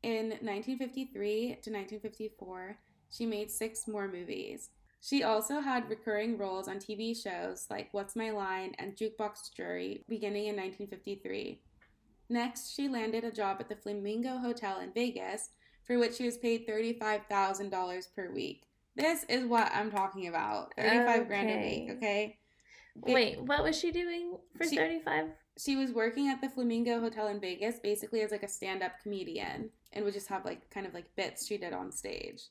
In 0.03 0.29
1953 0.29 1.47
to 1.63 1.71
1954, 1.71 2.77
she 3.09 3.25
made 3.25 3.49
six 3.49 3.87
more 3.87 4.07
movies. 4.07 4.69
She 5.01 5.23
also 5.23 5.59
had 5.59 5.89
recurring 5.89 6.37
roles 6.37 6.67
on 6.67 6.77
TV 6.77 7.15
shows 7.15 7.67
like 7.69 7.89
What's 7.91 8.15
My 8.15 8.31
Line 8.31 8.73
and 8.79 8.95
Jukebox 8.95 9.53
Jury 9.55 10.03
beginning 10.09 10.47
in 10.47 10.55
1953. 10.55 11.61
Next, 12.29 12.73
she 12.73 12.87
landed 12.87 13.23
a 13.23 13.31
job 13.31 13.57
at 13.59 13.69
the 13.69 13.75
Flamingo 13.75 14.39
Hotel 14.39 14.79
in 14.79 14.91
Vegas, 14.93 15.51
for 15.85 15.97
which 15.99 16.15
she 16.15 16.25
was 16.25 16.37
paid 16.37 16.67
$35,000 16.67 18.15
per 18.15 18.31
week. 18.31 18.63
This 18.95 19.25
is 19.29 19.45
what 19.45 19.71
I'm 19.73 19.91
talking 19.91 20.27
about. 20.27 20.73
35 20.77 21.27
grand 21.27 21.49
a 21.49 21.57
week, 21.57 21.89
Okay. 21.97 21.97
okay? 21.97 23.13
Wait, 23.13 23.41
what 23.41 23.63
was 23.63 23.77
she 23.77 23.91
doing 23.91 24.37
for 24.57 24.65
She- 24.65 24.77
35? 24.77 25.31
She 25.57 25.75
was 25.75 25.91
working 25.91 26.27
at 26.29 26.41
the 26.41 26.49
Flamingo 26.49 26.99
Hotel 26.99 27.27
in 27.27 27.39
Vegas 27.39 27.79
basically 27.79 28.21
as 28.21 28.31
like 28.31 28.43
a 28.43 28.47
stand-up 28.47 28.99
comedian 29.01 29.69
and 29.93 30.03
would 30.03 30.13
just 30.13 30.27
have 30.27 30.43
like 30.43 30.69
kind 30.69 30.85
of 30.85 30.93
like 30.93 31.13
bits 31.15 31.45
she 31.47 31.57
did 31.57 31.71
on 31.73 31.91
stage. 31.91 32.43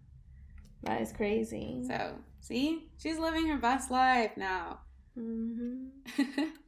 That 0.83 1.01
is 1.01 1.11
crazy. 1.13 1.83
So, 1.87 2.15
see? 2.41 2.89
She's 2.97 3.17
living 3.19 3.47
her 3.47 3.57
best 3.57 3.89
life 3.91 4.35
now. 4.37 4.79
hmm 5.15 5.87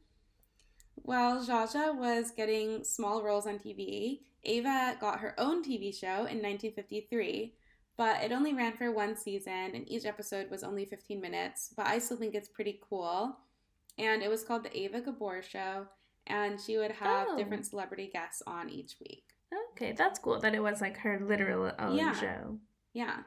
While 1.04 1.44
Zsa 1.44 1.94
was 1.94 2.30
getting 2.30 2.82
small 2.82 3.22
roles 3.22 3.46
on 3.46 3.58
TV, 3.58 4.20
Ava 4.44 4.96
got 4.98 5.20
her 5.20 5.34
own 5.38 5.62
TV 5.62 5.94
show 5.94 6.24
in 6.24 6.40
1953, 6.40 7.54
but 7.98 8.22
it 8.22 8.32
only 8.32 8.54
ran 8.54 8.72
for 8.72 8.90
one 8.90 9.14
season 9.14 9.72
and 9.74 9.86
each 9.86 10.06
episode 10.06 10.50
was 10.50 10.64
only 10.64 10.86
15 10.86 11.20
minutes, 11.20 11.74
but 11.76 11.86
I 11.86 11.98
still 11.98 12.16
think 12.16 12.34
it's 12.34 12.48
pretty 12.48 12.80
cool. 12.88 13.36
And 13.98 14.22
it 14.22 14.30
was 14.30 14.44
called 14.44 14.64
The 14.64 14.76
Ava 14.76 15.02
Gabor 15.02 15.42
Show, 15.42 15.86
and 16.26 16.58
she 16.58 16.78
would 16.78 16.92
have 16.92 17.28
Oh. 17.30 17.36
different 17.36 17.66
celebrity 17.66 18.08
guests 18.10 18.42
on 18.46 18.70
each 18.70 18.96
week. 18.98 19.24
Okay, 19.72 19.92
that's 19.92 20.18
cool 20.18 20.40
that 20.40 20.54
it 20.54 20.60
was 20.62 20.80
like 20.80 20.96
her 20.96 21.20
literal 21.20 21.70
own 21.78 21.96
Yeah. 21.96 22.14
show. 22.14 22.58
Yeah. 22.94 23.24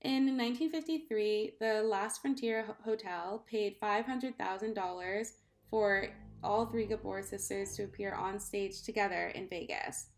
In 0.00 0.36
1953, 0.36 1.56
the 1.60 1.82
Last 1.84 2.20
Frontier 2.20 2.64
Hotel 2.84 3.44
paid 3.48 3.78
$500,000 3.80 5.34
for 5.70 6.08
all 6.42 6.66
three 6.66 6.86
Gabor 6.86 7.22
sisters 7.22 7.76
to 7.76 7.84
appear 7.84 8.14
on 8.14 8.38
stage 8.38 8.82
together 8.82 9.28
in 9.28 9.48
Vegas. 9.48 10.08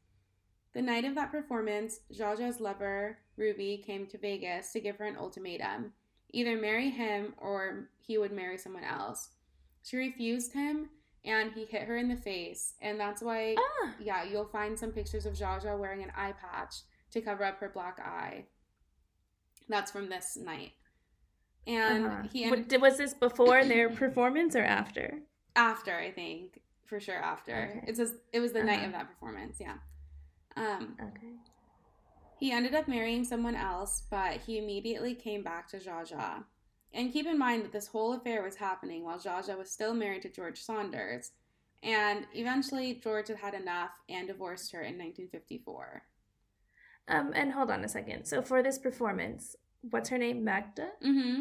The 0.74 0.82
night 0.82 1.04
of 1.04 1.14
that 1.16 1.30
performance, 1.30 2.00
Zsa 2.12 2.38
Zsa's 2.38 2.60
lover, 2.60 3.18
Ruby, 3.36 3.82
came 3.84 4.06
to 4.06 4.18
Vegas 4.18 4.72
to 4.72 4.80
give 4.80 4.96
her 4.96 5.04
an 5.04 5.16
ultimatum 5.16 5.92
either 6.32 6.56
marry 6.56 6.90
him 6.90 7.34
or 7.38 7.88
he 8.00 8.18
would 8.18 8.32
marry 8.32 8.58
someone 8.58 8.84
else. 8.84 9.30
She 9.82 9.96
refused 9.96 10.52
him 10.52 10.88
and 11.24 11.52
he 11.52 11.64
hit 11.64 11.82
her 11.82 11.96
in 11.96 12.08
the 12.08 12.16
face, 12.16 12.74
and 12.80 12.98
that's 12.98 13.22
why 13.22 13.54
Ah, 13.56 13.94
yeah, 14.00 14.24
you'll 14.24 14.48
find 14.48 14.76
some 14.76 14.90
pictures 14.90 15.24
of 15.24 15.34
Zsa 15.34 15.62
Zsa 15.62 15.78
wearing 15.78 16.02
an 16.02 16.12
eye 16.16 16.32
patch 16.32 16.76
to 17.12 17.20
cover 17.20 17.44
up 17.44 17.60
her 17.60 17.68
black 17.68 18.00
eye. 18.00 18.46
That's 19.68 19.92
from 19.92 20.08
this 20.08 20.36
night. 20.36 20.72
And 21.66 22.06
uh-huh. 22.06 22.22
he 22.32 22.44
ended 22.44 22.80
was 22.80 22.98
this 22.98 23.14
before 23.14 23.64
their 23.64 23.88
performance 23.88 24.56
or 24.56 24.64
after? 24.64 25.20
After, 25.56 25.94
I 25.96 26.10
think, 26.10 26.60
for 26.86 27.00
sure 27.00 27.16
after. 27.22 27.52
Okay. 27.78 27.84
It 27.90 27.96
says 27.96 28.14
it 28.32 28.40
was 28.40 28.52
the 28.52 28.62
night 28.62 28.78
Uh-huh. 28.78 28.86
of 28.86 28.92
that 28.92 29.08
performance, 29.08 29.58
yeah. 29.60 29.76
Um, 30.56 30.96
Okay. 31.00 31.34
he 32.38 32.52
ended 32.52 32.74
up 32.74 32.88
marrying 32.88 33.24
someone 33.24 33.54
else, 33.54 34.02
but 34.10 34.40
he 34.40 34.58
immediately 34.58 35.14
came 35.14 35.42
back 35.42 35.68
to 35.68 35.78
Zsa 35.78 36.06
Zsa. 36.10 36.44
And 36.94 37.10
keep 37.12 37.26
in 37.26 37.38
mind 37.38 37.64
that 37.64 37.72
this 37.72 37.86
whole 37.86 38.12
affair 38.12 38.42
was 38.42 38.56
happening 38.56 39.02
while 39.04 39.18
Zsa 39.18 39.40
Zsa 39.46 39.56
was 39.56 39.70
still 39.70 39.94
married 39.94 40.22
to 40.22 40.28
George 40.28 40.60
Saunders. 40.60 41.30
And 41.82 42.26
eventually, 42.34 42.94
George 43.02 43.28
had 43.28 43.38
had 43.38 43.54
enough 43.54 43.90
and 44.08 44.28
divorced 44.28 44.70
her 44.72 44.80
in 44.82 44.98
1954. 44.98 46.02
Um, 47.08 47.32
and 47.34 47.50
hold 47.52 47.70
on 47.70 47.82
a 47.84 47.88
second. 47.88 48.26
So 48.26 48.42
for 48.42 48.62
this 48.62 48.78
performance, 48.78 49.56
what's 49.90 50.08
her 50.10 50.18
name? 50.18 50.44
Magda? 50.44 50.90
Mm-hmm. 51.04 51.40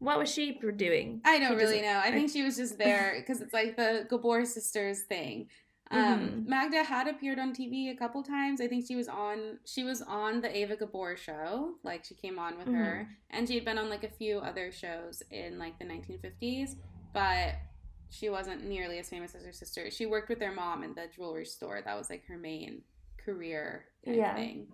What 0.00 0.18
was 0.18 0.30
she 0.32 0.52
doing? 0.76 1.20
I 1.24 1.38
don't 1.38 1.50
She 1.50 1.54
really 1.56 1.82
know. 1.82 2.00
I 2.02 2.10
think 2.12 2.30
she 2.30 2.42
was 2.42 2.56
just 2.56 2.78
there 2.84 3.14
because 3.18 3.40
it's 3.40 3.52
like 3.52 3.76
the 3.76 4.06
Gabor 4.08 4.44
sisters 4.44 5.02
thing. 5.02 5.48
Um, 5.90 6.00
Mhm. 6.00 6.46
Magda 6.46 6.84
had 6.84 7.08
appeared 7.08 7.38
on 7.38 7.54
TV 7.54 7.90
a 7.90 7.96
couple 7.96 8.22
times. 8.22 8.60
I 8.60 8.68
think 8.68 8.86
she 8.86 8.94
was 8.94 9.08
on 9.08 9.58
she 9.64 9.84
was 9.84 10.02
on 10.02 10.40
the 10.42 10.54
Ava 10.56 10.76
Gabor 10.76 11.16
show. 11.16 11.74
Like 11.82 12.04
she 12.04 12.14
came 12.14 12.38
on 12.38 12.58
with 12.58 12.68
her, 12.68 13.08
and 13.30 13.48
she 13.48 13.54
had 13.54 13.64
been 13.64 13.78
on 13.78 13.88
like 13.88 14.04
a 14.04 14.08
few 14.10 14.38
other 14.38 14.70
shows 14.70 15.22
in 15.30 15.58
like 15.58 15.78
the 15.78 15.86
1950s, 15.86 16.76
but 17.14 17.54
she 18.10 18.28
wasn't 18.28 18.64
nearly 18.64 18.98
as 18.98 19.08
famous 19.08 19.34
as 19.34 19.44
her 19.46 19.52
sister. 19.52 19.90
She 19.90 20.04
worked 20.06 20.28
with 20.28 20.38
their 20.38 20.52
mom 20.52 20.82
in 20.84 20.94
the 20.94 21.06
jewelry 21.14 21.46
store. 21.46 21.80
That 21.82 21.96
was 21.96 22.10
like 22.10 22.24
her 22.26 22.36
main 22.38 22.82
career 23.24 23.86
kind 24.04 24.16
Yeah. 24.18 24.30
of 24.32 24.36
thing. 24.36 24.68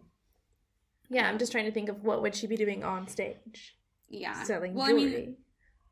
Yeah, 1.10 1.28
I'm 1.28 1.38
just 1.38 1.52
trying 1.52 1.66
to 1.66 1.72
think 1.72 1.88
of 1.88 2.02
what 2.04 2.22
would 2.22 2.34
she 2.34 2.46
be 2.48 2.56
doing 2.56 2.82
on 2.82 3.06
stage? 3.08 3.76
Yeah, 4.08 4.42
Selling 4.44 4.74
Well, 4.74 4.86
I 4.88 4.92
mean, 4.92 5.08
jewelry. 5.10 5.34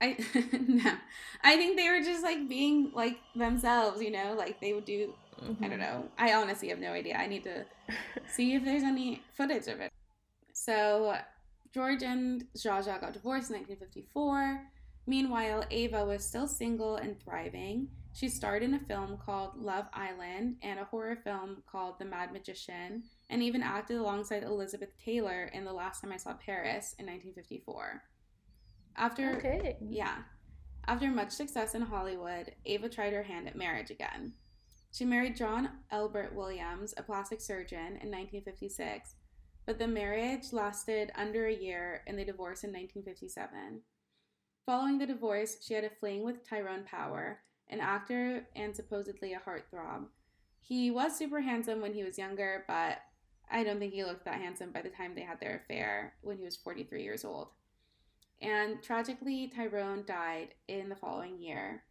I 0.00 0.16
no, 0.68 0.92
I 1.42 1.56
think 1.56 1.76
they 1.76 1.88
were 1.88 2.00
just 2.00 2.22
like 2.22 2.48
being 2.48 2.90
like 2.94 3.18
themselves, 3.34 4.00
you 4.02 4.10
know, 4.10 4.34
like 4.36 4.60
they 4.60 4.72
would 4.72 4.84
do. 4.84 5.14
I 5.40 5.44
Mhm. 5.44 5.70
don't 5.70 5.78
know. 5.80 6.08
I 6.18 6.34
honestly 6.34 6.68
have 6.68 6.78
no 6.78 6.92
idea. 6.92 7.16
I 7.16 7.26
need 7.26 7.42
to 7.44 7.64
see 8.28 8.54
if 8.54 8.64
there's 8.64 8.82
any 8.84 9.22
footage 9.36 9.66
of 9.66 9.80
it. 9.80 9.92
So 10.52 11.16
George 11.74 12.02
and 12.02 12.44
Zsa 12.56 12.78
Zsa 12.84 13.00
got 13.00 13.12
divorced 13.12 13.50
in 13.50 13.56
1954. 13.56 14.68
Meanwhile, 15.06 15.64
Ava 15.70 16.04
was 16.04 16.24
still 16.24 16.46
single 16.46 16.96
and 16.96 17.18
thriving. 17.20 17.88
She 18.14 18.28
starred 18.28 18.62
in 18.62 18.74
a 18.74 18.78
film 18.80 19.18
called 19.24 19.56
Love 19.56 19.86
Island 19.94 20.56
and 20.62 20.78
a 20.78 20.84
horror 20.84 21.16
film 21.24 21.62
called 21.70 21.98
The 21.98 22.04
Mad 22.04 22.30
Magician, 22.32 23.02
and 23.32 23.42
even 23.42 23.62
acted 23.62 23.96
alongside 23.96 24.42
Elizabeth 24.42 24.90
Taylor 25.02 25.50
in 25.54 25.64
The 25.64 25.72
Last 25.72 26.02
Time 26.02 26.12
I 26.12 26.18
Saw 26.18 26.34
Paris 26.34 26.94
in 26.98 27.06
1954. 27.06 28.02
After 28.96 29.36
Okay. 29.36 29.78
yeah. 29.80 30.18
After 30.86 31.08
much 31.08 31.30
success 31.30 31.74
in 31.74 31.82
Hollywood, 31.82 32.54
Ava 32.66 32.88
tried 32.88 33.14
her 33.14 33.22
hand 33.22 33.48
at 33.48 33.56
marriage 33.56 33.90
again. 33.90 34.34
She 34.92 35.06
married 35.06 35.36
John 35.36 35.70
Elbert 35.90 36.34
Williams, 36.34 36.92
a 36.98 37.02
plastic 37.02 37.40
surgeon, 37.40 37.78
in 38.02 38.10
1956, 38.10 39.14
but 39.64 39.78
the 39.78 39.88
marriage 39.88 40.52
lasted 40.52 41.10
under 41.14 41.46
a 41.46 41.54
year 41.54 42.02
and 42.06 42.18
they 42.18 42.24
divorced 42.24 42.64
in 42.64 42.70
1957. 42.70 43.80
Following 44.66 44.98
the 44.98 45.06
divorce, 45.06 45.56
she 45.62 45.72
had 45.72 45.84
a 45.84 45.90
fling 45.90 46.22
with 46.22 46.46
Tyrone 46.46 46.84
Power, 46.84 47.40
an 47.68 47.80
actor 47.80 48.46
and 48.54 48.76
supposedly 48.76 49.32
a 49.32 49.40
heartthrob. 49.40 50.08
He 50.60 50.90
was 50.90 51.16
super 51.16 51.40
handsome 51.40 51.80
when 51.80 51.94
he 51.94 52.04
was 52.04 52.18
younger, 52.18 52.64
but 52.68 52.98
I 53.52 53.62
don't 53.62 53.78
think 53.78 53.92
he 53.92 54.02
looked 54.02 54.24
that 54.24 54.40
handsome 54.40 54.72
by 54.72 54.82
the 54.82 54.88
time 54.88 55.14
they 55.14 55.22
had 55.22 55.38
their 55.38 55.62
affair 55.62 56.14
when 56.22 56.38
he 56.38 56.44
was 56.44 56.56
43 56.56 57.02
years 57.02 57.24
old. 57.24 57.48
And 58.40 58.82
tragically, 58.82 59.52
Tyrone 59.54 60.04
died 60.06 60.54
in 60.66 60.88
the 60.88 60.96
following 60.96 61.40
year. 61.40 61.84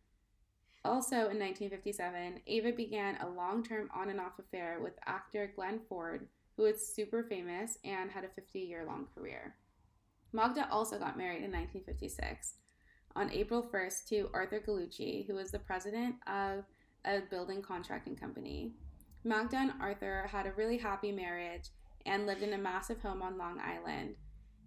Also 0.83 1.15
in 1.15 1.39
1957, 1.39 2.41
Ava 2.47 2.71
began 2.71 3.17
a 3.21 3.29
long 3.29 3.63
term 3.63 3.89
on 3.95 4.09
and 4.09 4.19
off 4.19 4.39
affair 4.39 4.79
with 4.81 4.93
actor 5.05 5.51
Glenn 5.55 5.79
Ford, 5.87 6.27
who 6.57 6.63
was 6.63 6.93
super 6.93 7.23
famous 7.23 7.77
and 7.85 8.09
had 8.09 8.23
a 8.23 8.29
50 8.29 8.59
year 8.59 8.83
long 8.85 9.07
career. 9.15 9.55
Magda 10.33 10.67
also 10.71 10.97
got 10.97 11.17
married 11.17 11.43
in 11.43 11.51
1956 11.51 12.55
on 13.15 13.31
April 13.31 13.61
1st 13.61 14.07
to 14.07 14.29
Arthur 14.33 14.59
Gallucci, 14.59 15.27
who 15.27 15.35
was 15.35 15.51
the 15.51 15.59
president 15.59 16.15
of 16.27 16.63
a 17.05 17.19
building 17.29 17.61
contracting 17.61 18.15
company. 18.15 18.73
Magda 19.23 19.57
and 19.57 19.73
Arthur 19.79 20.27
had 20.31 20.47
a 20.47 20.53
really 20.53 20.77
happy 20.77 21.11
marriage 21.11 21.69
and 22.05 22.25
lived 22.25 22.41
in 22.41 22.53
a 22.53 22.57
massive 22.57 23.01
home 23.01 23.21
on 23.21 23.37
Long 23.37 23.59
Island. 23.59 24.15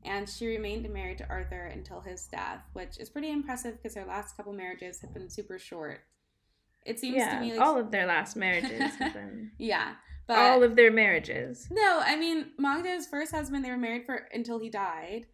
And 0.05 0.29
she 0.29 0.47
remained 0.47 0.89
married 0.93 1.19
to 1.19 1.29
Arthur 1.29 1.65
until 1.65 2.01
his 2.01 2.27
death, 2.27 2.61
which 2.75 2.99
is 2.99 3.09
pretty 3.09 3.31
impressive 3.31 3.77
because 3.77 3.95
her 3.97 4.05
last 4.05 4.37
couple 4.37 4.53
marriages 4.53 5.01
have 5.01 5.15
been 5.15 5.31
super 5.31 5.59
short. 5.59 6.01
It 6.85 7.01
seems 7.01 7.17
yeah, 7.17 7.37
to 7.37 7.41
me 7.41 7.53
like 7.53 7.67
all 7.67 7.79
of 7.79 7.91
their 7.91 8.07
last 8.07 8.37
marriages 8.37 8.95
have 8.97 9.13
been 9.15 9.53
yeah, 9.59 9.95
but 10.27 10.37
all 10.37 10.63
of 10.63 10.77
their 10.77 10.93
marriages. 10.93 11.67
no, 11.71 12.03
I 12.05 12.17
mean 12.17 12.51
Magda's 12.59 13.07
first 13.07 13.33
husband 13.33 13.65
they 13.65 13.71
were 13.71 13.79
married 13.79 14.05
for 14.05 14.29
until 14.35 14.59
he 14.59 14.69
died. 14.69 15.25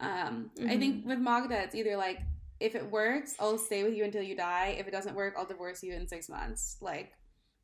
Um, 0.00 0.50
I 0.68 0.76
think 0.78 1.04
with 1.04 1.18
Magda 1.18 1.60
it's 1.60 1.74
either 1.74 1.96
like 1.96 2.20
if 2.60 2.76
it 2.76 2.88
works, 2.88 3.34
I'll 3.40 3.58
stay 3.58 3.82
with 3.82 3.94
you 3.94 4.04
until 4.04 4.22
you 4.22 4.36
die. 4.36 4.76
If 4.78 4.86
it 4.86 4.92
doesn't 4.92 5.16
work, 5.16 5.34
I'll 5.36 5.44
divorce 5.44 5.82
you 5.82 5.94
in 5.94 6.06
six 6.06 6.28
months. 6.28 6.76
Like 6.80 7.12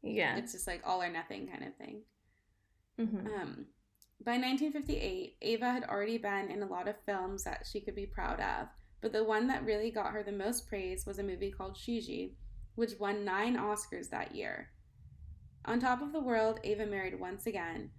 Yeah. 0.03 0.36
it's 0.36 0.53
just 0.53 0.66
like 0.66 0.82
all 0.84 1.03
or 1.03 1.11
nothing 1.11 1.49
kind 1.49 1.64
of 1.64 1.74
thing. 1.76 2.03
hmm 2.99 3.26
Um, 3.26 3.66
by 4.24 4.32
1958, 4.36 5.36
Ava 5.42 5.70
had 5.70 5.84
already 5.84 6.18
been 6.18 6.51
in 6.51 6.62
a 6.62 6.66
lot 6.66 6.88
of 6.88 6.96
films 7.07 7.44
that 7.44 7.66
she 7.70 7.80
could 7.80 7.94
be 7.94 8.07
proud 8.07 8.40
of, 8.40 8.68
but 9.01 9.12
the 9.12 9.22
one 9.24 9.46
that 9.46 9.64
really 9.64 9.90
got 9.90 10.12
her 10.12 10.22
the 10.22 10.32
most 10.32 10.68
praise 10.68 11.07
was 11.07 11.18
a 11.18 11.22
movie 11.22 11.53
called 11.53 11.76
Gigi, 11.76 12.36
which 12.74 12.99
won 12.99 13.24
nine 13.24 13.57
Oscars 13.57 14.11
that 14.11 14.34
year. 14.34 14.70
On 15.64 15.78
Top 15.78 16.03
of 16.03 16.12
the 16.12 16.20
World, 16.20 16.59
Ava 16.64 16.86
married 16.86 17.18
once 17.18 17.46
again. 17.46 17.90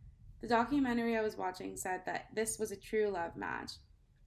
The 0.41 0.47
documentary 0.47 1.17
I 1.17 1.21
was 1.21 1.37
watching 1.37 1.77
said 1.77 2.01
that 2.05 2.27
this 2.33 2.57
was 2.59 2.71
a 2.71 2.75
true 2.75 3.09
love 3.09 3.35
match. 3.35 3.73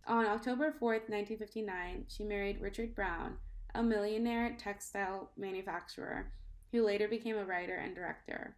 On 0.06 0.26
October 0.26 0.70
4th, 0.72 1.08
1959, 1.08 2.06
she 2.08 2.24
married 2.24 2.60
Richard 2.60 2.94
Brown, 2.94 3.36
a 3.74 3.82
millionaire 3.82 4.56
textile 4.58 5.30
manufacturer 5.36 6.32
who 6.72 6.84
later 6.84 7.06
became 7.06 7.36
a 7.36 7.44
writer 7.44 7.76
and 7.76 7.94
director. 7.94 8.56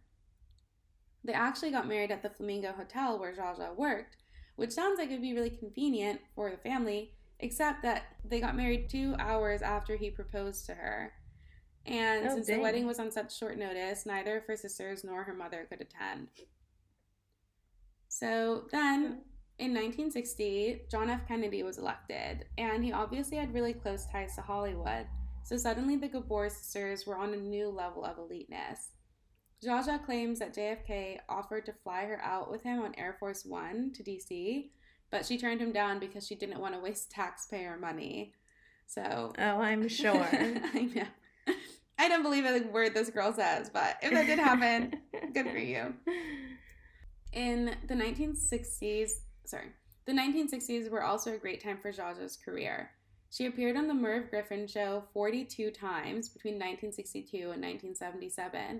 They 1.23 1.33
actually 1.33 1.71
got 1.71 1.87
married 1.87 2.11
at 2.11 2.23
the 2.23 2.29
Flamingo 2.29 2.71
Hotel 2.71 3.19
where 3.19 3.33
Zsa 3.33 3.57
Zsa 3.59 3.75
worked, 3.75 4.17
which 4.55 4.71
sounds 4.71 4.97
like 4.97 5.09
it 5.09 5.13
would 5.13 5.21
be 5.21 5.33
really 5.33 5.49
convenient 5.49 6.21
for 6.33 6.49
the 6.49 6.57
family, 6.57 7.13
except 7.39 7.83
that 7.83 8.03
they 8.23 8.39
got 8.39 8.55
married 8.55 8.89
two 8.89 9.15
hours 9.19 9.61
after 9.61 9.95
he 9.97 10.09
proposed 10.09 10.65
to 10.67 10.75
her. 10.75 11.11
And 11.85 12.25
Oh, 12.27 12.35
since 12.35 12.47
dang. 12.47 12.57
the 12.57 12.61
wedding 12.63 12.87
was 12.87 12.99
on 12.99 13.11
such 13.11 13.37
short 13.37 13.57
notice, 13.57 14.05
neither 14.05 14.37
of 14.37 14.45
her 14.45 14.55
sisters 14.55 15.03
nor 15.03 15.23
her 15.23 15.33
mother 15.33 15.67
could 15.69 15.81
attend. 15.81 16.29
So 18.07 18.67
then, 18.71 19.23
in 19.59 19.73
1960, 19.73 20.83
John 20.89 21.09
F. 21.09 21.27
Kennedy 21.27 21.63
was 21.63 21.77
elected, 21.77 22.45
and 22.57 22.83
he 22.83 22.91
obviously 22.91 23.37
had 23.37 23.53
really 23.53 23.73
close 23.73 24.05
ties 24.11 24.35
to 24.35 24.41
Hollywood. 24.41 25.07
So 25.45 25.57
suddenly, 25.57 25.95
the 25.95 26.07
Gabor 26.07 26.49
sisters 26.49 27.05
were 27.05 27.17
on 27.17 27.31
a 27.31 27.37
new 27.37 27.69
level 27.69 28.03
of 28.03 28.17
eliteness. 28.17 28.89
Zsa 29.63 29.85
Zsa 29.87 30.03
claims 30.03 30.39
that 30.39 30.55
JFK 30.55 31.19
offered 31.29 31.67
to 31.67 31.73
fly 31.83 32.05
her 32.05 32.19
out 32.23 32.49
with 32.49 32.63
him 32.63 32.81
on 32.81 32.95
Air 32.97 33.15
Force 33.19 33.45
One 33.45 33.91
to 33.93 34.03
DC, 34.03 34.71
but 35.11 35.23
she 35.23 35.37
turned 35.37 35.61
him 35.61 35.71
down 35.71 35.99
because 35.99 36.25
she 36.25 36.33
didn't 36.33 36.59
want 36.59 36.73
to 36.73 36.79
waste 36.79 37.11
taxpayer 37.11 37.77
money. 37.77 38.33
So 38.87 39.33
Oh, 39.37 39.61
I'm 39.61 39.87
sure. 39.87 40.27
I 40.31 40.89
know. 40.95 41.53
I 41.99 42.09
don't 42.09 42.23
believe 42.23 42.45
a 42.45 42.67
word 42.71 42.95
this 42.95 43.11
girl 43.11 43.31
says, 43.31 43.69
but 43.69 43.97
if 44.01 44.11
that 44.13 44.25
did 44.25 44.39
happen, 44.39 44.99
good 45.31 45.47
for 45.47 45.59
you. 45.59 45.93
In 47.33 47.75
the 47.87 47.93
1960s, 47.93 49.11
sorry, 49.45 49.67
the 50.07 50.11
1960s 50.11 50.89
were 50.89 51.03
also 51.03 51.35
a 51.35 51.37
great 51.37 51.63
time 51.63 51.77
for 51.77 51.91
Zsa 51.91 52.17
Zsa's 52.17 52.35
career. 52.35 52.89
She 53.35 53.47
appeared 53.47 53.75
on 53.75 53.89
the 53.89 53.93
Merv 53.93 54.29
Griffin 54.29 54.65
show 54.65 55.03
42 55.13 55.69
times 55.71 56.29
between 56.29 56.53
1962 56.53 57.35
and 57.51 57.61
1977, 57.61 58.79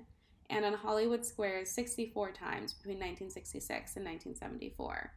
and 0.49 0.63
on 0.65 0.73
Hollywood 0.75 1.25
Squares 1.25 1.69
64 1.71 2.31
times 2.31 2.71
between 2.71 2.95
1966 2.95 3.97
and 3.97 4.05
1974, 4.05 5.11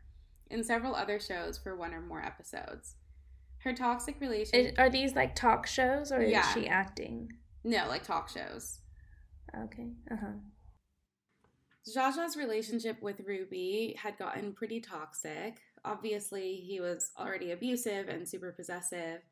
and 0.51 0.67
several 0.67 0.97
other 0.97 1.21
shows 1.21 1.57
for 1.57 1.77
one 1.77 1.95
or 1.95 2.01
more 2.01 2.21
episodes. 2.21 2.97
Her 3.59 3.73
toxic 3.73 4.21
relationship. 4.21 4.77
Are 4.77 4.91
these 4.91 5.15
like 5.15 5.37
talk 5.37 5.69
shows 5.69 6.11
or 6.11 6.21
Yeah. 6.21 6.41
is 6.41 6.53
she 6.55 6.67
acting? 6.67 7.33
no, 7.63 7.87
like 7.87 8.03
talk 8.03 8.29
shows. 8.29 8.81
Okay. 9.57 9.93
Uh 10.11 10.17
huh. 10.17 10.33
Zsa's 11.89 12.37
relationship 12.37 13.01
with 13.01 13.21
Ruby 13.21 13.95
had 14.03 14.19
gotten 14.19 14.53
pretty 14.53 14.81
toxic. 14.81 15.61
Obviously, 15.85 16.57
he 16.57 16.81
was 16.81 17.13
already 17.19 17.53
abusive 17.53 18.09
and 18.09 18.29
super 18.29 18.53
possessive. 18.53 19.23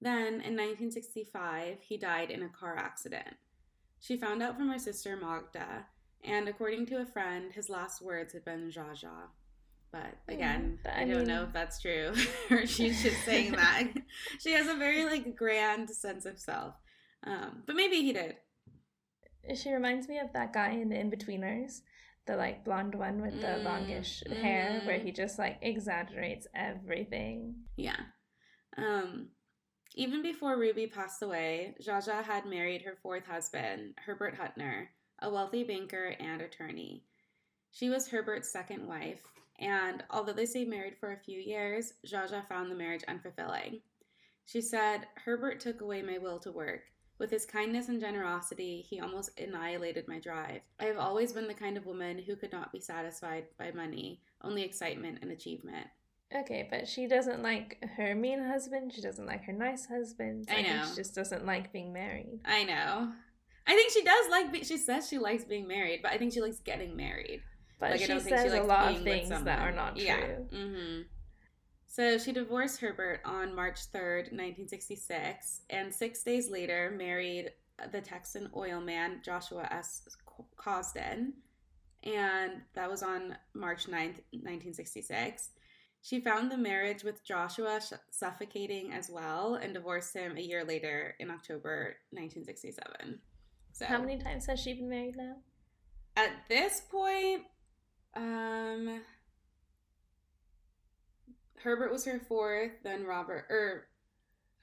Then, 0.00 0.26
in 0.26 0.56
1965, 0.56 1.78
he 1.80 1.96
died 1.96 2.30
in 2.30 2.42
a 2.42 2.48
car 2.48 2.76
accident. 2.76 3.36
She 4.00 4.16
found 4.16 4.42
out 4.42 4.56
from 4.56 4.68
her 4.68 4.78
sister 4.78 5.16
Magda, 5.16 5.86
and 6.22 6.48
according 6.48 6.86
to 6.86 7.00
a 7.00 7.06
friend, 7.06 7.52
his 7.52 7.68
last 7.68 8.00
words 8.00 8.32
had 8.32 8.44
been 8.44 8.70
Zsa 8.70 8.92
Zsa. 8.92 9.28
But 9.90 10.18
again, 10.28 10.78
but 10.84 10.92
I, 10.92 11.04
don't 11.04 11.26
know 11.26 11.44
if 11.44 11.52
that's 11.52 11.80
true 11.80 12.12
or 12.50 12.66
she's 12.66 13.02
just 13.02 13.24
saying 13.24 13.52
that. 13.52 13.88
she 14.38 14.52
has 14.52 14.68
a 14.68 14.74
very 14.74 15.04
like 15.04 15.34
grand 15.34 15.88
sense 15.88 16.26
of 16.26 16.38
self. 16.38 16.74
Um, 17.26 17.62
but 17.66 17.74
maybe 17.74 18.02
he 18.02 18.12
did. 18.12 18.36
She 19.54 19.72
reminds 19.72 20.08
me 20.08 20.18
of 20.18 20.32
that 20.34 20.52
guy 20.52 20.72
in 20.72 20.90
the 20.90 20.96
Inbetweeners, 20.96 21.80
the 22.26 22.36
like 22.36 22.64
blonde 22.64 22.94
one 22.94 23.22
with 23.22 23.40
the 23.40 23.46
Mm, 23.46 23.64
longish 23.64 24.22
hair, 24.30 24.82
where 24.84 24.98
mm. 24.98 25.04
he 25.04 25.10
just 25.10 25.38
like 25.38 25.58
exaggerates 25.62 26.46
everything. 26.54 27.54
Yeah. 27.76 28.00
Um, 28.76 29.28
even 29.94 30.22
before 30.22 30.58
Ruby 30.58 30.86
passed 30.86 31.22
away, 31.22 31.74
Zsa 31.82 32.06
Zsa 32.06 32.22
had 32.22 32.46
married 32.46 32.82
her 32.82 32.96
fourth 33.02 33.26
husband, 33.26 33.94
Herbert 34.04 34.36
Hutner, 34.36 34.88
a 35.20 35.30
wealthy 35.30 35.64
banker 35.64 36.14
and 36.20 36.40
attorney. 36.40 37.04
She 37.70 37.90
was 37.90 38.08
Herbert's 38.08 38.50
second 38.50 38.86
wife, 38.86 39.22
and 39.58 40.04
although 40.10 40.32
they 40.32 40.46
stayed 40.46 40.68
married 40.68 40.96
for 40.98 41.12
a 41.12 41.18
few 41.18 41.40
years, 41.40 41.94
Zsa 42.06 42.30
Zsa 42.30 42.46
found 42.48 42.70
the 42.70 42.76
marriage 42.76 43.04
unfulfilling. 43.08 43.80
She 44.44 44.60
said, 44.60 45.06
Herbert 45.24 45.60
took 45.60 45.80
away 45.80 46.02
my 46.02 46.18
will 46.18 46.38
to 46.40 46.52
work. 46.52 46.82
With 47.18 47.30
his 47.30 47.44
kindness 47.44 47.88
and 47.88 48.00
generosity, 48.00 48.86
he 48.88 49.00
almost 49.00 49.38
annihilated 49.38 50.06
my 50.06 50.20
drive. 50.20 50.60
I 50.78 50.84
have 50.84 50.98
always 50.98 51.32
been 51.32 51.48
the 51.48 51.54
kind 51.54 51.76
of 51.76 51.84
woman 51.84 52.18
who 52.18 52.36
could 52.36 52.52
not 52.52 52.72
be 52.72 52.80
satisfied 52.80 53.46
by 53.58 53.72
money, 53.72 54.22
only 54.42 54.62
excitement 54.62 55.18
and 55.20 55.32
achievement. 55.32 55.88
Okay, 56.34 56.68
but 56.70 56.86
she 56.86 57.06
doesn't 57.06 57.42
like 57.42 57.82
her 57.96 58.14
mean 58.14 58.44
husband. 58.44 58.92
She 58.94 59.00
doesn't 59.00 59.24
like 59.26 59.44
her 59.44 59.52
nice 59.52 59.86
husband. 59.86 60.46
I 60.50 60.54
think 60.56 60.68
know. 60.68 60.84
she 60.90 60.96
just 60.96 61.14
doesn't 61.14 61.46
like 61.46 61.72
being 61.72 61.92
married. 61.92 62.40
I 62.44 62.64
know. 62.64 63.12
I 63.66 63.74
think 63.74 63.92
she 63.92 64.02
does 64.04 64.30
like. 64.30 64.52
be- 64.52 64.64
She 64.64 64.76
says 64.76 65.08
she 65.08 65.18
likes 65.18 65.44
being 65.44 65.66
married, 65.66 66.00
but 66.02 66.12
I 66.12 66.18
think 66.18 66.32
she 66.34 66.40
likes 66.42 66.58
getting 66.60 66.96
married. 66.96 67.42
But 67.80 67.92
Like, 67.92 68.00
I 68.00 68.02
she 68.02 68.08
don't 68.08 68.20
think 68.22 68.36
she 68.36 68.42
says 68.48 68.52
a 68.54 68.62
lot 68.62 68.94
of 68.94 69.02
things 69.02 69.28
that 69.30 69.58
are 69.60 69.72
not 69.72 69.96
true. 69.96 70.04
Yeah. 70.04 70.36
hmm 70.52 71.00
So 71.86 72.18
she 72.18 72.32
divorced 72.32 72.80
Herbert 72.80 73.20
on 73.24 73.54
March 73.54 73.84
third, 73.86 74.30
nineteen 74.32 74.68
sixty-six, 74.68 75.62
and 75.70 75.94
six 75.94 76.22
days 76.22 76.50
later 76.50 76.92
married 76.96 77.52
the 77.92 78.00
Texan 78.00 78.50
oil 78.56 78.80
man 78.80 79.20
Joshua 79.24 79.66
S. 79.70 80.02
Cosden, 80.56 81.32
and 82.02 82.52
that 82.74 82.90
was 82.90 83.02
on 83.02 83.36
March 83.54 83.86
9th, 83.86 84.16
nineteen 84.32 84.74
sixty-six. 84.74 85.50
She 86.02 86.20
found 86.20 86.50
the 86.50 86.56
marriage 86.56 87.02
with 87.02 87.24
Joshua 87.24 87.80
suffocating 88.10 88.92
as 88.92 89.10
well 89.10 89.54
and 89.56 89.74
divorced 89.74 90.14
him 90.14 90.36
a 90.36 90.40
year 90.40 90.64
later 90.64 91.14
in 91.18 91.30
October 91.30 91.96
1967. 92.10 93.20
So 93.72 93.84
How 93.84 93.98
many 93.98 94.18
times 94.18 94.46
has 94.46 94.60
she 94.60 94.74
been 94.74 94.88
married 94.88 95.16
now? 95.16 95.36
at 96.16 96.30
this 96.48 96.80
point, 96.90 97.42
um, 98.16 99.02
Herbert 101.62 101.92
was 101.92 102.04
her 102.06 102.18
fourth, 102.18 102.72
then 102.82 103.04
Robert, 103.04 103.46
or 103.48 103.86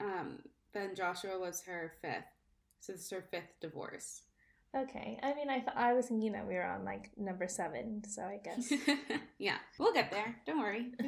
um, 0.00 0.40
then 0.74 0.94
Joshua 0.94 1.38
was 1.38 1.62
her 1.62 1.94
fifth. 2.02 2.24
So 2.80 2.92
this 2.92 3.04
is 3.06 3.10
her 3.10 3.24
fifth 3.30 3.58
divorce. 3.60 4.22
Okay. 4.76 5.18
I 5.22 5.34
mean, 5.34 5.48
I 5.48 5.60
th- 5.60 5.76
I 5.76 5.94
was 5.94 6.06
thinking 6.06 6.32
that 6.32 6.46
we 6.46 6.54
were 6.54 6.64
on 6.64 6.84
like 6.84 7.10
number 7.16 7.48
seven, 7.48 8.02
so 8.06 8.22
I 8.22 8.40
guess. 8.44 8.70
yeah, 9.38 9.56
we'll 9.78 9.92
get 9.92 10.10
there. 10.10 10.36
Don't 10.46 10.60
worry. 10.60 10.92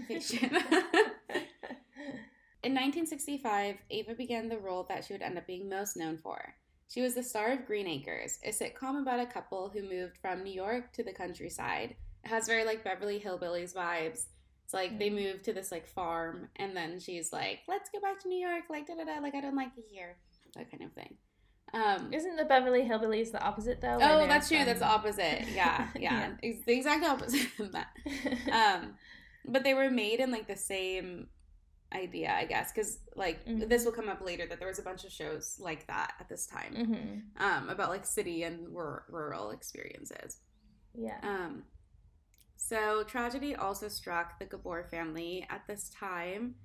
In 2.65 2.75
1965, 2.75 3.77
Ava 3.91 4.15
began 4.15 4.49
the 4.49 4.59
role 4.59 4.85
that 4.89 5.05
she 5.05 5.13
would 5.13 5.23
end 5.23 5.39
up 5.39 5.47
being 5.47 5.69
most 5.69 5.97
known 5.97 6.19
for. 6.19 6.55
She 6.89 7.03
was 7.03 7.15
the 7.15 7.23
star 7.23 7.53
of 7.53 7.67
Green 7.67 7.87
Acres, 7.87 8.39
a 8.43 8.49
sitcom 8.49 9.03
about 9.03 9.21
a 9.21 9.27
couple 9.27 9.69
who 9.69 9.83
moved 9.83 10.17
from 10.17 10.43
New 10.43 10.53
York 10.53 10.93
to 10.95 11.05
the 11.05 11.13
countryside. 11.13 11.95
It 12.25 12.29
has 12.29 12.47
very 12.47 12.65
like 12.65 12.83
Beverly 12.83 13.21
Hillbillies 13.21 13.75
vibes. 13.75 14.27
It's 14.65 14.75
like 14.75 14.93
mm. 14.93 14.99
they 14.99 15.11
moved 15.11 15.45
to 15.45 15.53
this 15.53 15.71
like 15.71 15.87
farm, 15.87 16.49
and 16.57 16.75
then 16.75 16.99
she's 16.99 17.33
like, 17.33 17.61
"Let's 17.69 17.91
go 17.91 18.01
back 18.01 18.19
to 18.23 18.29
New 18.29 18.39
York." 18.39 18.65
Like 18.71 18.87
da 18.87 18.95
da 18.95 19.05
da. 19.05 19.21
Like 19.21 19.35
I 19.35 19.43
don't 19.43 19.57
like 19.57 19.73
it 19.77 19.85
here. 19.91 20.17
That 20.55 20.71
kind 20.71 20.83
of 20.83 20.93
thing. 20.95 21.17
Um, 21.75 22.13
Isn't 22.13 22.37
the 22.37 22.45
Beverly 22.45 22.83
Hillbillies 22.83 23.33
the 23.33 23.43
opposite 23.43 23.81
though? 23.81 23.99
Oh, 24.01 24.27
that's 24.27 24.49
true. 24.49 24.65
That's 24.65 24.81
the 24.81 24.87
opposite. 24.87 25.45
Yeah, 25.55 25.89
yeah. 25.99 26.31
yeah. 26.43 26.53
the 26.67 26.73
exact 26.73 27.05
opposite 27.05 27.49
of 27.59 27.73
that. 27.73 27.89
Um, 28.53 28.95
but 29.47 29.65
they 29.65 29.75
were 29.75 29.91
made 29.91 30.21
in 30.21 30.31
like 30.31 30.47
the 30.47 30.57
same 30.57 31.29
idea, 31.95 32.33
I 32.33 32.45
guess, 32.45 32.73
because 32.73 32.99
like 33.17 33.45
mm-hmm. 33.47 33.69
this 33.69 33.85
will 33.85 33.93
come 33.93 34.09
up 34.09 34.21
later 34.25 34.47
that 34.47 34.59
there 34.59 34.69
was 34.69 34.79
a 34.79 34.83
bunch 34.83 35.05
of 35.05 35.13
shows 35.13 35.57
like 35.59 35.87
that 35.87 36.13
at 36.21 36.29
this 36.29 36.47
time, 36.47 36.75
mm-hmm. 36.75 37.45
um, 37.45 37.69
about 37.69 37.89
like 37.89 38.05
city 38.05 38.43
and 38.43 38.77
r- 38.77 39.05
rural 39.09 39.51
experiences. 39.51 40.39
Yeah. 40.95 41.19
Um. 41.23 41.65
So 42.57 43.05
tragedy 43.05 43.55
also 43.55 43.89
struck 43.89 44.39
the 44.39 44.45
Gabor 44.45 44.85
family 44.91 45.47
at 45.49 45.63
this 45.67 45.91
time. 45.91 46.57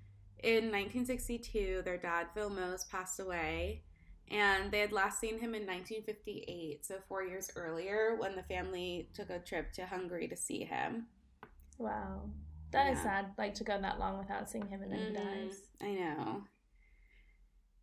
In 0.43 0.65
1962, 0.65 1.83
their 1.85 1.97
dad 1.97 2.27
Vilmos 2.35 2.89
passed 2.89 3.19
away, 3.19 3.83
and 4.31 4.71
they 4.71 4.79
had 4.79 4.91
last 4.91 5.19
seen 5.19 5.35
him 5.35 5.53
in 5.53 5.65
1958, 5.65 6.85
so 6.85 6.95
four 7.07 7.23
years 7.23 7.51
earlier, 7.55 8.15
when 8.17 8.35
the 8.35 8.43
family 8.43 9.09
took 9.13 9.29
a 9.29 9.39
trip 9.39 9.71
to 9.73 9.85
Hungary 9.85 10.27
to 10.27 10.37
see 10.37 10.63
him. 10.63 11.07
Wow. 11.77 12.29
That 12.71 12.87
yeah. 12.87 12.93
is 12.93 13.01
sad, 13.01 13.25
like 13.37 13.53
to 13.55 13.63
go 13.63 13.79
that 13.79 13.99
long 13.99 14.17
without 14.17 14.49
seeing 14.49 14.67
him 14.67 14.81
and 14.81 14.91
then 14.91 14.99
mm-hmm. 14.99 15.39
he 15.39 15.45
dies. 15.45 15.61
I 15.81 15.91
know. 15.91 16.43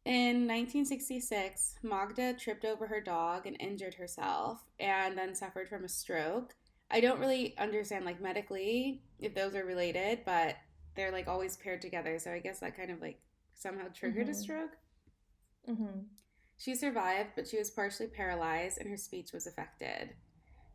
In 0.05 0.49
1966, 0.49 1.76
Magda 1.82 2.34
tripped 2.34 2.64
over 2.64 2.86
her 2.86 3.01
dog 3.01 3.47
and 3.47 3.57
injured 3.61 3.95
herself 3.95 4.64
and 4.78 5.16
then 5.16 5.34
suffered 5.34 5.68
from 5.68 5.84
a 5.84 5.88
stroke. 5.88 6.55
I 6.91 7.01
don't 7.01 7.20
really 7.20 7.55
understand, 7.59 8.05
like, 8.05 8.20
medically 8.20 9.03
if 9.20 9.34
those 9.34 9.55
are 9.55 9.64
related, 9.64 10.20
but 10.24 10.57
they're, 10.97 11.12
like, 11.12 11.28
always 11.28 11.57
paired 11.57 11.82
together. 11.82 12.18
So 12.18 12.32
I 12.32 12.41
guess 12.41 12.61
that 12.61 12.76
kind 12.76 12.91
of, 12.91 13.01
like, 13.01 13.20
somehow 13.55 13.84
triggered 13.95 14.26
mm-hmm. 14.26 14.32
a 14.32 14.34
stroke. 14.34 14.76
Mm-hmm. 15.68 16.01
She 16.61 16.74
survived, 16.74 17.30
but 17.36 17.48
she 17.48 17.56
was 17.56 17.70
partially 17.70 18.06
paralyzed 18.06 18.76
and 18.78 18.90
her 18.90 18.96
speech 18.98 19.32
was 19.32 19.46
affected. 19.46 20.11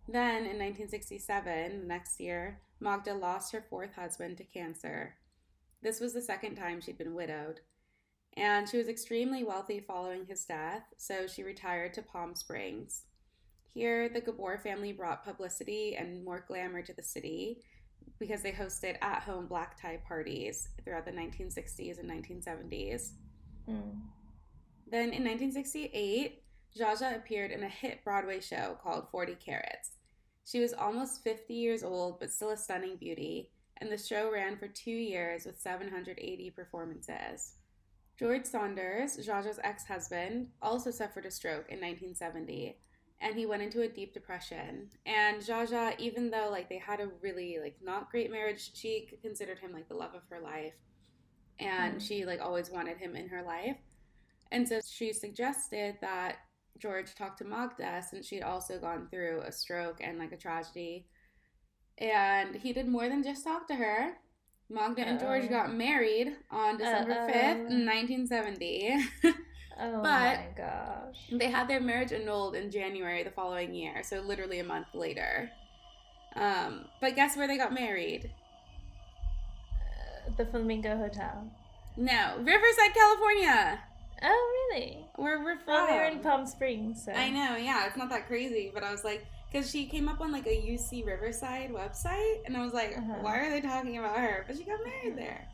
Then, 0.08 0.38
in 0.38 0.58
1967, 0.58 1.82
the 1.82 1.86
next 1.86 2.20
year, 2.20 2.60
Magda 2.80 3.14
lost 3.14 3.54
her 3.54 3.64
fourth 3.70 3.94
husband 3.94 4.38
to 4.38 4.44
cancer. 4.46 5.14
This 5.84 6.00
was 6.00 6.12
the 6.12 6.24
second 6.24 6.56
time 6.56 6.82
she'd 6.82 6.98
been 6.98 7.14
widowed. 7.14 7.60
And 8.36 8.68
she 8.68 8.78
was 8.78 8.88
extremely 8.88 9.44
wealthy 9.44 9.80
following 9.80 10.26
his 10.26 10.44
death, 10.46 10.82
so 10.98 11.28
she 11.28 11.44
retired 11.44 11.94
to 11.94 12.02
Palm 12.02 12.34
Springs. 12.34 13.04
Here, 13.72 14.10
the 14.10 14.22
Gabor 14.22 14.58
family 14.58 14.92
brought 14.92 15.24
publicity 15.24 15.96
and 15.96 16.26
more 16.26 16.46
glamour 16.48 16.82
to 16.82 16.94
the 16.94 17.04
city 17.04 17.62
because 18.18 18.42
they 18.42 18.52
hosted 18.52 18.98
at 19.04 19.22
home 19.22 19.46
black 19.46 19.80
tie 19.80 20.02
parties 20.08 20.70
throughout 20.84 21.06
the 21.06 21.12
1960s 21.12 22.00
and 22.00 22.10
1970s. 22.10 23.12
Mm. 23.70 24.00
Then 24.96 25.12
in 25.12 25.26
1968, 25.26 26.42
Zsa 26.74 26.94
Zsa 26.94 27.18
appeared 27.18 27.52
in 27.52 27.64
a 27.64 27.68
hit 27.68 28.02
Broadway 28.06 28.40
show 28.40 28.78
called 28.82 29.10
40 29.12 29.36
Carats. 29.36 29.98
She 30.46 30.62
was 30.62 30.72
almost 30.72 31.22
50 31.22 31.54
years 31.54 31.84
old, 31.84 32.18
but 32.22 32.32
still 32.32 32.52
a 32.52 32.56
stunning 32.56 32.96
beauty, 32.96 33.52
and 33.82 33.92
the 33.92 33.98
show 33.98 34.32
ran 34.32 34.56
for 34.56 34.70
two 34.70 34.92
years 34.92 35.46
with 35.46 35.60
780 35.60 36.50
performances. 36.52 37.56
George 38.18 38.46
Saunders, 38.46 39.18
Zsa 39.18 39.44
Zsa's 39.44 39.60
ex 39.66 39.86
husband, 39.86 40.48
also 40.62 40.92
suffered 40.92 41.26
a 41.26 41.32
stroke 41.32 41.68
in 41.68 41.82
1970, 41.82 42.78
and 43.20 43.36
he 43.36 43.46
went 43.46 43.64
into 43.64 43.82
a 43.82 43.90
deep 43.90 44.14
depression. 44.14 44.88
And 45.06 45.42
Zsa 45.42 45.68
Zsa, 45.68 46.00
even 46.00 46.32
though 46.32 46.48
like 46.50 46.70
they 46.70 46.78
had 46.78 47.02
a 47.02 47.10
really 47.22 47.58
like 47.62 47.76
not 47.84 48.12
great 48.12 48.32
marriage, 48.32 48.72
she 48.74 49.10
considered 49.22 49.60
him 49.60 49.74
like 49.74 49.90
the 49.90 49.96
love 49.96 50.16
of 50.16 50.22
her 50.30 50.40
life, 50.40 50.76
and 51.60 51.98
mm. 51.98 52.02
she 52.02 52.24
like 52.24 52.40
always 52.40 52.70
wanted 52.70 52.96
him 52.96 53.18
in 53.18 53.28
her 53.28 53.44
life. 53.44 53.76
And 54.52 54.68
so 54.68 54.80
she 54.88 55.12
suggested 55.14 55.96
that 56.02 56.38
George 56.78 57.16
talk 57.16 57.38
to 57.38 57.46
Magda 57.46 58.02
since 58.08 58.28
she'd 58.28 58.44
also 58.44 58.80
gone 58.80 59.08
through 59.10 59.42
a 59.42 59.52
stroke 59.52 60.00
and 60.02 60.20
like 60.20 60.32
a 60.32 60.38
tragedy. 60.38 61.06
And 61.98 62.56
he 62.56 62.74
did 62.74 62.88
more 62.88 63.08
than 63.08 63.24
just 63.24 63.44
talk 63.44 63.68
to 63.68 63.76
her. 63.76 64.14
Magda 64.70 65.04
Uh-oh. 65.04 65.10
and 65.10 65.20
George 65.20 65.50
got 65.50 65.74
married 65.74 66.34
on 66.52 66.78
December 66.78 67.14
Uh-oh. 67.14 67.32
5th, 67.32 67.70
1970. 67.70 68.96
oh 69.24 69.34
but 69.78 70.02
my 70.04 70.48
gosh. 70.58 71.30
They 71.32 71.50
had 71.50 71.68
their 71.68 71.80
marriage 71.80 72.12
annulled 72.12 72.56
in 72.56 72.72
January 72.72 73.24
the 73.24 73.30
following 73.32 73.74
year, 73.74 74.02
so 74.04 74.22
literally 74.22 74.60
a 74.60 74.64
month 74.64 74.88
later. 74.94 75.50
Um, 76.36 76.86
but 77.00 77.16
guess 77.16 77.38
where 77.38 77.48
they 77.48 77.58
got 77.58 77.74
married? 77.74 78.32
Uh, 79.72 80.32
the 80.36 80.46
Flamingo 80.46 80.98
Hotel. 80.98 81.50
No, 81.96 82.36
Riverside, 82.40 82.94
California. 82.94 83.80
Oh, 84.22 84.70
really? 84.72 85.06
Where 85.16 85.44
we're 85.44 85.60
from? 85.60 85.90
Are 85.90 86.06
in 86.06 86.20
Palm 86.20 86.46
Springs. 86.46 87.04
So. 87.06 87.12
I 87.12 87.30
know, 87.30 87.56
yeah, 87.56 87.88
it's 87.88 87.98
not 87.98 88.10
that 88.10 88.28
crazy, 88.28 88.72
but 88.74 88.84
I 88.84 88.92
was 88.92 89.04
like, 89.04 89.26
because 89.52 89.70
she 89.70 89.86
came 89.86 90.10
up 90.10 90.22
on 90.22 90.32
like 90.32 90.48
a 90.48 90.50
UC 90.50 91.06
Riverside 91.06 91.72
website, 91.72 92.42
and 92.46 92.56
I 92.56 92.64
was 92.64 92.74
like, 92.74 92.98
uh-huh. 92.98 93.16
why 93.22 93.40
are 93.40 93.50
they 93.50 93.62
talking 93.62 93.98
about 93.98 94.18
her? 94.18 94.44
But 94.48 94.58
she 94.58 94.64
got 94.64 94.80
married 94.84 95.14
uh-huh. 95.14 95.16
there. 95.16 95.48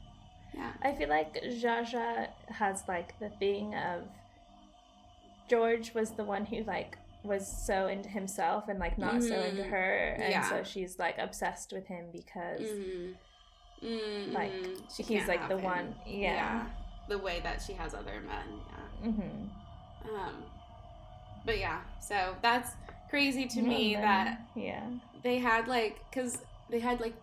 Yeah. 0.53 0.71
I 0.81 0.93
feel 0.93 1.09
like 1.09 1.41
Zsa 1.43 1.85
Zsa 1.85 2.27
has 2.49 2.83
like 2.87 3.17
the 3.19 3.29
thing 3.29 3.73
of 3.73 4.03
George 5.49 5.93
was 5.93 6.11
the 6.11 6.25
one 6.25 6.45
who 6.45 6.63
like 6.63 6.97
was 7.23 7.47
so 7.47 7.87
into 7.87 8.09
himself 8.09 8.67
and 8.67 8.79
like 8.79 8.97
not 8.97 9.13
mm-hmm. 9.13 9.27
so 9.27 9.35
into 9.35 9.61
mm-hmm. 9.61 9.71
her, 9.71 10.15
and 10.19 10.31
yeah. 10.31 10.49
so 10.49 10.63
she's 10.63 10.99
like 10.99 11.17
obsessed 11.17 11.71
with 11.71 11.87
him 11.87 12.05
because. 12.11 12.61
Mm-hmm. 12.61 13.11
Mm-hmm. 13.83 14.33
Like 14.33 14.51
she 14.95 15.01
he's 15.01 15.27
like 15.27 15.49
the 15.49 15.57
him. 15.57 15.63
one, 15.63 15.95
yeah. 16.05 16.33
yeah 16.33 16.65
the 17.11 17.17
way 17.17 17.39
that 17.43 17.61
she 17.61 17.73
has 17.73 17.93
other 17.93 18.21
men. 18.21 18.47
Yeah. 19.03 19.09
Mm-hmm. 19.09 20.15
Um, 20.15 20.43
but 21.45 21.59
yeah, 21.59 21.81
so 21.99 22.35
that's 22.41 22.71
crazy 23.11 23.45
to 23.45 23.61
me 23.61 23.93
that 23.93 24.39
yeah 24.55 24.85
they 25.21 25.37
had 25.37 25.67
like 25.67 25.99
because 26.09 26.39
they 26.69 26.79
had 26.79 27.01
like 27.01 27.13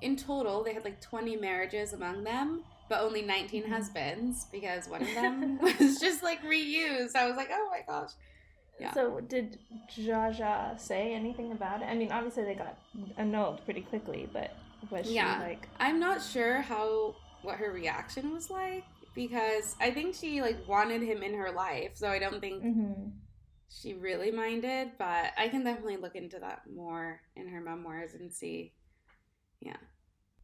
in 0.00 0.16
total 0.16 0.62
they 0.62 0.72
had 0.72 0.84
like 0.84 1.00
20 1.00 1.36
marriages 1.36 1.92
among 1.92 2.22
them 2.22 2.62
but 2.88 3.00
only 3.00 3.22
19 3.22 3.64
mm-hmm. 3.64 3.72
husbands 3.72 4.46
because 4.52 4.88
one 4.88 5.02
of 5.02 5.08
them 5.14 5.58
was 5.60 5.98
just 5.98 6.22
like 6.22 6.40
reused 6.44 7.16
i 7.16 7.26
was 7.26 7.36
like 7.36 7.50
oh 7.52 7.68
my 7.70 7.82
gosh 7.86 8.12
yeah. 8.80 8.94
So 8.94 9.20
did 9.20 9.58
Zsa 9.94 10.80
say 10.80 11.14
anything 11.14 11.52
about 11.52 11.82
it? 11.82 11.84
I 11.84 11.94
mean, 11.94 12.10
obviously 12.10 12.42
they 12.44 12.54
got 12.54 12.76
annulled 13.16 13.64
pretty 13.64 13.82
quickly, 13.82 14.28
but 14.32 14.56
was 14.90 15.06
she 15.06 15.16
yeah. 15.16 15.38
like? 15.40 15.68
I'm 15.78 16.00
not 16.00 16.20
sure 16.20 16.62
how 16.62 17.14
what 17.42 17.58
her 17.58 17.70
reaction 17.70 18.32
was 18.32 18.50
like 18.50 18.82
because 19.14 19.76
I 19.80 19.90
think 19.90 20.14
she 20.14 20.40
like 20.40 20.66
wanted 20.66 21.02
him 21.02 21.22
in 21.22 21.34
her 21.34 21.50
life, 21.50 21.92
so 21.94 22.08
I 22.08 22.18
don't 22.18 22.40
think 22.40 22.62
mm-hmm. 22.62 23.10
she 23.68 23.94
really 23.94 24.30
minded. 24.30 24.92
But 24.98 25.32
I 25.36 25.48
can 25.48 25.64
definitely 25.64 25.96
look 25.96 26.16
into 26.16 26.38
that 26.38 26.62
more 26.72 27.20
in 27.36 27.48
her 27.48 27.60
memoirs 27.60 28.14
and 28.14 28.32
see. 28.32 28.72
Yeah. 29.60 29.76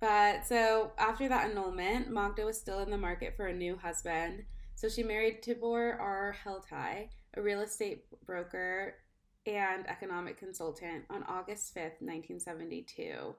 But 0.01 0.47
so 0.47 0.93
after 0.99 1.29
that 1.29 1.51
annulment, 1.51 2.11
Magda 2.11 2.45
was 2.45 2.59
still 2.59 2.81
in 2.81 2.91
the 2.91 2.99
market 2.99 3.35
for 3.37 3.47
a 3.47 3.55
new 3.55 3.77
husband. 3.77 4.45
So 4.77 4.89
she 4.89 5.03
married 5.03 5.43
Tibor 5.43 5.99
R. 5.99 6.37
Heltai, 6.45 7.09
a 7.35 7.43
real 7.43 7.63
estate 7.63 8.05
broker 8.25 8.95
and 9.45 9.89
economic 9.89 10.39
consultant, 10.39 11.05
on 11.11 11.25
August 11.25 11.75
5th, 11.75 12.01
1972. 12.01 13.35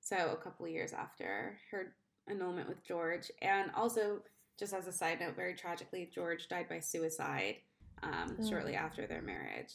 So 0.00 0.16
a 0.32 0.36
couple 0.36 0.68
years 0.68 0.92
after 0.92 1.58
her 1.72 1.94
annulment 2.28 2.68
with 2.68 2.84
George. 2.84 3.30
And 3.42 3.70
also, 3.74 4.22
just 4.60 4.74
as 4.74 4.86
a 4.86 4.92
side 4.92 5.20
note, 5.20 5.34
very 5.34 5.54
tragically, 5.54 6.08
George 6.14 6.46
died 6.46 6.68
by 6.68 6.78
suicide 6.78 7.56
um, 8.02 8.36
mm. 8.38 8.48
shortly 8.48 8.74
after 8.74 9.06
their 9.06 9.22
marriage. 9.22 9.74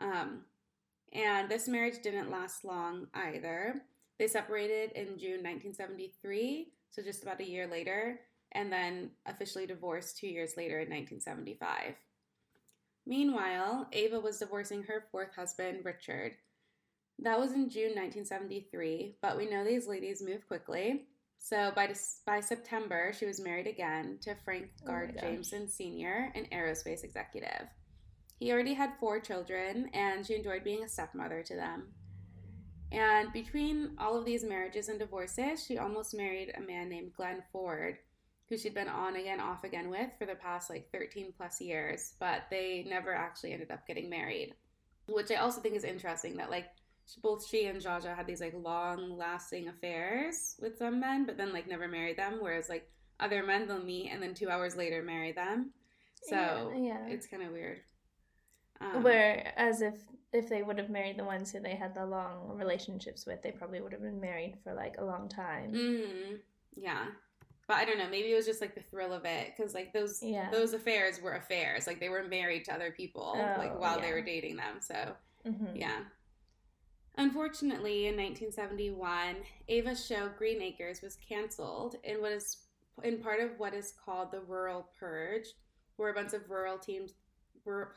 Um, 0.00 0.42
and 1.12 1.48
this 1.48 1.66
marriage 1.66 2.02
didn't 2.02 2.30
last 2.30 2.64
long 2.64 3.06
either. 3.14 3.82
They 4.18 4.28
separated 4.28 4.92
in 4.92 5.18
June 5.18 5.42
1973, 5.42 6.68
so 6.90 7.02
just 7.02 7.22
about 7.22 7.40
a 7.40 7.48
year 7.48 7.66
later, 7.66 8.20
and 8.52 8.70
then 8.70 9.10
officially 9.26 9.66
divorced 9.66 10.18
two 10.18 10.28
years 10.28 10.56
later 10.56 10.80
in 10.80 10.90
1975. 10.90 11.94
Meanwhile, 13.06 13.88
Ava 13.92 14.20
was 14.20 14.38
divorcing 14.38 14.82
her 14.82 15.06
fourth 15.10 15.34
husband, 15.34 15.84
Richard. 15.84 16.32
That 17.20 17.38
was 17.38 17.52
in 17.52 17.70
June 17.70 17.94
1973, 17.94 19.16
but 19.22 19.38
we 19.38 19.48
know 19.48 19.64
these 19.64 19.88
ladies 19.88 20.22
move 20.22 20.46
quickly. 20.46 21.06
So 21.38 21.72
by 21.74 21.94
by 22.26 22.40
September, 22.40 23.12
she 23.12 23.26
was 23.26 23.40
married 23.40 23.66
again 23.66 24.18
to 24.22 24.34
Frank 24.44 24.70
oh 24.82 24.86
Gard 24.86 25.14
oh 25.16 25.20
Jameson 25.20 25.68
Sr., 25.68 26.32
an 26.34 26.46
aerospace 26.52 27.04
executive. 27.04 27.68
He 28.38 28.52
already 28.52 28.74
had 28.74 28.98
four 29.00 29.18
children, 29.18 29.90
and 29.94 30.26
she 30.26 30.34
enjoyed 30.34 30.62
being 30.62 30.84
a 30.84 30.88
stepmother 30.88 31.42
to 31.42 31.54
them. 31.54 31.88
And 32.92 33.32
between 33.32 33.96
all 33.98 34.16
of 34.16 34.24
these 34.24 34.44
marriages 34.44 34.88
and 34.88 34.98
divorces, 34.98 35.64
she 35.64 35.78
almost 35.78 36.14
married 36.14 36.52
a 36.56 36.60
man 36.60 36.88
named 36.88 37.12
Glenn 37.14 37.42
Ford, 37.52 37.98
who 38.48 38.56
she'd 38.56 38.74
been 38.74 38.88
on 38.88 39.16
again, 39.16 39.40
off 39.40 39.64
again 39.64 39.90
with 39.90 40.10
for 40.18 40.26
the 40.26 40.34
past 40.34 40.70
like 40.70 40.90
13 40.92 41.34
plus 41.36 41.60
years, 41.60 42.14
but 42.18 42.44
they 42.50 42.86
never 42.88 43.12
actually 43.14 43.52
ended 43.52 43.70
up 43.70 43.86
getting 43.86 44.08
married. 44.08 44.54
Which 45.06 45.30
I 45.30 45.36
also 45.36 45.60
think 45.60 45.74
is 45.74 45.84
interesting 45.84 46.36
that 46.36 46.50
like 46.50 46.66
both 47.22 47.46
she 47.46 47.66
and 47.66 47.80
Zsa 47.80 48.02
Zsa 48.02 48.16
had 48.16 48.26
these 48.26 48.40
like 48.40 48.54
long 48.54 49.16
lasting 49.16 49.68
affairs 49.68 50.56
with 50.60 50.78
some 50.78 51.00
men, 51.00 51.26
but 51.26 51.36
then 51.36 51.52
like 51.52 51.66
never 51.66 51.88
married 51.88 52.18
them, 52.18 52.38
whereas 52.40 52.68
like 52.68 52.90
other 53.20 53.42
men 53.42 53.66
they'll 53.66 53.82
meet 53.82 54.10
and 54.10 54.22
then 54.22 54.34
two 54.34 54.48
hours 54.48 54.76
later 54.76 55.02
marry 55.02 55.32
them. 55.32 55.72
So 56.22 56.72
yeah, 56.74 56.80
yeah. 56.80 57.06
it's 57.08 57.26
kind 57.26 57.42
of 57.42 57.52
weird. 57.52 57.80
Um, 58.80 59.02
Whereas 59.02 59.82
if 59.82 59.94
if 60.32 60.48
they 60.48 60.62
would 60.62 60.78
have 60.78 60.90
married 60.90 61.18
the 61.18 61.24
ones 61.24 61.50
who 61.50 61.60
they 61.60 61.74
had 61.74 61.94
the 61.94 62.06
long 62.06 62.52
relationships 62.54 63.26
with, 63.26 63.42
they 63.42 63.50
probably 63.50 63.80
would 63.80 63.92
have 63.92 64.02
been 64.02 64.20
married 64.20 64.56
for 64.62 64.74
like 64.74 64.96
a 64.98 65.04
long 65.04 65.28
time. 65.28 65.72
Mm-hmm. 65.72 66.34
Yeah, 66.76 67.06
but 67.66 67.76
I 67.76 67.84
don't 67.84 67.98
know. 67.98 68.08
Maybe 68.08 68.32
it 68.32 68.36
was 68.36 68.46
just 68.46 68.60
like 68.60 68.74
the 68.74 68.82
thrill 68.82 69.12
of 69.12 69.24
it 69.24 69.52
because 69.56 69.74
like 69.74 69.92
those 69.92 70.22
yeah. 70.22 70.50
those 70.50 70.74
affairs 70.74 71.20
were 71.20 71.34
affairs. 71.34 71.86
Like 71.86 71.98
they 71.98 72.08
were 72.08 72.24
married 72.24 72.64
to 72.66 72.74
other 72.74 72.92
people 72.96 73.34
oh, 73.36 73.58
like 73.58 73.78
while 73.78 73.96
yeah. 73.96 74.06
they 74.06 74.12
were 74.12 74.22
dating 74.22 74.56
them. 74.56 74.76
So 74.80 74.94
mm-hmm. 75.46 75.76
yeah. 75.76 75.98
Unfortunately, 77.18 78.06
in 78.06 78.16
1971, 78.16 79.36
Ava's 79.68 80.06
show 80.06 80.30
Green 80.38 80.62
Acres 80.62 81.02
was 81.02 81.18
canceled 81.28 81.96
in 82.04 82.22
what 82.22 82.30
is 82.30 82.58
in 83.02 83.18
part 83.18 83.40
of 83.40 83.50
what 83.58 83.74
is 83.74 83.92
called 84.04 84.30
the 84.30 84.40
Rural 84.40 84.88
Purge, 84.98 85.48
where 85.96 86.10
a 86.10 86.14
bunch 86.14 86.32
of 86.32 86.48
rural 86.48 86.78
teams 86.78 87.14
were 87.64 87.92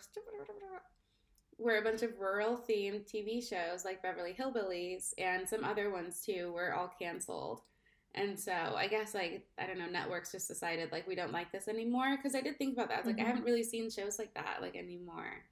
where 1.57 1.80
a 1.80 1.84
bunch 1.84 2.01
of 2.01 2.19
rural 2.19 2.57
themed 2.57 3.07
TV 3.07 3.47
shows 3.47 3.86
like 3.86 4.01
Beverly 4.01 4.36
Hillbillies 4.38 5.13
and 5.19 5.47
some 5.47 5.63
other 5.63 5.91
ones 5.91 6.24
too 6.26 6.51
were 6.53 6.74
all 6.74 6.91
canceled. 6.99 7.61
And 8.15 8.39
so 8.39 8.51
I 8.51 8.88
guess 8.88 9.13
like 9.13 9.45
I 9.59 9.67
don't 9.67 9.78
know, 9.78 9.86
networks 9.86 10.32
just 10.32 10.47
decided 10.47 10.91
like 10.91 11.07
we 11.07 11.13
don't 11.13 11.32
like 11.32 11.51
this 11.51 11.67
anymore 11.67 12.17
because 12.17 12.34
I 12.34 12.41
did 12.41 12.57
think 12.57 12.74
about 12.74 12.89
that. 12.89 13.03
I 13.03 13.07
like 13.07 13.17
mm-hmm. 13.17 13.26
I 13.26 13.30
haven't 13.30 13.45
really 13.45 13.63
seen 13.63 13.91
shows 13.91 14.17
like 14.17 14.34
that 14.34 14.57
like 14.61 14.76
anymore. 14.76 15.43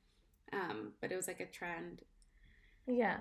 Um, 0.51 0.93
but 1.01 1.11
it 1.11 1.15
was 1.15 1.27
like 1.27 1.39
a 1.39 1.45
trend. 1.45 2.01
Yeah. 2.87 3.17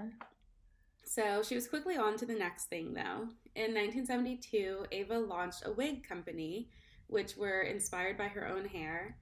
So 1.09 1.43
she 1.43 1.55
was 1.55 1.67
quickly 1.67 1.97
on 1.97 2.19
to 2.19 2.27
the 2.27 2.35
next 2.35 2.67
thing 2.67 2.93
though. 2.93 3.29
In 3.55 3.75
1972, 3.75 4.87
Ava 4.93 5.19
launched 5.19 5.63
a 5.65 5.73
wig 5.73 6.07
company 6.07 6.69
which 7.07 7.35
were 7.37 7.63
inspired 7.63 8.19
by 8.19 8.29
her 8.29 8.47
own 8.47 8.67
hair. 8.67 9.17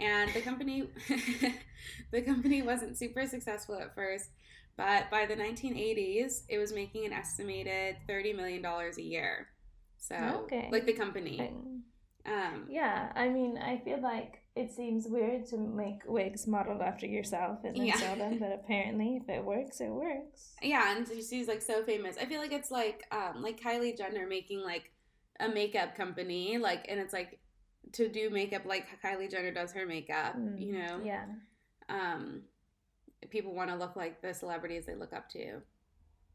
And 0.00 0.32
the 0.34 0.40
company 0.40 0.90
the 2.10 2.22
company 2.22 2.62
wasn't 2.62 2.98
super 2.98 3.24
successful 3.26 3.76
at 3.76 3.94
first, 3.94 4.30
but 4.76 5.10
by 5.10 5.26
the 5.26 5.36
1980s, 5.36 6.42
it 6.48 6.58
was 6.58 6.72
making 6.72 7.06
an 7.06 7.12
estimated 7.12 7.96
30 8.08 8.32
million 8.32 8.60
dollars 8.60 8.98
a 8.98 9.02
year. 9.02 9.46
So, 9.96 10.16
okay. 10.44 10.68
like 10.72 10.86
the 10.86 10.92
company. 10.92 11.52
Um, 12.28 12.66
yeah, 12.68 13.12
I 13.14 13.28
mean, 13.28 13.58
I 13.58 13.78
feel 13.78 14.00
like 14.02 14.42
it 14.54 14.72
seems 14.72 15.06
weird 15.08 15.46
to 15.46 15.56
make 15.56 16.02
wigs 16.06 16.46
modeled 16.46 16.82
after 16.82 17.06
yourself 17.06 17.58
and 17.64 17.76
then 17.76 17.86
yeah. 17.86 17.96
sell 17.96 18.16
them, 18.16 18.38
but 18.38 18.52
apparently, 18.64 19.20
if 19.22 19.28
it 19.28 19.44
works, 19.44 19.80
it 19.80 19.88
works. 19.88 20.54
Yeah, 20.62 20.96
and 20.96 21.06
she's 21.06 21.48
like 21.48 21.62
so 21.62 21.84
famous. 21.84 22.16
I 22.20 22.26
feel 22.26 22.40
like 22.40 22.52
it's 22.52 22.70
like 22.70 23.04
um, 23.10 23.42
like 23.42 23.60
Kylie 23.60 23.96
Jenner 23.96 24.26
making 24.26 24.62
like 24.62 24.90
a 25.40 25.48
makeup 25.48 25.96
company, 25.96 26.58
like, 26.58 26.86
and 26.88 27.00
it's 27.00 27.12
like 27.12 27.38
to 27.92 28.08
do 28.08 28.30
makeup 28.30 28.62
like 28.66 28.86
Kylie 29.02 29.30
Jenner 29.30 29.52
does 29.52 29.72
her 29.72 29.86
makeup, 29.86 30.36
mm, 30.36 30.60
you 30.60 30.72
know. 30.72 31.00
Yeah. 31.04 31.24
Um, 31.88 32.42
people 33.30 33.54
want 33.54 33.70
to 33.70 33.76
look 33.76 33.96
like 33.96 34.20
the 34.20 34.34
celebrities 34.34 34.86
they 34.86 34.94
look 34.94 35.12
up 35.12 35.28
to. 35.30 35.60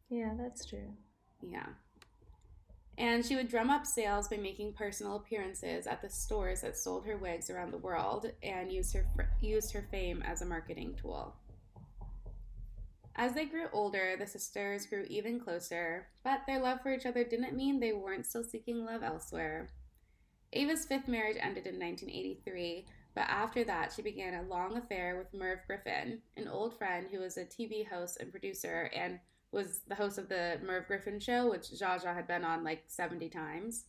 Yeah, 0.10 0.34
that's 0.38 0.66
true. 0.66 0.94
Yeah. 1.42 1.68
And 2.98 3.26
she 3.26 3.36
would 3.36 3.48
drum 3.48 3.70
up 3.70 3.86
sales 3.86 4.28
by 4.28 4.38
making 4.38 4.74
personal 4.74 5.16
appearances 5.16 5.88
at 5.88 6.02
the 6.02 6.10
stores 6.10 6.62
that 6.62 6.78
sold 6.78 7.06
her 7.06 7.18
wigs 7.18 7.50
around 7.50 7.72
the 7.72 7.78
world 7.78 8.32
and 8.44 8.72
used 8.72 8.94
her, 8.94 9.06
used 9.42 9.74
her 9.74 9.88
fame 9.90 10.22
as 10.26 10.42
a 10.42 10.46
marketing 10.46 10.96
tool. 11.02 11.36
As 13.16 13.34
they 13.34 13.46
grew 13.46 13.68
older, 13.72 14.16
the 14.18 14.26
sisters 14.26 14.88
grew 14.88 15.06
even 15.08 15.40
closer, 15.40 16.08
but 16.24 16.42
their 16.48 16.60
love 16.60 16.82
for 16.82 16.94
each 16.94 17.06
other 17.06 17.24
didn't 17.24 17.56
mean 17.56 17.80
they 17.80 17.94
weren't 17.94 18.26
still 18.26 18.44
seeking 18.44 18.86
love 18.86 19.04
elsewhere. 19.04 19.70
Ava's 20.52 20.86
fifth 20.86 21.08
marriage 21.08 21.38
ended 21.40 21.68
in 21.68 21.80
1983, 21.80 22.86
but 23.16 23.30
after 23.30 23.64
that, 23.64 23.94
she 23.96 24.02
began 24.02 24.34
a 24.34 24.48
long 24.48 24.78
affair 24.78 25.18
with 25.18 25.40
Merv 25.40 25.60
Griffin, 25.68 26.20
an 26.38 26.48
old 26.48 26.78
friend 26.78 27.08
who 27.12 27.20
was 27.20 27.38
a 27.38 27.46
TV 27.46 27.88
host 27.88 28.18
and 28.20 28.32
producer 28.32 28.90
and 28.96 29.20
was 29.54 29.82
the 29.88 29.96
host 29.96 30.18
of 30.18 30.30
the 30.30 30.60
Merv 30.66 30.88
Griffin 30.88 31.20
show, 31.20 31.50
which 31.50 31.64
Zsa 31.64 32.04
Zsa 32.04 32.14
had 32.14 32.28
been 32.28 32.44
on 32.44 32.64
like 32.64 32.84
70 32.88 33.30
times. 33.30 33.86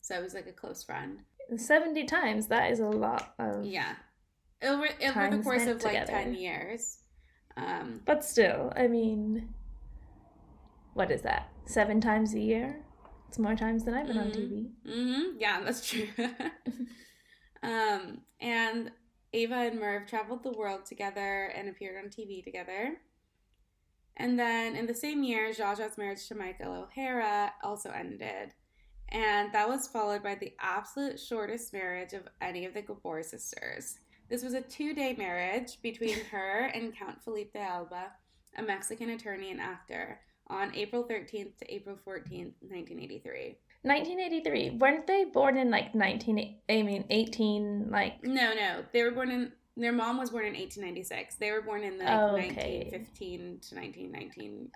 So 0.00 0.14
it 0.14 0.22
was 0.22 0.34
like 0.34 0.46
a 0.46 0.52
close 0.52 0.82
friend. 0.82 1.20
70 1.54 2.04
times? 2.04 2.46
That 2.46 2.70
is 2.70 2.80
a 2.80 2.86
lot 2.86 3.34
of. 3.38 3.64
Yeah. 3.64 3.94
Over, 4.62 4.88
over 5.04 5.36
the 5.36 5.42
course 5.42 5.66
of 5.66 5.82
like 5.82 6.06
10 6.06 6.34
years. 6.34 6.98
Um, 7.56 8.00
but 8.04 8.24
still, 8.24 8.72
I 8.76 8.86
mean, 8.86 9.48
what 10.94 11.10
is 11.10 11.22
that? 11.22 11.50
Seven 11.66 12.00
times 12.00 12.34
a 12.34 12.40
year? 12.40 12.84
It's 13.28 13.38
more 13.38 13.54
times 13.54 13.84
than 13.84 13.94
I've 13.94 14.06
been 14.06 14.16
mm-hmm. 14.16 14.26
on 14.26 14.32
TV. 14.32 14.70
Mm-hmm. 14.86 15.38
Yeah, 15.38 15.60
that's 15.60 15.88
true. 15.88 16.08
um, 17.62 18.22
and 18.40 18.90
Ava 19.32 19.54
and 19.54 19.78
Merv 19.78 20.08
traveled 20.08 20.42
the 20.42 20.52
world 20.52 20.84
together 20.84 21.52
and 21.54 21.68
appeared 21.68 22.02
on 22.02 22.10
TV 22.10 22.42
together. 22.42 22.96
And 24.20 24.38
then 24.38 24.76
in 24.76 24.86
the 24.86 24.94
same 24.94 25.22
year, 25.22 25.48
Zsa 25.48 25.78
Zsa's 25.78 25.96
marriage 25.96 26.28
to 26.28 26.34
Michael 26.34 26.74
O'Hara 26.74 27.54
also 27.62 27.90
ended. 27.90 28.52
And 29.08 29.50
that 29.54 29.66
was 29.66 29.88
followed 29.88 30.22
by 30.22 30.34
the 30.34 30.52
absolute 30.60 31.18
shortest 31.18 31.72
marriage 31.72 32.12
of 32.12 32.28
any 32.42 32.66
of 32.66 32.74
the 32.74 32.82
Gabor 32.82 33.22
sisters. 33.22 33.98
This 34.28 34.44
was 34.44 34.52
a 34.52 34.60
two 34.60 34.92
day 34.92 35.14
marriage 35.16 35.80
between 35.82 36.22
her 36.30 36.66
and 36.74 36.94
Count 36.94 37.22
Felipe 37.22 37.54
de 37.54 37.60
Alba, 37.60 38.12
a 38.58 38.62
Mexican 38.62 39.08
attorney 39.08 39.52
and 39.52 39.60
actor, 39.60 40.20
on 40.48 40.74
April 40.74 41.02
13th 41.02 41.56
to 41.56 41.74
April 41.74 41.96
14th, 42.06 42.52
1983. 42.60 43.56
1983. 43.82 44.76
Weren't 44.78 45.06
they 45.06 45.24
born 45.24 45.56
in 45.56 45.70
like 45.70 45.94
19 45.94 46.58
I 46.68 46.82
mean 46.82 47.06
18 47.08 47.88
like 47.90 48.22
No, 48.22 48.52
no. 48.52 48.84
They 48.92 49.02
were 49.02 49.12
born 49.12 49.30
in 49.30 49.52
their 49.82 49.92
mom 49.92 50.18
was 50.18 50.30
born 50.30 50.44
in 50.44 50.54
1896. 50.54 51.36
They 51.36 51.50
were 51.50 51.62
born 51.62 51.82
in 51.82 51.98
the 51.98 52.04
like 52.04 52.14
oh, 52.14 52.36
okay. 52.36 52.90
1915 52.90 53.38
to 53.38 53.74
1919. 53.74 54.70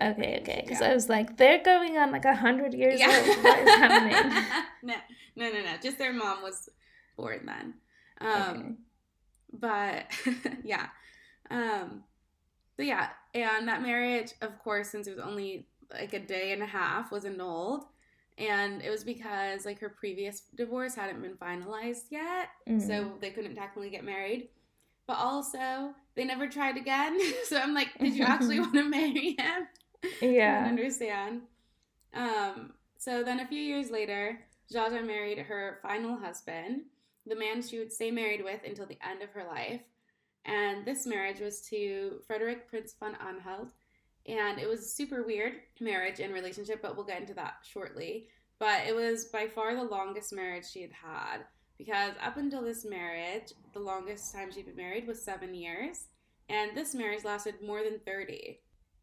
Okay, 0.00 0.40
okay. 0.40 0.62
Because 0.64 0.80
yeah. 0.80 0.90
I 0.90 0.94
was 0.94 1.08
like, 1.08 1.36
they're 1.36 1.62
going 1.62 1.96
on 1.98 2.12
like 2.12 2.24
a 2.24 2.34
hundred 2.34 2.74
years 2.74 3.00
yeah. 3.00 3.08
old. 3.08 3.44
What 3.44 3.58
is 3.58 3.68
happening? 3.70 4.44
no, 4.82 4.94
no, 5.36 5.52
no, 5.52 5.64
no. 5.64 5.72
Just 5.82 5.98
their 5.98 6.12
mom 6.12 6.42
was 6.42 6.68
born 7.16 7.46
then. 7.46 7.74
Um, 8.20 8.30
okay. 8.32 8.68
But 9.52 10.04
yeah, 10.64 10.88
um, 11.50 12.04
but 12.76 12.86
yeah, 12.86 13.08
and 13.34 13.68
that 13.68 13.82
marriage, 13.82 14.32
of 14.42 14.58
course, 14.58 14.90
since 14.90 15.06
it 15.06 15.16
was 15.16 15.24
only 15.24 15.68
like 15.92 16.12
a 16.12 16.20
day 16.20 16.52
and 16.52 16.62
a 16.62 16.66
half, 16.66 17.10
was 17.10 17.24
annulled 17.24 17.84
and 18.38 18.82
it 18.82 18.90
was 18.90 19.04
because 19.04 19.64
like 19.64 19.80
her 19.80 19.88
previous 19.88 20.42
divorce 20.54 20.94
hadn't 20.94 21.22
been 21.22 21.36
finalized 21.36 22.10
yet 22.10 22.48
mm-hmm. 22.68 22.86
so 22.86 23.12
they 23.20 23.30
couldn't 23.30 23.54
technically 23.54 23.90
get 23.90 24.04
married. 24.04 24.48
But 25.06 25.18
also 25.18 25.94
they 26.14 26.24
never 26.24 26.48
tried 26.48 26.76
again. 26.76 27.18
So 27.44 27.58
i'm 27.58 27.74
like 27.74 27.96
did 27.98 28.14
you 28.14 28.24
actually 28.24 28.60
want 28.60 28.74
to 28.74 28.84
marry 28.84 29.36
him? 29.38 29.68
Yeah. 30.20 30.62
I 30.64 30.68
understand. 30.68 31.42
Um 32.14 32.72
so 32.98 33.22
then 33.22 33.40
a 33.40 33.46
few 33.46 33.60
years 33.60 33.90
later 33.90 34.40
Zsa 34.72 34.90
Zsa 34.90 35.06
married 35.06 35.38
her 35.38 35.78
final 35.82 36.16
husband 36.16 36.82
the 37.26 37.36
man 37.36 37.62
she 37.62 37.78
would 37.78 37.92
stay 37.92 38.10
married 38.10 38.44
with 38.44 38.60
until 38.64 38.86
the 38.86 38.98
end 39.08 39.22
of 39.22 39.30
her 39.30 39.44
life. 39.44 39.80
And 40.44 40.84
this 40.84 41.06
marriage 41.06 41.40
was 41.40 41.60
to 41.70 42.20
frederick 42.26 42.68
prince 42.68 42.94
von 42.98 43.16
anhalt 43.16 43.72
and 44.26 44.58
it 44.58 44.68
was 44.68 44.92
super 44.92 45.22
weird 45.22 45.54
marriage 45.80 46.20
and 46.20 46.34
relationship, 46.34 46.82
but 46.82 46.96
we'll 46.96 47.06
get 47.06 47.20
into 47.20 47.34
that 47.34 47.54
shortly. 47.62 48.28
But 48.58 48.86
it 48.86 48.94
was 48.94 49.26
by 49.26 49.48
far 49.48 49.74
the 49.74 49.84
longest 49.84 50.32
marriage 50.32 50.64
she 50.70 50.82
had 50.82 50.92
had 50.92 51.44
because 51.78 52.14
up 52.22 52.36
until 52.36 52.62
this 52.62 52.84
marriage, 52.84 53.52
the 53.72 53.80
longest 53.80 54.32
time 54.34 54.50
she'd 54.50 54.66
been 54.66 54.76
married 54.76 55.06
was 55.06 55.22
seven 55.22 55.54
years, 55.54 56.06
and 56.48 56.76
this 56.76 56.94
marriage 56.94 57.24
lasted 57.24 57.56
more 57.62 57.82
than 57.82 58.00
30. 58.06 58.60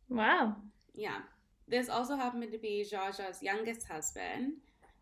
Wow. 0.09 0.55
Yeah. 0.93 1.19
This 1.67 1.89
also 1.89 2.15
happened 2.15 2.51
to 2.51 2.57
be 2.57 2.85
Zsa 2.89 3.15
Zsa's 3.15 3.41
youngest 3.41 3.87
husband. 3.87 4.53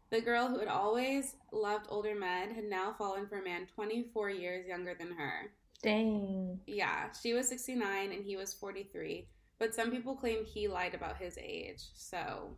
The 0.10 0.22
girl 0.22 0.48
who 0.48 0.60
had 0.60 0.68
always 0.68 1.36
loved 1.52 1.88
older 1.90 2.14
men 2.14 2.54
had 2.54 2.66
now 2.66 2.94
fallen 2.98 3.28
for 3.28 3.40
a 3.40 3.44
man 3.44 3.68
24 3.74 4.30
years 4.30 4.68
younger 4.68 4.94
than 4.94 5.12
her. 5.14 5.52
Dang. 5.82 6.60
Yeah, 6.68 7.10
she 7.22 7.34
was 7.34 7.48
69 7.48 8.12
and 8.12 8.24
he 8.24 8.36
was 8.36 8.54
43. 8.54 9.28
But 9.62 9.76
some 9.76 9.92
people 9.92 10.16
claim 10.16 10.44
he 10.44 10.68
lied 10.68 10.96
about 10.96 11.18
his 11.18 11.38
age. 11.38 11.84
So. 11.94 12.56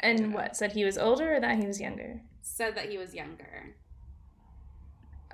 And 0.00 0.34
what? 0.34 0.54
Said 0.54 0.72
he 0.72 0.84
was 0.84 0.98
older 0.98 1.36
or 1.36 1.40
that 1.40 1.58
he 1.58 1.66
was 1.66 1.80
younger? 1.80 2.20
Said 2.42 2.76
that 2.76 2.90
he 2.90 2.98
was 2.98 3.14
younger. 3.14 3.74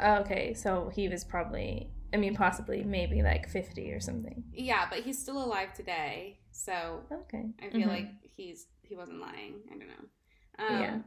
Okay, 0.01 0.55
so 0.55 0.89
he 0.95 1.09
was 1.09 1.25
probably, 1.25 1.91
I 2.15 2.17
mean, 2.17 2.37
possibly 2.37 2.85
maybe 2.85 3.23
like 3.23 3.49
50 3.49 3.91
or 3.91 3.99
something. 3.99 4.45
Yeah, 4.55 4.87
but 4.89 5.01
he's 5.01 5.19
still 5.19 5.45
alive 5.45 5.75
today. 5.75 6.39
So 6.53 7.01
okay. 7.11 7.47
I 7.61 7.71
feel 7.71 7.81
mm-hmm. 7.81 7.91
like 7.91 8.11
he's 8.23 8.67
he 8.83 8.95
wasn't 8.95 9.21
lying. 9.21 9.55
I 9.67 9.79
don't 9.79 9.89
know. 9.89 10.65
Um, 10.65 10.81
yeah. 10.81 10.99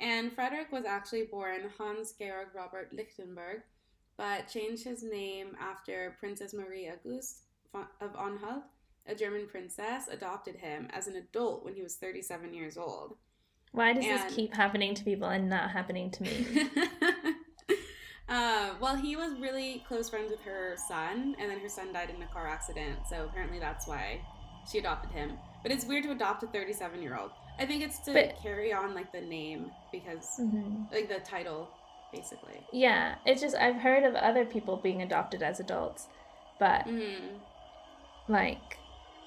And 0.00 0.32
Frederick 0.32 0.72
was 0.72 0.86
actually 0.86 1.26
born 1.30 1.70
Hans 1.78 2.14
Georg 2.18 2.48
Robert 2.52 2.92
Lichtenberg, 2.92 3.60
but 4.16 4.48
changed 4.48 4.82
his 4.82 5.04
name 5.04 5.56
after 5.60 6.16
Princess 6.18 6.52
Marie 6.52 6.90
Auguste 6.90 7.42
of 7.74 8.16
Anhalt, 8.16 8.64
a 9.06 9.14
German 9.14 9.46
princess, 9.46 10.08
adopted 10.10 10.56
him 10.56 10.88
as 10.92 11.06
an 11.06 11.16
adult 11.16 11.64
when 11.64 11.74
he 11.74 11.82
was 11.82 11.96
37 11.96 12.54
years 12.54 12.76
old. 12.76 13.16
Why 13.72 13.92
does 13.92 14.04
and... 14.04 14.20
this 14.20 14.34
keep 14.34 14.54
happening 14.54 14.94
to 14.94 15.04
people 15.04 15.28
and 15.28 15.48
not 15.48 15.70
happening 15.70 16.10
to 16.12 16.22
me? 16.22 16.46
uh, 18.28 18.74
well, 18.80 18.96
he 18.96 19.16
was 19.16 19.38
really 19.40 19.84
close 19.86 20.08
friends 20.08 20.30
with 20.30 20.40
her 20.40 20.76
son, 20.88 21.34
and 21.38 21.50
then 21.50 21.58
her 21.58 21.68
son 21.68 21.92
died 21.92 22.10
in 22.14 22.22
a 22.22 22.26
car 22.26 22.46
accident, 22.46 23.00
so 23.08 23.24
apparently 23.24 23.58
that's 23.58 23.86
why 23.86 24.20
she 24.70 24.78
adopted 24.78 25.10
him. 25.10 25.32
But 25.62 25.72
it's 25.72 25.84
weird 25.84 26.04
to 26.04 26.12
adopt 26.12 26.42
a 26.42 26.46
37 26.46 27.02
year 27.02 27.16
old. 27.16 27.30
I 27.58 27.66
think 27.66 27.82
it's 27.82 27.98
to 28.00 28.12
but, 28.12 28.36
carry 28.42 28.72
on 28.72 28.94
like 28.94 29.12
the 29.12 29.20
name 29.20 29.70
because 29.92 30.38
mm-hmm. 30.40 30.92
like 30.92 31.08
the 31.08 31.20
title 31.20 31.68
basically. 32.12 32.60
Yeah, 32.72 33.16
it's 33.26 33.40
just 33.40 33.56
I've 33.56 33.76
heard 33.76 34.04
of 34.04 34.14
other 34.14 34.44
people 34.44 34.76
being 34.76 35.02
adopted 35.02 35.42
as 35.42 35.60
adults, 35.60 36.06
but 36.58 36.86
mm-hmm. 36.86 37.36
like 38.28 38.78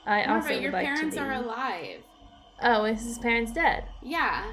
I 0.08 0.26
no, 0.26 0.36
also 0.36 0.50
your 0.52 0.72
like 0.72 0.86
parents 0.86 1.18
are 1.18 1.34
alive. 1.34 2.02
Oh, 2.64 2.86
is 2.86 3.04
his 3.04 3.20
parents 3.20 3.52
dead? 3.52 3.84
Yeah. 4.02 4.50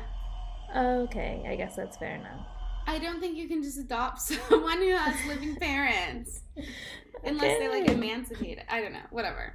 Okay, 0.77 1.45
I 1.49 1.55
guess 1.55 1.77
that's 1.77 1.97
fair 1.97 2.17
enough. 2.17 2.47
I 2.87 2.99
don't 2.99 3.21
think 3.21 3.37
you 3.37 3.49
can 3.49 3.63
just 3.63 3.79
adopt 3.79 4.21
someone 4.51 4.79
who 4.79 4.91
has 4.91 5.15
living 5.27 5.57
parents. 5.57 6.43
okay. 6.59 6.69
Unless 7.25 7.59
they 7.59 7.69
like 7.69 7.89
emancipate. 7.89 8.59
I 8.69 8.81
don't 8.81 8.93
know. 8.93 9.07
Whatever. 9.11 9.55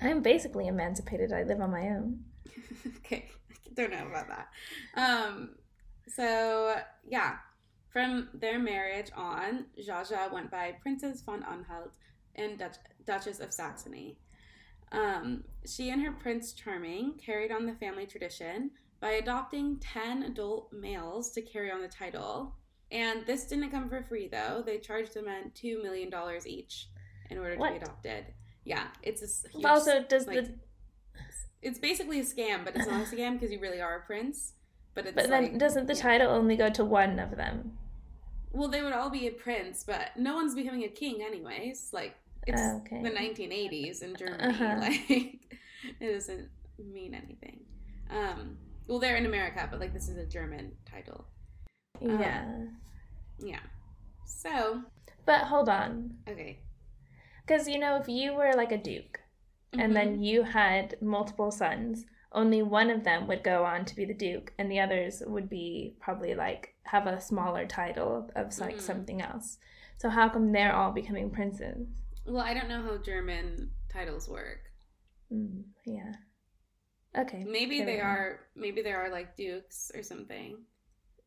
I'm 0.00 0.22
basically 0.22 0.68
emancipated. 0.68 1.32
I 1.32 1.42
live 1.42 1.60
on 1.60 1.70
my 1.70 1.88
own. 1.88 2.20
okay. 2.98 3.28
I 3.50 3.74
don't 3.74 3.90
know 3.90 4.06
about 4.06 4.26
that. 4.28 4.48
Um 4.96 5.50
so 6.06 6.76
yeah. 7.08 7.36
From 7.90 8.28
their 8.34 8.58
marriage 8.58 9.10
on, 9.16 9.64
Zsa 9.80 10.06
Zsa 10.06 10.30
went 10.30 10.50
by 10.50 10.74
Princess 10.82 11.22
von 11.22 11.42
Anhalt 11.42 11.94
and 12.34 12.58
Dutch- 12.58 12.76
Duchess 13.06 13.40
of 13.40 13.54
Saxony. 13.54 14.18
Um, 14.92 15.44
she 15.66 15.90
and 15.90 16.02
her 16.02 16.12
Prince 16.12 16.52
Charming 16.52 17.14
carried 17.14 17.50
on 17.50 17.66
the 17.66 17.74
family 17.74 18.06
tradition 18.06 18.70
by 19.00 19.12
adopting 19.12 19.78
10 19.78 20.22
adult 20.22 20.72
males 20.72 21.30
to 21.32 21.42
carry 21.42 21.70
on 21.70 21.82
the 21.82 21.88
title. 21.88 22.54
And 22.90 23.26
this 23.26 23.44
didn't 23.44 23.70
come 23.70 23.88
for 23.88 24.02
free, 24.02 24.28
though. 24.28 24.62
They 24.64 24.78
charged 24.78 25.14
the 25.14 25.22
men 25.22 25.50
$2 25.54 25.82
million 25.82 26.10
each 26.46 26.88
in 27.30 27.38
order 27.38 27.56
what? 27.56 27.68
to 27.68 27.74
be 27.74 27.80
adopted. 27.80 28.26
Yeah, 28.64 28.84
it's 29.02 29.22
a 29.22 29.48
huge, 29.48 29.64
also 29.64 30.02
does 30.02 30.26
like, 30.26 30.44
the 30.44 30.54
it's 31.62 31.78
basically 31.78 32.20
a 32.20 32.24
scam, 32.24 32.64
but 32.64 32.76
it's 32.76 32.86
not 32.86 33.00
a 33.00 33.04
scam 33.16 33.34
because 33.34 33.50
you 33.50 33.60
really 33.60 33.80
are 33.80 33.96
a 33.96 34.00
prince. 34.06 34.54
But 34.94 35.06
it's 35.06 35.14
but 35.14 35.28
then 35.28 35.42
like, 35.42 35.58
doesn't 35.58 35.86
the 35.86 35.94
yeah. 35.94 36.02
title 36.02 36.32
only 36.32 36.56
go 36.56 36.70
to 36.70 36.84
one 36.84 37.18
of 37.18 37.36
them? 37.36 37.76
Well, 38.52 38.68
they 38.68 38.82
would 38.82 38.92
all 38.92 39.10
be 39.10 39.26
a 39.26 39.32
prince, 39.32 39.84
but 39.84 40.16
no 40.16 40.34
one's 40.34 40.54
becoming 40.54 40.84
a 40.84 40.88
king 40.88 41.22
anyways. 41.22 41.90
Like 41.92 42.14
it's 42.46 42.62
okay. 42.86 43.02
the 43.02 43.10
1980s 43.10 44.02
in 44.02 44.16
Germany. 44.16 44.44
Uh-huh. 44.44 44.76
Like 44.80 46.00
it 46.00 46.12
doesn't 46.12 46.48
mean 46.78 47.14
anything. 47.14 47.60
Um, 48.10 48.56
well, 48.86 48.98
they're 48.98 49.16
in 49.16 49.26
America, 49.26 49.68
but 49.70 49.80
like 49.80 49.92
this 49.92 50.08
is 50.08 50.16
a 50.16 50.26
German 50.26 50.72
title. 50.90 51.26
Yeah. 52.00 52.44
Um, 52.46 52.76
yeah. 53.38 53.60
So. 54.24 54.82
But 55.24 55.42
hold 55.42 55.68
on. 55.68 56.14
Okay. 56.28 56.60
Because, 57.46 57.68
you 57.68 57.78
know, 57.78 57.96
if 57.96 58.08
you 58.08 58.34
were 58.34 58.52
like 58.54 58.72
a 58.72 58.78
duke 58.78 59.20
mm-hmm. 59.72 59.80
and 59.80 59.96
then 59.96 60.14
mm-hmm. 60.14 60.22
you 60.22 60.42
had 60.42 60.96
multiple 61.00 61.50
sons, 61.50 62.04
only 62.32 62.62
one 62.62 62.90
of 62.90 63.04
them 63.04 63.26
would 63.26 63.42
go 63.42 63.64
on 63.64 63.84
to 63.84 63.96
be 63.96 64.04
the 64.04 64.14
duke 64.14 64.52
and 64.58 64.70
the 64.70 64.80
others 64.80 65.22
would 65.26 65.48
be 65.48 65.94
probably 66.00 66.34
like 66.34 66.74
have 66.84 67.06
a 67.06 67.20
smaller 67.20 67.66
title 67.66 68.30
of 68.36 68.58
like 68.58 68.76
mm-hmm. 68.76 68.80
something 68.80 69.22
else. 69.22 69.58
So 69.98 70.08
how 70.08 70.28
come 70.28 70.52
they're 70.52 70.74
all 70.74 70.92
becoming 70.92 71.30
princes? 71.30 71.86
Well, 72.26 72.42
I 72.42 72.54
don't 72.54 72.68
know 72.68 72.82
how 72.82 72.96
German 72.98 73.70
titles 73.92 74.28
work. 74.28 74.60
Mm, 75.32 75.62
yeah. 75.84 76.12
Okay. 77.16 77.44
Maybe 77.44 77.82
they 77.82 78.00
are 78.00 78.40
maybe 78.54 78.82
they 78.82 78.92
are 78.92 79.10
like 79.10 79.36
dukes 79.36 79.90
or 79.94 80.02
something. 80.02 80.58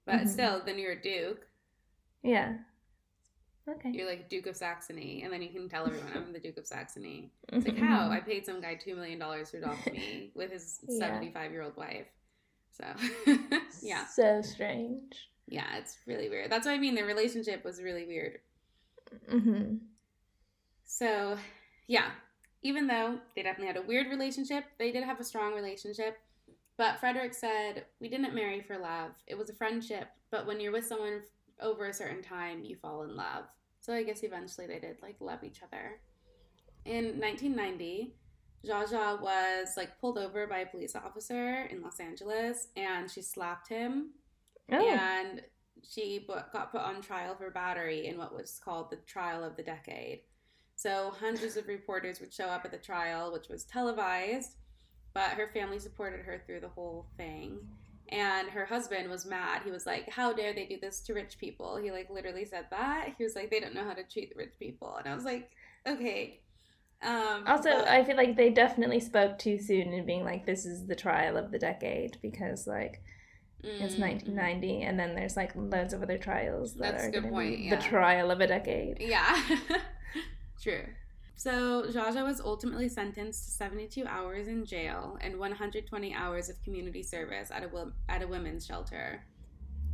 But 0.06 0.16
mm-hmm. 0.16 0.28
still, 0.28 0.62
then 0.66 0.78
you're 0.78 0.94
a 0.94 1.02
duke. 1.02 1.48
Yeah. 2.24 2.56
Okay. 3.68 3.92
You're 3.92 4.08
like 4.08 4.30
Duke 4.30 4.48
of 4.48 4.56
Saxony, 4.56 5.22
and 5.24 5.32
then 5.32 5.42
you 5.42 5.50
can 5.50 5.70
tell 5.70 5.86
everyone 5.86 6.12
I'm 6.16 6.34
the 6.34 6.40
Duke 6.40 6.58
of 6.58 6.66
Saxony. 6.66 7.32
It's 7.50 7.68
like 7.68 7.78
how 7.78 8.10
I 8.10 8.20
paid 8.20 8.46
some 8.46 8.62
guy 8.62 8.76
two 8.76 8.96
million 8.96 9.20
dollars 9.20 9.52
to 9.52 9.58
adopt 9.58 9.92
me 9.92 10.32
with 10.34 10.52
his 10.52 10.80
seventy-five 11.00 11.52
year 11.52 11.62
old 11.62 11.78
wife. 11.78 12.08
So 12.72 12.86
yeah. 13.84 14.06
So 14.08 14.42
strange. 14.42 15.30
Yeah, 15.48 15.78
it's 15.78 15.98
really 16.08 16.30
weird. 16.30 16.52
That's 16.52 16.66
what 16.66 16.74
I 16.74 16.78
mean. 16.78 16.96
The 16.96 17.04
relationship 17.04 17.64
was 17.64 17.82
really 17.82 18.06
weird. 18.06 18.40
Mm-hmm. 19.32 19.76
So 20.90 21.38
yeah, 21.88 22.10
even 22.64 22.88
though 22.88 23.20
they 23.36 23.44
definitely 23.44 23.68
had 23.68 23.78
a 23.78 23.88
weird 23.88 24.08
relationship, 24.08 24.66
they 24.80 24.92
did 24.92 25.04
have 25.04 25.20
a 25.20 25.24
strong 25.24 25.54
relationship. 25.54 26.18
But 26.78 27.00
Frederick 27.00 27.34
said, 27.34 27.86
We 28.02 28.10
didn't 28.10 28.34
marry 28.34 28.62
for 28.62 28.78
love. 28.78 29.12
It 29.28 29.38
was 29.38 29.52
a 29.52 29.54
friendship, 29.54 30.08
but 30.32 30.48
when 30.48 30.60
you're 30.60 30.72
with 30.72 30.88
someone 30.88 31.22
over 31.62 31.86
a 31.86 31.94
certain 31.94 32.24
time, 32.24 32.64
you 32.64 32.76
fall 32.76 33.04
in 33.04 33.16
love. 33.16 33.46
So 33.82 33.94
I 33.94 34.04
guess 34.04 34.24
eventually 34.24 34.66
they 34.66 34.80
did 34.80 34.98
like 35.02 35.18
love 35.20 35.44
each 35.44 35.62
other. 35.62 36.00
In 36.86 37.20
1990, 37.20 38.16
Zsa 38.66 38.88
Zsa 38.88 39.22
was 39.22 39.78
like 39.78 40.00
pulled 40.02 40.18
over 40.18 40.48
by 40.48 40.60
a 40.60 40.66
police 40.66 40.96
officer 40.96 41.66
in 41.70 41.84
Los 41.84 42.00
Angeles 42.00 42.70
and 42.76 43.10
she 43.10 43.22
slapped 43.22 43.70
him. 43.70 44.10
Oh. 44.72 44.90
And 44.90 45.44
she 45.88 46.28
got 46.28 46.72
put 46.72 46.82
on 46.82 47.02
trial 47.02 47.36
for 47.36 47.52
battery 47.52 48.08
in 48.08 48.18
what 48.18 48.36
was 48.36 48.60
called 48.64 48.90
the 48.90 48.98
trial 48.98 49.44
of 49.44 49.56
the 49.56 49.64
decade. 49.64 50.22
So 50.80 51.12
hundreds 51.20 51.58
of 51.58 51.68
reporters 51.68 52.22
would 52.22 52.34
show 52.34 52.46
up 52.46 52.64
at 52.64 52.72
the 52.72 52.78
trial, 52.78 53.34
which 53.34 53.50
was 53.50 53.66
televised, 53.66 54.56
but 55.14 55.32
her 55.32 55.50
family 55.54 55.78
supported 55.78 56.22
her 56.22 56.42
through 56.46 56.62
the 56.62 56.70
whole 56.70 57.06
thing. 57.18 57.60
And 58.08 58.48
her 58.48 58.66
husband 58.66 59.10
was 59.10 59.26
mad. 59.26 59.64
He 59.66 59.72
was 59.72 59.86
like 59.86 60.10
how 60.10 60.32
dare 60.32 60.54
they 60.54 60.66
do 60.66 60.80
this 60.80 61.02
to 61.02 61.14
rich 61.14 61.38
people? 61.38 61.76
He 61.76 61.92
like 61.92 62.10
literally 62.10 62.46
said 62.46 62.68
that. 62.72 63.14
He 63.18 63.26
was 63.26 63.36
like 63.36 63.52
they 63.52 63.60
don't 63.60 63.76
know 63.76 63.84
how 63.84 63.94
to 63.94 64.04
treat 64.04 64.30
the 64.30 64.38
rich 64.38 64.54
people. 64.58 64.96
And 64.96 65.06
i 65.10 65.14
was 65.14 65.26
like 65.26 65.52
okay. 65.86 66.40
Um, 67.02 67.44
also 67.46 67.72
but... 67.72 67.88
i 67.90 68.04
feel 68.06 68.18
like 68.18 68.38
they 68.38 68.50
definitely 68.50 69.02
spoke 69.02 69.38
too 69.38 69.58
soon 69.58 69.94
in 69.94 70.06
being 70.06 70.24
like 70.24 70.46
this 70.46 70.66
is 70.66 70.86
the 70.86 70.96
trial 70.96 71.38
of 71.38 71.50
the 71.50 71.60
decade 71.60 72.18
because 72.22 72.68
like 72.68 73.02
mm-hmm. 73.64 73.84
it's 73.84 73.98
1990 73.98 74.82
and 74.84 75.00
then 75.00 75.16
there's 75.16 75.38
like 75.38 75.52
loads 75.56 75.94
of 75.94 76.04
other 76.04 76.18
trials 76.18 76.74
that 76.76 76.94
That's 76.94 77.06
are 77.06 77.12
going 77.12 77.34
to 77.34 77.58
be 77.58 77.64
yeah. 77.64 77.76
the 77.76 77.82
trial 77.82 78.32
of 78.32 78.40
a 78.40 78.48
decade. 78.48 78.98
Yeah 79.02 79.42
true 80.62 80.84
so 81.40 81.84
Zsa 81.84 82.14
Zsa 82.14 82.24
was 82.26 82.42
ultimately 82.42 82.90
sentenced 82.90 83.46
to 83.46 83.52
72 83.52 84.06
hours 84.06 84.50
in 84.50 84.66
jail 84.66 85.18
and 85.22 85.40
120 85.40 86.14
hours 86.14 86.50
of 86.50 86.62
community 86.64 87.02
service 87.02 87.50
at 87.50 87.64
a 87.64 87.92
at 88.10 88.22
a 88.22 88.28
women's 88.28 88.66
shelter. 88.66 89.24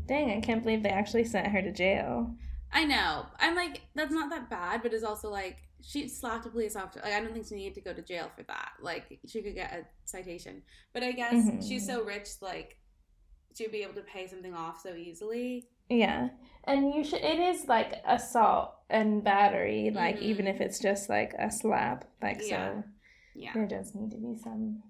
Dang, 0.07 0.31
I 0.31 0.41
can't 0.41 0.63
believe 0.63 0.81
they 0.81 0.89
actually 0.89 1.23
sent 1.23 1.45
her 1.45 1.61
to 1.61 1.71
jail. 1.71 2.33
I 2.73 2.83
know. 2.83 3.27
I'm 3.39 3.55
like, 3.55 3.81
that's 3.93 4.11
not 4.11 4.31
that 4.31 4.49
bad, 4.49 4.81
but 4.81 4.91
it's 4.91 5.03
also 5.03 5.29
like 5.29 5.57
she 5.83 6.07
slapped 6.07 6.47
a 6.47 6.49
police 6.49 6.75
officer. 6.75 7.01
Like, 7.03 7.13
I 7.13 7.19
don't 7.19 7.31
think 7.31 7.47
she 7.47 7.53
needed 7.53 7.75
to 7.75 7.81
go 7.81 7.93
to 7.93 8.01
jail 8.01 8.31
for 8.35 8.41
that. 8.43 8.71
Like, 8.81 9.19
she 9.27 9.43
could 9.43 9.53
get 9.53 9.71
a 9.71 9.85
citation. 10.05 10.63
But 10.93 11.03
I 11.03 11.11
guess 11.11 11.33
mm-hmm. 11.33 11.61
she's 11.61 11.85
so 11.85 12.03
rich, 12.03 12.29
like, 12.41 12.77
she'd 13.55 13.71
be 13.71 13.83
able 13.83 13.93
to 13.93 14.01
pay 14.01 14.27
something 14.27 14.55
off 14.55 14.81
so 14.81 14.95
easily. 14.95 15.67
Yeah. 15.89 16.29
And 16.63 16.93
you 16.93 17.03
should 17.03 17.21
it 17.21 17.39
is 17.39 17.67
like 17.67 18.01
assault 18.07 18.75
and 18.89 19.23
battery, 19.23 19.91
like 19.93 20.15
mm-hmm. 20.15 20.25
even 20.25 20.47
if 20.47 20.61
it's 20.61 20.79
just 20.79 21.09
like 21.09 21.33
a 21.37 21.51
slap. 21.51 22.05
Like 22.21 22.41
yeah. 22.43 22.81
so 22.81 22.83
yeah. 23.35 23.51
there 23.53 23.67
does 23.67 23.93
need 23.93 24.11
to 24.11 24.17
be 24.17 24.35
some 24.41 24.81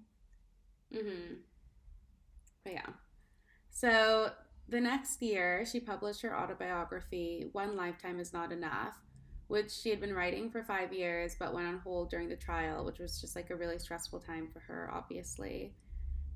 Mm-hmm. 0.94 1.34
But 2.64 2.72
yeah. 2.72 2.86
So 3.70 4.30
the 4.68 4.80
next 4.80 5.22
year 5.22 5.64
she 5.70 5.80
published 5.80 6.22
her 6.22 6.36
autobiography, 6.36 7.48
One 7.52 7.76
Lifetime 7.76 8.20
is 8.20 8.32
Not 8.32 8.52
Enough, 8.52 8.94
which 9.48 9.70
she 9.70 9.90
had 9.90 10.00
been 10.00 10.14
writing 10.14 10.50
for 10.50 10.62
five 10.62 10.92
years 10.92 11.36
but 11.38 11.54
went 11.54 11.66
on 11.66 11.78
hold 11.78 12.10
during 12.10 12.28
the 12.28 12.36
trial, 12.36 12.84
which 12.84 12.98
was 12.98 13.20
just 13.20 13.36
like 13.36 13.50
a 13.50 13.56
really 13.56 13.78
stressful 13.78 14.20
time 14.20 14.48
for 14.52 14.60
her, 14.60 14.90
obviously. 14.92 15.74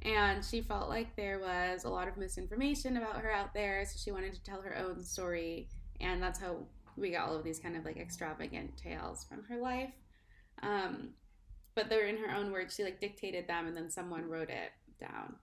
And 0.02 0.44
she 0.44 0.62
felt 0.62 0.88
like 0.88 1.14
there 1.14 1.38
was 1.38 1.84
a 1.84 1.90
lot 1.90 2.08
of 2.08 2.16
misinformation 2.16 2.96
about 2.96 3.20
her 3.20 3.30
out 3.30 3.52
there, 3.52 3.84
so 3.84 3.98
she 4.02 4.12
wanted 4.12 4.32
to 4.34 4.42
tell 4.42 4.62
her 4.62 4.76
own 4.76 5.04
story. 5.04 5.68
And 6.00 6.22
that's 6.22 6.40
how 6.40 6.56
we 6.96 7.10
got 7.10 7.28
all 7.28 7.36
of 7.36 7.44
these 7.44 7.58
kind 7.58 7.76
of 7.76 7.84
like 7.84 7.98
extravagant 7.98 8.76
tales 8.76 9.24
from 9.28 9.44
her 9.44 9.58
life. 9.58 9.92
Um, 10.62 11.10
but 11.74 11.88
they're 11.88 12.06
in 12.06 12.16
her 12.16 12.34
own 12.34 12.50
words. 12.50 12.74
She 12.74 12.84
like 12.84 13.00
dictated 13.00 13.46
them, 13.46 13.66
and 13.66 13.76
then 13.76 13.90
someone 13.90 14.28
wrote 14.28 14.50
it 14.50 14.70
down. 14.98 15.36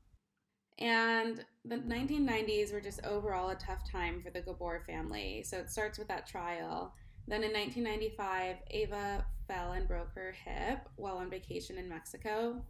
And 0.80 1.44
the 1.66 1.78
1990s 1.78 2.72
were 2.72 2.82
just 2.82 3.04
overall 3.04 3.50
a 3.50 3.56
tough 3.56 3.90
time 3.90 4.22
for 4.22 4.30
the 4.30 4.42
Gabor 4.42 4.84
family. 4.86 5.44
So 5.44 5.58
it 5.58 5.72
starts 5.72 5.98
with 5.98 6.08
that 6.10 6.28
trial. 6.28 6.94
Then 7.28 7.44
in 7.44 7.52
1995, 7.52 8.58
Ava 8.72 9.26
fell 9.48 9.72
and 9.72 9.88
broke 9.88 10.14
her 10.14 10.36
hip 10.46 10.88
while 10.96 11.18
on 11.18 11.30
vacation 11.30 11.78
in 11.78 11.90
Mexico. 11.90 12.62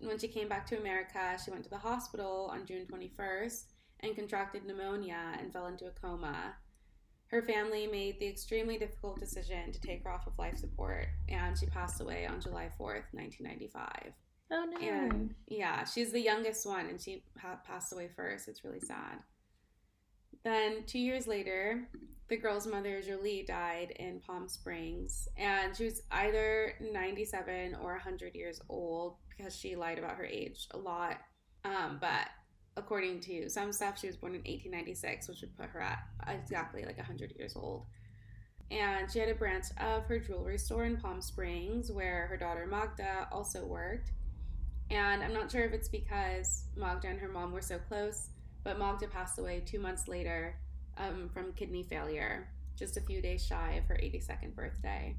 When 0.00 0.18
she 0.18 0.28
came 0.28 0.48
back 0.48 0.66
to 0.66 0.78
America, 0.78 1.36
she 1.44 1.50
went 1.50 1.64
to 1.64 1.70
the 1.70 1.78
hospital 1.78 2.50
on 2.52 2.66
June 2.66 2.86
21st 2.86 3.64
and 4.00 4.14
contracted 4.14 4.64
pneumonia 4.64 5.36
and 5.38 5.52
fell 5.52 5.66
into 5.66 5.86
a 5.86 5.90
coma. 5.90 6.54
Her 7.28 7.42
family 7.42 7.86
made 7.86 8.20
the 8.20 8.26
extremely 8.26 8.78
difficult 8.78 9.18
decision 9.18 9.70
to 9.72 9.80
take 9.80 10.02
her 10.04 10.10
off 10.10 10.26
of 10.26 10.38
life 10.38 10.56
support, 10.56 11.08
and 11.28 11.58
she 11.58 11.66
passed 11.66 12.00
away 12.00 12.26
on 12.26 12.40
July 12.40 12.70
4th, 12.80 13.12
1995. 13.12 14.12
Oh 14.50 14.64
no. 14.70 14.78
And 14.80 15.34
yeah, 15.46 15.84
she's 15.84 16.10
the 16.10 16.20
youngest 16.20 16.64
one, 16.64 16.86
and 16.86 17.00
she 17.00 17.22
passed 17.66 17.92
away 17.92 18.08
first. 18.16 18.48
It's 18.48 18.64
really 18.64 18.80
sad. 18.80 19.18
Then, 20.42 20.84
two 20.86 21.00
years 21.00 21.26
later, 21.26 21.86
the 22.28 22.36
girl's 22.36 22.66
mother, 22.66 23.00
Jolie, 23.00 23.44
died 23.46 23.92
in 23.98 24.20
Palm 24.20 24.48
Springs, 24.48 25.28
and 25.36 25.74
she 25.74 25.84
was 25.84 26.02
either 26.10 26.74
97 26.80 27.76
or 27.82 27.92
100 27.92 28.34
years 28.34 28.60
old 28.68 29.16
because 29.30 29.56
she 29.56 29.76
lied 29.76 29.98
about 29.98 30.16
her 30.16 30.26
age 30.26 30.68
a 30.72 30.78
lot. 30.78 31.18
Um, 31.64 31.98
but 32.00 32.28
according 32.76 33.20
to 33.20 33.48
some 33.48 33.72
stuff, 33.72 33.98
she 33.98 34.08
was 34.08 34.16
born 34.16 34.34
in 34.34 34.40
1896, 34.40 35.28
which 35.28 35.40
would 35.40 35.56
put 35.56 35.70
her 35.70 35.80
at 35.80 36.00
exactly 36.26 36.84
like 36.84 36.98
100 36.98 37.34
years 37.38 37.56
old. 37.56 37.86
And 38.70 39.10
she 39.10 39.18
had 39.18 39.30
a 39.30 39.34
branch 39.34 39.66
of 39.80 40.04
her 40.04 40.18
jewelry 40.18 40.58
store 40.58 40.84
in 40.84 40.98
Palm 40.98 41.22
Springs 41.22 41.90
where 41.90 42.26
her 42.26 42.36
daughter 42.36 42.66
Magda 42.66 43.26
also 43.32 43.64
worked. 43.64 44.12
And 44.90 45.22
I'm 45.22 45.32
not 45.32 45.50
sure 45.50 45.64
if 45.64 45.72
it's 45.72 45.88
because 45.88 46.64
Magda 46.76 47.08
and 47.08 47.20
her 47.20 47.28
mom 47.28 47.52
were 47.52 47.62
so 47.62 47.78
close, 47.78 48.28
but 48.64 48.78
Magda 48.78 49.08
passed 49.08 49.38
away 49.38 49.62
two 49.64 49.78
months 49.78 50.08
later 50.08 50.56
um, 50.98 51.30
from 51.32 51.52
kidney 51.52 51.82
failure, 51.82 52.48
just 52.76 52.96
a 52.96 53.00
few 53.00 53.20
days 53.20 53.44
shy 53.44 53.72
of 53.72 53.84
her 53.84 53.94
82nd 53.94 54.54
birthday. 54.54 55.16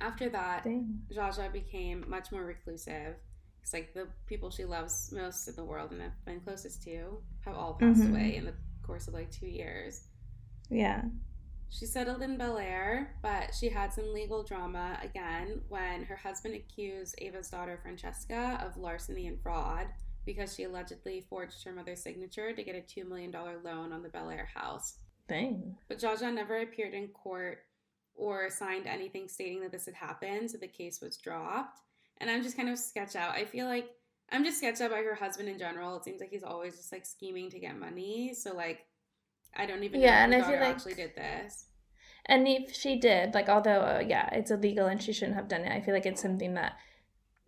After 0.00 0.28
that, 0.30 0.64
Dang. 0.64 1.00
Zsa 1.12 1.36
Zsa 1.36 1.52
became 1.52 2.04
much 2.08 2.30
more 2.30 2.44
reclusive. 2.44 3.16
It's 3.62 3.72
like 3.72 3.92
the 3.94 4.06
people 4.26 4.50
she 4.50 4.64
loves 4.64 5.12
most 5.12 5.48
in 5.48 5.56
the 5.56 5.64
world 5.64 5.90
and 5.90 6.00
have 6.00 6.24
been 6.24 6.40
closest 6.40 6.82
to 6.84 7.20
have 7.44 7.54
all 7.54 7.74
passed 7.74 8.00
mm-hmm. 8.00 8.14
away 8.14 8.36
in 8.36 8.44
the 8.44 8.54
course 8.82 9.08
of 9.08 9.14
like 9.14 9.30
two 9.30 9.48
years. 9.48 10.04
Yeah. 10.70 11.02
She 11.70 11.84
settled 11.84 12.22
in 12.22 12.38
Bel 12.38 12.56
Air, 12.56 13.14
but 13.20 13.54
she 13.58 13.68
had 13.68 13.92
some 13.92 14.14
legal 14.14 14.42
drama 14.42 14.98
again 15.02 15.60
when 15.68 16.04
her 16.04 16.16
husband 16.16 16.54
accused 16.54 17.14
Ava's 17.18 17.50
daughter 17.50 17.78
Francesca 17.82 18.64
of 18.64 18.78
larceny 18.78 19.26
and 19.26 19.40
fraud 19.42 19.88
because 20.24 20.54
she 20.54 20.64
allegedly 20.64 21.24
forged 21.28 21.64
her 21.64 21.72
mother's 21.72 22.02
signature 22.02 22.52
to 22.52 22.62
get 22.62 22.74
a 22.74 23.00
$2 23.00 23.08
million 23.08 23.32
loan 23.32 23.92
on 23.92 24.02
the 24.02 24.08
Bel 24.08 24.30
Air 24.30 24.48
house. 24.54 24.96
Dang. 25.28 25.76
But 25.88 25.98
Zsa 25.98 26.18
Zsa 26.18 26.32
never 26.32 26.60
appeared 26.60 26.94
in 26.94 27.08
court 27.08 27.58
or 28.14 28.50
signed 28.50 28.86
anything 28.86 29.28
stating 29.28 29.60
that 29.60 29.72
this 29.72 29.86
had 29.86 29.94
happened, 29.94 30.50
so 30.50 30.58
the 30.58 30.68
case 30.68 31.00
was 31.00 31.16
dropped. 31.16 31.80
And 32.18 32.30
I'm 32.30 32.42
just 32.42 32.56
kind 32.56 32.68
of 32.68 32.78
sketched 32.78 33.16
out. 33.16 33.34
I 33.34 33.44
feel 33.44 33.66
like 33.66 33.90
I'm 34.30 34.44
just 34.44 34.58
sketched 34.58 34.80
out 34.80 34.90
by 34.90 35.02
her 35.02 35.14
husband 35.14 35.48
in 35.48 35.58
general. 35.58 35.96
It 35.96 36.04
seems 36.04 36.20
like 36.20 36.30
he's 36.30 36.42
always 36.42 36.76
just 36.76 36.92
like 36.92 37.06
scheming 37.06 37.50
to 37.50 37.60
get 37.60 37.78
money. 37.78 38.34
So 38.34 38.54
like 38.54 38.86
I 39.56 39.66
don't 39.66 39.84
even 39.84 40.00
yeah, 40.00 40.26
know 40.26 40.36
if 40.36 40.44
and 40.44 40.44
I 40.44 40.50
feel 40.50 40.60
like 40.60 40.74
actually 40.74 40.94
did 40.94 41.14
this. 41.14 41.66
And 42.26 42.46
if 42.46 42.74
she 42.74 42.98
did, 42.98 43.32
like, 43.34 43.48
although 43.48 43.80
uh, 43.80 44.04
yeah, 44.06 44.28
it's 44.32 44.50
illegal 44.50 44.86
and 44.86 45.02
she 45.02 45.12
shouldn't 45.12 45.36
have 45.36 45.48
done 45.48 45.62
it, 45.62 45.72
I 45.72 45.80
feel 45.80 45.94
like 45.94 46.06
it's 46.06 46.20
something 46.20 46.54
that 46.54 46.76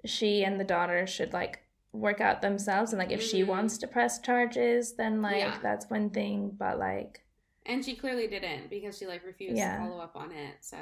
she 0.04 0.42
and 0.42 0.58
the 0.58 0.64
daughter 0.64 1.06
should 1.06 1.32
like 1.32 1.60
work 1.92 2.20
out 2.20 2.42
themselves. 2.42 2.92
And 2.92 2.98
like, 2.98 3.10
if 3.10 3.20
mm-hmm. 3.20 3.28
she 3.28 3.44
wants 3.44 3.78
to 3.78 3.86
press 3.86 4.20
charges, 4.20 4.94
then 4.94 5.22
like 5.22 5.38
yeah. 5.38 5.58
that's 5.62 5.90
one 5.90 6.10
thing. 6.10 6.52
But 6.58 6.78
like, 6.78 7.22
and 7.66 7.84
she 7.84 7.94
clearly 7.94 8.26
didn't 8.26 8.70
because 8.70 8.98
she 8.98 9.06
like 9.06 9.24
refused 9.24 9.56
yeah. 9.56 9.76
to 9.76 9.84
follow 9.84 10.00
up 10.00 10.16
on 10.16 10.32
it. 10.32 10.56
So 10.60 10.76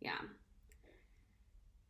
yeah. 0.00 0.18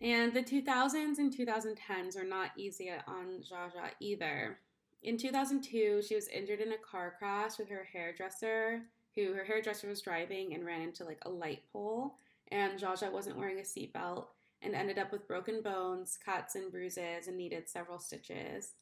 And 0.00 0.34
the 0.34 0.42
2000s 0.42 1.18
and 1.18 1.34
2010s 1.34 2.18
are 2.18 2.24
not 2.24 2.50
easy 2.56 2.90
on 2.90 3.40
Zsa 3.40 3.72
Zsa 3.72 3.90
either. 4.00 4.58
In 5.02 5.16
2002, 5.16 6.02
she 6.06 6.14
was 6.14 6.28
injured 6.28 6.60
in 6.60 6.72
a 6.72 6.78
car 6.78 7.14
crash 7.18 7.58
with 7.58 7.68
her 7.70 7.88
hairdresser, 7.90 8.82
who 9.14 9.32
her 9.32 9.44
hairdresser 9.44 9.88
was 9.88 10.02
driving 10.02 10.52
and 10.54 10.66
ran 10.66 10.82
into 10.82 11.04
like 11.04 11.20
a 11.22 11.30
light 11.30 11.62
pole. 11.72 12.18
And 12.48 12.78
Zsa 12.78 12.98
Zsa 12.98 13.12
wasn't 13.12 13.38
wearing 13.38 13.58
a 13.58 13.62
seatbelt 13.62 14.26
and 14.62 14.74
ended 14.74 14.98
up 14.98 15.12
with 15.12 15.28
broken 15.28 15.62
bones, 15.62 16.18
cuts, 16.24 16.54
and 16.54 16.70
bruises, 16.70 17.28
and 17.28 17.36
needed 17.36 17.68
several 17.68 17.98
stitches. 17.98 18.72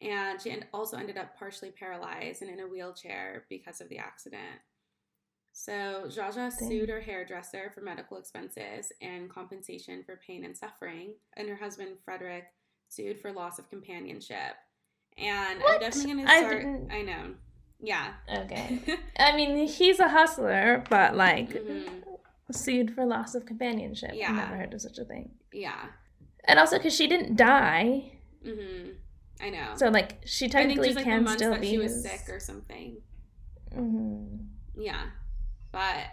And 0.00 0.40
she 0.40 0.54
also 0.72 0.96
ended 0.96 1.16
up 1.16 1.38
partially 1.38 1.70
paralyzed 1.70 2.42
and 2.42 2.50
in 2.50 2.60
a 2.60 2.66
wheelchair 2.66 3.44
because 3.48 3.80
of 3.80 3.88
the 3.88 3.98
accident. 3.98 4.60
So 5.52 6.04
Zsa 6.06 6.32
Zsa 6.34 6.52
sued 6.52 6.88
her 6.88 7.00
hairdresser 7.00 7.70
for 7.74 7.82
medical 7.82 8.16
expenses 8.16 8.90
and 9.00 9.30
compensation 9.30 10.02
for 10.04 10.20
pain 10.26 10.44
and 10.44 10.56
suffering, 10.56 11.14
and 11.36 11.48
her 11.48 11.56
husband 11.56 11.98
Frederick 12.04 12.44
sued 12.88 13.20
for 13.20 13.32
loss 13.32 13.58
of 13.58 13.68
companionship. 13.68 14.56
And 15.18 15.60
what? 15.60 15.74
I'm 15.74 15.80
definitely 15.80 16.24
gonna 16.24 16.38
start. 16.38 16.66
I, 16.90 16.96
I 16.96 17.02
know. 17.02 17.34
Yeah. 17.80 18.12
Okay. 18.34 18.80
I 19.18 19.36
mean, 19.36 19.66
he's 19.68 20.00
a 20.00 20.08
hustler, 20.08 20.84
but 20.88 21.16
like 21.16 21.50
mm-hmm. 21.50 22.11
Sued 22.52 22.94
for 22.94 23.04
loss 23.04 23.34
of 23.34 23.46
companionship. 23.46 24.12
Yeah. 24.14 24.30
I've 24.30 24.36
never 24.36 24.56
heard 24.56 24.74
of 24.74 24.80
such 24.80 24.98
a 24.98 25.04
thing. 25.04 25.30
Yeah. 25.52 25.86
And 26.44 26.58
also 26.58 26.76
because 26.76 26.94
she 26.94 27.06
didn't 27.06 27.36
die. 27.36 28.12
Mm-hmm. 28.46 28.90
I 29.40 29.50
know. 29.50 29.72
So 29.76 29.88
like 29.88 30.18
she 30.24 30.48
technically 30.48 30.88
just, 30.88 30.96
like, 30.96 31.04
can 31.04 31.26
still 31.26 31.58
be. 31.58 31.70
She 31.70 31.78
was 31.78 31.92
his... 31.92 32.02
sick 32.04 32.22
or 32.28 32.38
something. 32.38 32.98
Mm-hmm. 33.74 34.36
Yeah, 34.76 35.02
but 35.70 36.06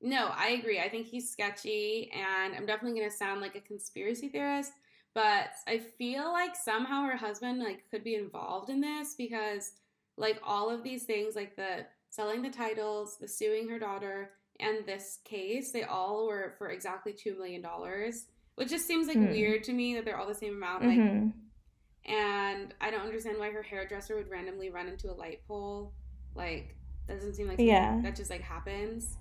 no, 0.00 0.30
I 0.34 0.50
agree. 0.50 0.80
I 0.80 0.88
think 0.88 1.06
he's 1.06 1.30
sketchy, 1.30 2.10
and 2.12 2.54
I'm 2.54 2.66
definitely 2.66 2.98
gonna 3.00 3.10
sound 3.10 3.40
like 3.40 3.56
a 3.56 3.60
conspiracy 3.60 4.28
theorist. 4.28 4.72
But 5.14 5.50
I 5.66 5.78
feel 5.78 6.30
like 6.32 6.54
somehow 6.54 7.04
her 7.04 7.16
husband 7.16 7.58
like 7.60 7.84
could 7.90 8.04
be 8.04 8.14
involved 8.16 8.68
in 8.68 8.80
this 8.80 9.14
because 9.16 9.72
like 10.16 10.40
all 10.44 10.70
of 10.70 10.82
these 10.82 11.04
things, 11.04 11.34
like 11.34 11.56
the 11.56 11.86
selling 12.10 12.42
the 12.42 12.50
titles, 12.50 13.16
the 13.18 13.28
suing 13.28 13.68
her 13.68 13.78
daughter, 13.78 14.30
and 14.60 14.86
this 14.86 15.18
case, 15.24 15.72
they 15.72 15.82
all 15.82 16.26
were 16.26 16.54
for 16.58 16.70
exactly 16.70 17.12
two 17.12 17.36
million 17.36 17.62
dollars, 17.62 18.26
which 18.54 18.70
just 18.70 18.86
seems 18.86 19.06
like 19.06 19.18
mm. 19.18 19.30
weird 19.30 19.64
to 19.64 19.72
me 19.72 19.94
that 19.94 20.04
they're 20.04 20.16
all 20.16 20.26
the 20.26 20.34
same 20.34 20.56
amount. 20.56 20.84
Like, 20.84 20.98
mm-hmm. 20.98 22.10
and 22.10 22.74
I 22.80 22.90
don't 22.90 23.02
understand 23.02 23.38
why 23.38 23.50
her 23.50 23.62
hairdresser 23.62 24.16
would 24.16 24.30
randomly 24.30 24.70
run 24.70 24.88
into 24.88 25.10
a 25.10 25.14
light 25.14 25.40
pole. 25.46 25.92
Like, 26.34 26.76
that 27.06 27.14
doesn't 27.16 27.34
seem 27.34 27.48
like 27.48 27.58
yeah. 27.58 28.00
that 28.02 28.16
just 28.16 28.30
like 28.30 28.42
happens 28.42 29.16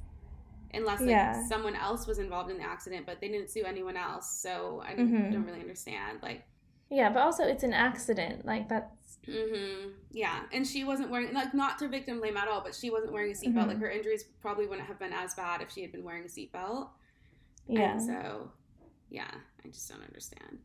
unless 0.74 1.00
like 1.00 1.10
yeah. 1.10 1.48
someone 1.48 1.76
else 1.76 2.08
was 2.08 2.20
involved 2.20 2.52
in 2.52 2.58
the 2.58 2.64
accident, 2.64 3.06
but 3.06 3.22
they 3.22 3.28
didn't 3.28 3.50
sue 3.50 3.64
anyone 3.64 3.96
else. 3.96 4.42
So 4.42 4.84
I 4.86 4.94
mm-hmm. 4.94 5.32
don't 5.32 5.46
really 5.46 5.62
understand. 5.62 6.20
Like, 6.22 6.44
yeah, 6.90 7.10
but 7.10 7.22
also 7.22 7.44
it's 7.44 7.64
an 7.64 7.74
accident. 7.74 8.46
Like 8.46 8.70
that's. 8.70 9.18
Mm-hmm. 9.28 9.90
Yeah, 10.12 10.42
and 10.54 10.68
she 10.68 10.84
wasn't 10.84 11.10
wearing 11.10 11.34
like 11.34 11.54
not 11.54 11.80
to 11.80 11.88
victim 11.88 12.20
blame 12.20 12.38
at 12.38 12.48
all, 12.48 12.62
but 12.62 12.76
she 12.76 12.92
wasn't 12.92 13.12
wearing 13.12 13.32
a 13.32 13.36
seatbelt. 13.36 13.56
Mm-hmm. 13.56 13.70
Like 13.70 13.80
her 13.80 13.90
injuries 13.90 14.26
probably 14.42 14.68
wouldn't 14.68 14.88
have 14.88 15.00
been 15.00 15.14
as 15.14 15.34
bad 15.34 15.62
if 15.62 15.72
she 15.72 15.82
had 15.82 15.92
been 15.92 16.04
wearing 16.04 16.24
a 16.24 16.28
seatbelt. 16.28 16.90
Yeah. 17.68 17.94
And 17.94 18.02
so, 18.02 18.52
yeah, 19.10 19.32
I 19.64 19.68
just 19.70 19.90
don't 19.90 20.04
understand. 20.04 20.60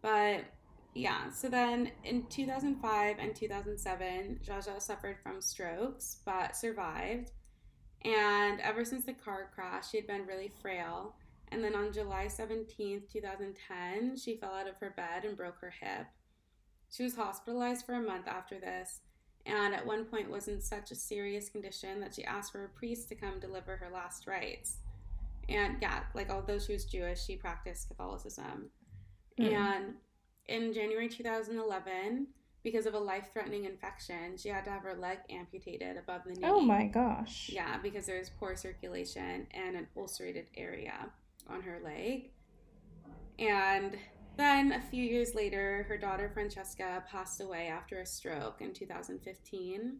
But 0.00 0.44
yeah, 0.94 1.30
so 1.30 1.48
then 1.48 1.90
in 2.04 2.26
2005 2.26 3.16
and 3.18 3.34
2007, 3.34 4.40
Zsa 4.44 4.64
Zsa 4.64 4.80
suffered 4.80 5.16
from 5.22 5.40
strokes 5.40 6.18
but 6.24 6.56
survived. 6.56 7.32
And 8.04 8.60
ever 8.60 8.84
since 8.84 9.04
the 9.04 9.14
car 9.14 9.50
crash, 9.54 9.90
she 9.90 9.96
had 9.96 10.06
been 10.06 10.26
really 10.26 10.52
frail. 10.62 11.16
And 11.54 11.62
then 11.62 11.76
on 11.76 11.92
July 11.92 12.26
17th, 12.26 13.12
2010, 13.12 14.16
she 14.16 14.34
fell 14.34 14.54
out 14.54 14.66
of 14.66 14.76
her 14.78 14.90
bed 14.90 15.24
and 15.24 15.36
broke 15.36 15.60
her 15.60 15.72
hip. 15.80 16.06
She 16.90 17.04
was 17.04 17.14
hospitalized 17.14 17.86
for 17.86 17.94
a 17.94 18.02
month 18.02 18.26
after 18.26 18.58
this, 18.58 19.02
and 19.46 19.72
at 19.72 19.86
one 19.86 20.04
point 20.04 20.32
was 20.32 20.48
in 20.48 20.60
such 20.60 20.90
a 20.90 20.96
serious 20.96 21.48
condition 21.48 22.00
that 22.00 22.12
she 22.12 22.24
asked 22.24 22.50
for 22.50 22.64
a 22.64 22.68
priest 22.68 23.08
to 23.10 23.14
come 23.14 23.38
deliver 23.38 23.76
her 23.76 23.88
last 23.88 24.26
rites. 24.26 24.78
And 25.48 25.76
yeah, 25.80 26.00
like 26.12 26.28
although 26.28 26.58
she 26.58 26.72
was 26.72 26.86
Jewish, 26.86 27.24
she 27.24 27.36
practiced 27.36 27.86
Catholicism. 27.86 28.70
Mm. 29.38 29.52
And 29.52 29.94
in 30.46 30.72
January 30.72 31.08
2011, 31.08 32.26
because 32.64 32.86
of 32.86 32.94
a 32.94 32.98
life 32.98 33.28
threatening 33.32 33.66
infection. 33.66 34.38
She 34.38 34.48
had 34.48 34.64
to 34.64 34.70
have 34.70 34.82
her 34.84 34.94
leg 34.94 35.18
amputated 35.28 35.98
above 35.98 36.22
the 36.24 36.32
knee. 36.32 36.46
Oh 36.48 36.60
my 36.60 36.86
gosh. 36.86 37.50
Yeah, 37.52 37.76
because 37.82 38.06
there's 38.06 38.30
poor 38.30 38.56
circulation 38.56 39.46
and 39.52 39.76
an 39.76 39.86
ulcerated 39.94 40.46
area 40.56 41.10
on 41.48 41.62
her 41.62 41.80
leg. 41.84 42.30
And 43.38 43.96
then 44.36 44.72
a 44.72 44.80
few 44.80 45.04
years 45.04 45.34
later, 45.34 45.84
her 45.88 45.96
daughter 45.96 46.30
Francesca 46.32 47.04
passed 47.10 47.40
away 47.40 47.68
after 47.68 48.00
a 48.00 48.06
stroke 48.06 48.60
in 48.60 48.72
2015. 48.72 49.98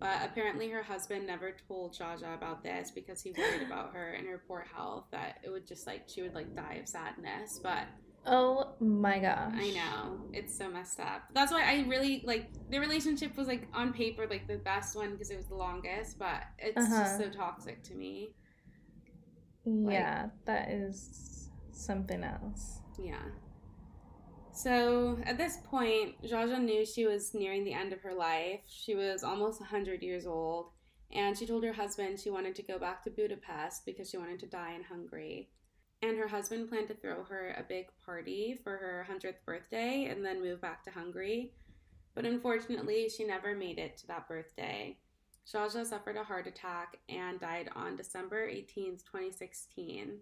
But 0.00 0.16
apparently, 0.24 0.68
her 0.70 0.82
husband 0.82 1.26
never 1.26 1.54
told 1.68 1.96
Zsa 1.96 2.20
Zsa 2.20 2.34
about 2.34 2.62
this 2.62 2.90
because 2.90 3.22
he 3.22 3.32
worried 3.32 3.62
about 3.66 3.94
her 3.94 4.12
and 4.12 4.26
her 4.26 4.42
poor 4.46 4.66
health, 4.74 5.06
that 5.12 5.38
it 5.42 5.50
would 5.50 5.66
just 5.66 5.86
like, 5.86 6.04
she 6.08 6.22
would 6.22 6.34
like 6.34 6.54
die 6.54 6.78
of 6.82 6.88
sadness. 6.88 7.60
But 7.62 7.86
Oh 8.26 8.74
my 8.80 9.18
gosh. 9.18 9.52
I 9.54 9.70
know. 9.70 10.18
It's 10.32 10.56
so 10.56 10.70
messed 10.70 10.98
up. 10.98 11.24
That's 11.34 11.52
why 11.52 11.62
I 11.62 11.86
really 11.88 12.22
like 12.24 12.50
the 12.70 12.78
relationship 12.78 13.36
was 13.36 13.48
like 13.48 13.68
on 13.74 13.92
paper 13.92 14.26
like 14.28 14.48
the 14.48 14.56
best 14.56 14.96
one 14.96 15.12
because 15.12 15.30
it 15.30 15.36
was 15.36 15.46
the 15.46 15.56
longest, 15.56 16.18
but 16.18 16.42
it's 16.58 16.76
uh-huh. 16.76 17.02
just 17.02 17.18
so 17.18 17.28
toxic 17.28 17.82
to 17.84 17.94
me. 17.94 18.34
Yeah, 19.64 20.22
like, 20.22 20.44
that 20.46 20.70
is 20.70 21.50
something 21.72 22.22
else. 22.22 22.80
Yeah. 22.98 23.22
So 24.52 25.18
at 25.24 25.36
this 25.36 25.58
point, 25.64 26.14
Zsa 26.22 26.46
Zsa 26.46 26.62
knew 26.62 26.86
she 26.86 27.06
was 27.06 27.34
nearing 27.34 27.64
the 27.64 27.72
end 27.72 27.92
of 27.92 28.00
her 28.02 28.14
life. 28.14 28.60
She 28.66 28.94
was 28.94 29.24
almost 29.24 29.60
100 29.60 30.02
years 30.02 30.26
old, 30.26 30.70
and 31.12 31.36
she 31.36 31.46
told 31.46 31.64
her 31.64 31.72
husband 31.72 32.20
she 32.20 32.30
wanted 32.30 32.54
to 32.56 32.62
go 32.62 32.78
back 32.78 33.02
to 33.04 33.10
Budapest 33.10 33.84
because 33.84 34.08
she 34.08 34.16
wanted 34.16 34.38
to 34.40 34.46
die 34.46 34.74
in 34.74 34.84
Hungary 34.84 35.48
and 36.08 36.18
her 36.18 36.28
husband 36.28 36.68
planned 36.68 36.88
to 36.88 36.94
throw 36.94 37.24
her 37.24 37.54
a 37.58 37.62
big 37.62 37.86
party 38.04 38.58
for 38.62 38.76
her 38.76 39.06
100th 39.08 39.44
birthday 39.46 40.08
and 40.10 40.24
then 40.24 40.42
move 40.42 40.60
back 40.60 40.84
to 40.84 40.90
Hungary. 40.90 41.52
But 42.14 42.26
unfortunately, 42.26 43.08
she 43.08 43.24
never 43.24 43.54
made 43.54 43.78
it 43.78 43.96
to 43.98 44.06
that 44.08 44.28
birthday. 44.28 44.98
Zsa 45.46 45.66
Zsa 45.66 45.86
suffered 45.86 46.16
a 46.16 46.24
heart 46.24 46.46
attack 46.46 46.98
and 47.08 47.38
died 47.38 47.70
on 47.76 47.96
December 47.96 48.46
18, 48.46 48.98
2016. 48.98 50.18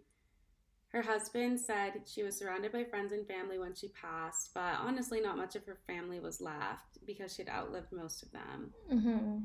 Her 0.88 1.02
husband 1.02 1.58
said 1.58 2.02
she 2.06 2.22
was 2.22 2.36
surrounded 2.36 2.72
by 2.72 2.84
friends 2.84 3.12
and 3.12 3.26
family 3.26 3.58
when 3.58 3.74
she 3.74 3.88
passed, 3.88 4.50
but 4.52 4.74
honestly, 4.78 5.20
not 5.20 5.38
much 5.38 5.56
of 5.56 5.64
her 5.64 5.78
family 5.86 6.20
was 6.20 6.40
left 6.40 6.98
because 7.06 7.34
she'd 7.34 7.48
outlived 7.48 7.90
most 7.92 8.22
of 8.22 8.30
them. 8.32 8.72
Mm-hmm. 8.92 9.38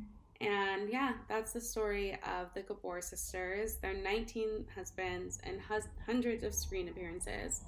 And 0.45 0.89
yeah, 0.91 1.13
that's 1.29 1.53
the 1.53 1.61
story 1.61 2.19
of 2.25 2.53
the 2.53 2.61
Gabor 2.61 3.01
sisters. 3.01 3.77
Their 3.77 3.93
19 3.93 4.65
husbands 4.75 5.39
and 5.43 5.61
hus- 5.61 5.87
hundreds 6.05 6.43
of 6.43 6.53
screen 6.53 6.89
appearances. 6.89 7.61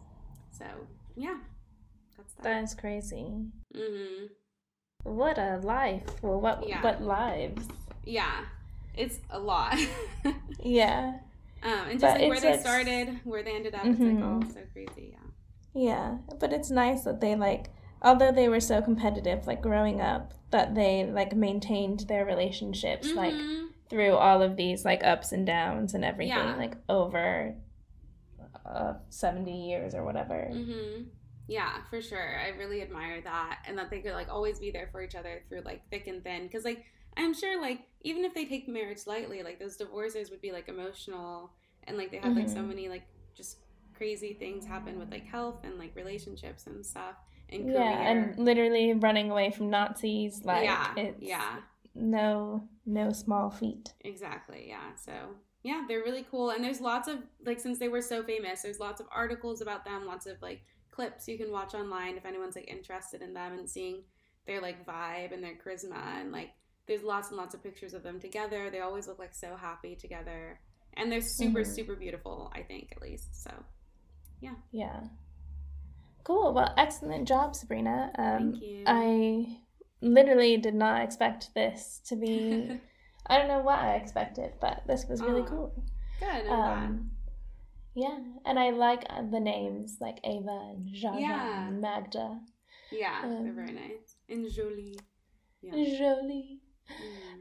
So 0.51 0.66
yeah, 1.16 1.38
that's 2.18 2.34
that. 2.34 2.43
That 2.43 2.64
is 2.64 2.76
crazy. 2.76 3.26
Mm-hmm. 3.76 4.26
What 5.03 5.38
a 5.38 5.57
life! 5.64 6.03
Well, 6.22 6.41
what 6.41 6.68
yeah. 6.68 6.82
what 6.82 7.01
lives? 7.01 7.68
Yeah, 8.10 8.45
it's 8.95 9.20
a 9.30 9.39
lot. 9.39 9.78
yeah. 10.64 11.20
Um, 11.62 11.72
and 11.89 11.99
just 11.99 12.20
like 12.20 12.30
where 12.30 12.39
they 12.39 12.51
like, 12.51 12.62
started, 12.62 13.20
where 13.24 13.43
they 13.43 13.55
ended 13.55 13.76
up, 13.76 13.84
mm-hmm. 13.84 14.05
it's 14.05 14.22
like 14.22 14.24
all 14.24 14.41
so 14.53 14.62
crazy. 14.74 15.14
Yeah. 15.14 15.20
Yeah, 15.74 16.18
but 16.39 16.51
it's 16.51 16.72
nice 16.72 17.03
that 17.03 17.22
they 17.22 17.36
like 17.36 17.70
although 18.01 18.32
they 18.32 18.47
were 18.49 18.60
so 18.60 18.82
competitive 18.82 19.45
like 19.45 19.62
growing 19.62 20.01
up 20.01 20.34
that 20.51 20.76
they 20.76 21.05
like 21.05 21.36
maintained 21.36 22.01
their 22.01 22.26
relationships 22.26 23.10
mm-hmm. 23.10 23.18
like 23.18 23.70
through 23.89 24.14
all 24.14 24.41
of 24.41 24.55
these 24.55 24.86
like 24.86 25.03
ups 25.03 25.32
and 25.32 25.45
downs 25.45 25.93
and 25.93 26.05
everything 26.05 26.38
yeah. 26.38 26.55
like 26.55 26.76
over 26.88 27.55
uh, 28.66 28.93
70 29.10 29.68
years 29.68 29.95
or 29.95 30.03
whatever 30.03 30.49
mm-hmm. 30.51 31.03
yeah 31.47 31.78
for 31.89 32.01
sure 32.01 32.39
i 32.39 32.49
really 32.57 32.82
admire 32.82 33.22
that 33.22 33.60
and 33.68 33.78
that 33.78 33.89
they 33.89 33.99
could 33.99 34.14
like 34.14 34.30
always 34.30 34.60
be 34.60 34.72
there 34.72 34.89
for 34.91 35.01
each 35.01 35.16
other 35.16 35.43
through 35.49 35.62
like 35.62 35.82
thick 35.89 36.07
and 36.07 36.24
thin 36.24 36.43
because 36.43 36.64
like 36.64 36.86
i'm 37.20 37.34
sure 37.34 37.61
like 37.61 37.82
even 38.01 38.24
if 38.24 38.34
they 38.34 38.45
take 38.45 38.67
marriage 38.67 39.05
lightly 39.05 39.43
like 39.43 39.59
those 39.59 39.78
divorces 39.78 40.30
would 40.30 40.41
be 40.41 40.51
like 40.51 40.67
emotional 40.70 41.51
and 41.86 41.97
like 41.97 42.11
they 42.11 42.17
had 42.17 42.28
mm-hmm. 42.28 42.39
like 42.39 42.49
so 42.49 42.57
mm-hmm. 42.57 42.70
many 42.70 42.89
like 42.89 43.03
just 43.36 43.57
crazy 43.95 44.34
things 44.34 44.65
happen 44.65 44.97
with 44.97 45.11
like 45.11 45.26
health 45.26 45.59
and 45.63 45.78
like 45.78 45.95
relationships 45.95 46.67
and 46.67 46.86
stuff 46.86 47.15
and 47.51 47.65
career. 47.65 47.78
Yeah, 47.78 48.11
and 48.11 48.38
literally 48.38 48.93
running 48.93 49.32
away 49.32 49.51
from 49.51 49.70
Nazis. 49.70 50.43
Like, 50.43 50.63
yeah, 50.63 50.93
it's 50.95 51.22
yeah. 51.22 51.57
no, 51.95 52.67
no 52.86 53.11
small 53.11 53.49
feat. 53.49 53.93
Exactly. 54.01 54.65
Yeah. 54.67 54.95
So 54.95 55.11
yeah, 55.63 55.84
they're 55.88 56.03
really 56.03 56.26
cool, 56.30 56.51
and 56.51 56.63
there's 56.63 56.82
lots 56.82 57.07
of 57.07 57.20
like 57.45 57.59
since 57.59 57.80
they 57.80 57.89
were 57.89 58.01
so 58.01 58.24
famous, 58.24 58.61
there's 58.61 58.80
lots 58.80 59.01
of 59.01 59.07
articles 59.11 59.61
about 59.61 59.86
them, 59.86 60.05
lots 60.05 60.26
of 60.26 60.41
like 60.41 60.61
clips 60.91 61.28
you 61.28 61.38
can 61.38 61.51
watch 61.51 61.74
online 61.74 62.17
if 62.17 62.26
anyone's 62.26 62.55
like 62.55 62.70
interested 62.70 63.22
in 63.22 63.34
them 63.34 63.53
and 63.57 63.70
seeing 63.70 64.03
their 64.45 64.61
like 64.61 64.86
vibe 64.86 65.34
and 65.34 65.43
their 65.43 65.53
charisma 65.53 66.20
and 66.20 66.32
like 66.32 66.49
there's 66.90 67.04
lots 67.04 67.30
and 67.30 67.38
lots 67.38 67.54
of 67.54 67.64
pictures 67.64 67.94
of 67.94 68.04
them 68.04 68.20
together. 68.20 68.70
They 68.70 68.80
always 68.80 69.08
look 69.08 69.20
like 69.20 69.34
so 69.34 69.56
happy 69.56 69.96
together. 69.96 70.60
And 70.98 71.10
they're 71.10 71.22
super, 71.22 71.62
mm-hmm. 71.62 71.72
super 71.72 71.96
beautiful, 71.96 72.52
I 72.54 72.64
think, 72.64 72.92
at 72.92 73.02
least. 73.02 73.44
So, 73.44 73.52
yeah. 74.42 74.56
Yeah. 74.72 75.02
Cool. 76.24 76.52
Well, 76.52 76.74
excellent 76.78 77.28
job, 77.28 77.56
Sabrina. 77.56 78.12
Um, 78.18 78.52
Thank 78.54 78.64
you. 78.64 78.84
I 78.88 79.60
literally 80.02 80.58
did 80.58 80.74
not 80.74 81.04
expect 81.04 81.54
this 81.54 82.02
to 82.08 82.16
be. 82.16 82.82
I 83.28 83.38
don't 83.38 83.48
know 83.48 83.60
what 83.60 83.78
I 83.78 83.94
expected, 83.94 84.54
but 84.60 84.82
this 84.88 85.06
was 85.08 85.22
really 85.22 85.42
oh, 85.42 85.46
cool. 85.46 85.84
Good. 86.20 86.48
Um, 86.50 87.12
yeah, 87.94 88.18
and 88.46 88.58
I 88.58 88.72
like 88.72 89.06
uh, 89.12 89.22
the 89.30 89.40
names 89.40 89.98
like 90.02 90.18
Ava 90.24 90.72
and 90.72 90.88
Zsa 90.88 91.14
Zsa 91.14 91.22
yeah. 91.22 91.68
and 91.68 91.80
Magda. 91.80 92.40
Yeah, 92.92 93.22
um, 93.24 93.44
they're 93.44 93.54
very 93.54 93.74
nice. 93.74 94.16
And 94.28 94.52
Jolie. 94.52 94.98
Yeah. 95.62 95.98
Jolie. 96.00 96.62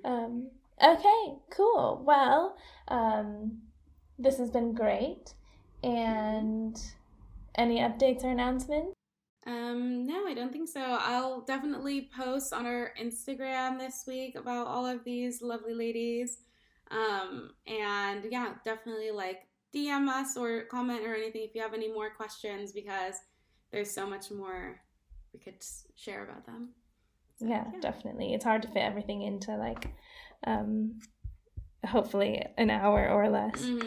Mm. 0.04 0.08
Um, 0.08 0.50
okay, 0.82 1.38
cool. 1.50 2.02
Well, 2.06 2.56
um, 2.88 3.58
this 4.18 4.38
has 4.38 4.50
been 4.50 4.74
great. 4.74 5.34
And 5.82 6.76
any 7.54 7.78
updates 7.78 8.24
or 8.24 8.30
announcements? 8.30 8.94
Um, 9.46 10.06
no, 10.06 10.26
I 10.26 10.34
don't 10.34 10.52
think 10.52 10.68
so. 10.68 10.80
I'll 10.80 11.40
definitely 11.40 12.10
post 12.14 12.52
on 12.52 12.66
our 12.66 12.92
Instagram 13.00 13.78
this 13.78 14.04
week 14.06 14.34
about 14.34 14.66
all 14.66 14.84
of 14.84 15.04
these 15.04 15.40
lovely 15.40 15.74
ladies. 15.74 16.38
Um, 16.90 17.50
and 17.66 18.26
yeah, 18.30 18.54
definitely 18.64 19.10
like 19.10 19.46
DM 19.74 20.08
us 20.08 20.36
or 20.36 20.64
comment 20.64 21.06
or 21.06 21.14
anything 21.14 21.42
if 21.42 21.54
you 21.54 21.62
have 21.62 21.74
any 21.74 21.92
more 21.92 22.10
questions 22.10 22.72
because 22.72 23.14
there's 23.70 23.90
so 23.90 24.06
much 24.06 24.30
more 24.30 24.80
we 25.32 25.38
could 25.38 25.62
share 25.96 26.24
about 26.24 26.46
them. 26.46 26.70
Yeah, 27.40 27.64
yeah, 27.72 27.80
definitely. 27.80 28.34
It's 28.34 28.44
hard 28.44 28.62
to 28.62 28.68
fit 28.68 28.80
everything 28.80 29.22
into 29.22 29.56
like 29.56 29.92
um 30.46 31.00
hopefully 31.86 32.44
an 32.56 32.70
hour 32.70 33.08
or 33.08 33.28
less. 33.28 33.62
Mm-hmm. 33.62 33.86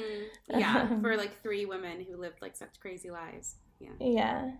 Yeah, 0.59 0.99
for 0.99 1.15
like 1.15 1.41
three 1.41 1.65
women 1.65 2.03
who 2.03 2.17
lived 2.17 2.41
like 2.41 2.57
such 2.57 2.77
crazy 2.81 3.09
lives. 3.09 3.55
Yeah. 3.79 3.91
Yeah. 4.01 4.51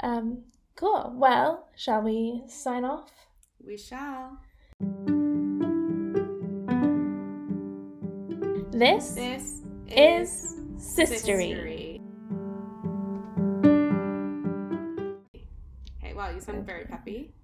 Um, 0.00 0.44
cool. 0.74 1.12
Well, 1.14 1.68
shall 1.76 2.00
we 2.00 2.44
sign 2.48 2.86
off? 2.86 3.10
We 3.62 3.76
shall. 3.76 4.38
This, 8.70 9.10
this 9.10 9.60
is, 9.88 10.56
Sistery. 10.78 12.00
Sistery. 12.00 12.00
Hey, 15.98 16.14
wow, 16.14 16.30
you 16.30 16.40
sound 16.40 16.64
very 16.64 16.86
peppy. 16.86 17.34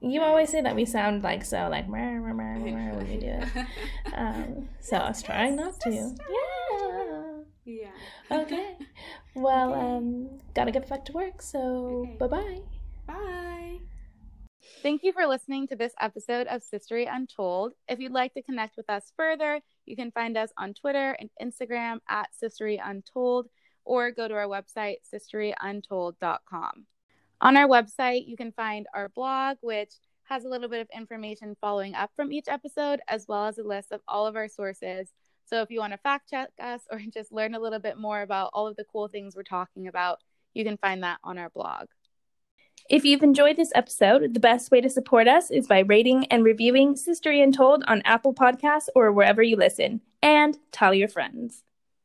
You 0.00 0.22
always 0.22 0.50
say 0.50 0.60
that 0.60 0.76
we 0.76 0.84
sound 0.84 1.22
like 1.22 1.44
so, 1.44 1.68
like 1.70 1.88
when 1.88 2.22
we 2.22 3.16
do 3.16 3.26
it. 3.26 3.48
Um, 4.14 4.68
so 4.80 4.96
I 4.96 5.08
was 5.08 5.22
trying 5.22 5.56
not 5.56 5.78
to. 5.80 5.90
Yeah. 5.90 7.42
Yeah. 7.64 7.90
Okay. 8.30 8.76
Well, 9.34 9.74
okay. 9.74 9.80
um, 9.80 10.40
gotta 10.54 10.70
get 10.70 10.88
back 10.88 11.04
to 11.06 11.12
work. 11.12 11.42
So 11.42 12.06
okay. 12.06 12.16
bye-bye. 12.18 12.60
Bye. 13.06 13.80
Thank 14.82 15.02
you 15.02 15.12
for 15.12 15.26
listening 15.26 15.68
to 15.68 15.76
this 15.76 15.92
episode 16.00 16.46
of 16.46 16.62
Sistery 16.62 17.06
Untold. 17.10 17.74
If 17.86 17.98
you'd 17.98 18.12
like 18.12 18.32
to 18.32 18.42
connect 18.42 18.78
with 18.78 18.88
us 18.88 19.12
further, 19.14 19.60
you 19.84 19.94
can 19.94 20.10
find 20.10 20.38
us 20.38 20.50
on 20.56 20.72
Twitter 20.72 21.18
and 21.20 21.28
Instagram 21.42 21.98
at 22.08 22.28
Sistery 22.42 22.80
Untold 22.82 23.48
or 23.84 24.10
go 24.10 24.26
to 24.26 24.34
our 24.34 24.46
website, 24.46 24.96
sisteryuntold.com. 25.14 26.86
On 27.40 27.56
our 27.56 27.68
website, 27.68 28.26
you 28.26 28.36
can 28.36 28.52
find 28.52 28.86
our 28.94 29.08
blog, 29.10 29.58
which 29.60 29.92
has 30.24 30.44
a 30.44 30.48
little 30.48 30.68
bit 30.68 30.80
of 30.80 30.88
information 30.96 31.56
following 31.60 31.94
up 31.94 32.10
from 32.16 32.32
each 32.32 32.48
episode, 32.48 33.00
as 33.08 33.26
well 33.28 33.46
as 33.46 33.58
a 33.58 33.62
list 33.62 33.92
of 33.92 34.00
all 34.08 34.26
of 34.26 34.36
our 34.36 34.48
sources. 34.48 35.10
So 35.44 35.62
if 35.62 35.70
you 35.70 35.78
want 35.78 35.92
to 35.92 35.98
fact 35.98 36.30
check 36.30 36.50
us 36.60 36.82
or 36.90 36.98
just 37.14 37.32
learn 37.32 37.54
a 37.54 37.60
little 37.60 37.78
bit 37.78 37.98
more 37.98 38.22
about 38.22 38.50
all 38.52 38.66
of 38.66 38.76
the 38.76 38.84
cool 38.84 39.08
things 39.08 39.36
we're 39.36 39.42
talking 39.42 39.86
about, 39.86 40.18
you 40.54 40.64
can 40.64 40.78
find 40.78 41.02
that 41.02 41.18
on 41.22 41.38
our 41.38 41.50
blog. 41.50 41.86
If 42.88 43.04
you've 43.04 43.22
enjoyed 43.22 43.56
this 43.56 43.72
episode, 43.74 44.32
the 44.32 44.40
best 44.40 44.70
way 44.70 44.80
to 44.80 44.88
support 44.88 45.26
us 45.26 45.50
is 45.50 45.66
by 45.66 45.80
rating 45.80 46.26
and 46.26 46.44
reviewing 46.44 46.94
Sistery 46.94 47.42
Untold 47.42 47.82
on 47.88 48.00
Apple 48.04 48.32
Podcasts 48.32 48.88
or 48.94 49.10
wherever 49.12 49.42
you 49.42 49.56
listen. 49.56 50.00
And 50.22 50.56
tell 50.70 50.94
your 50.94 51.08
friends. 51.08 51.65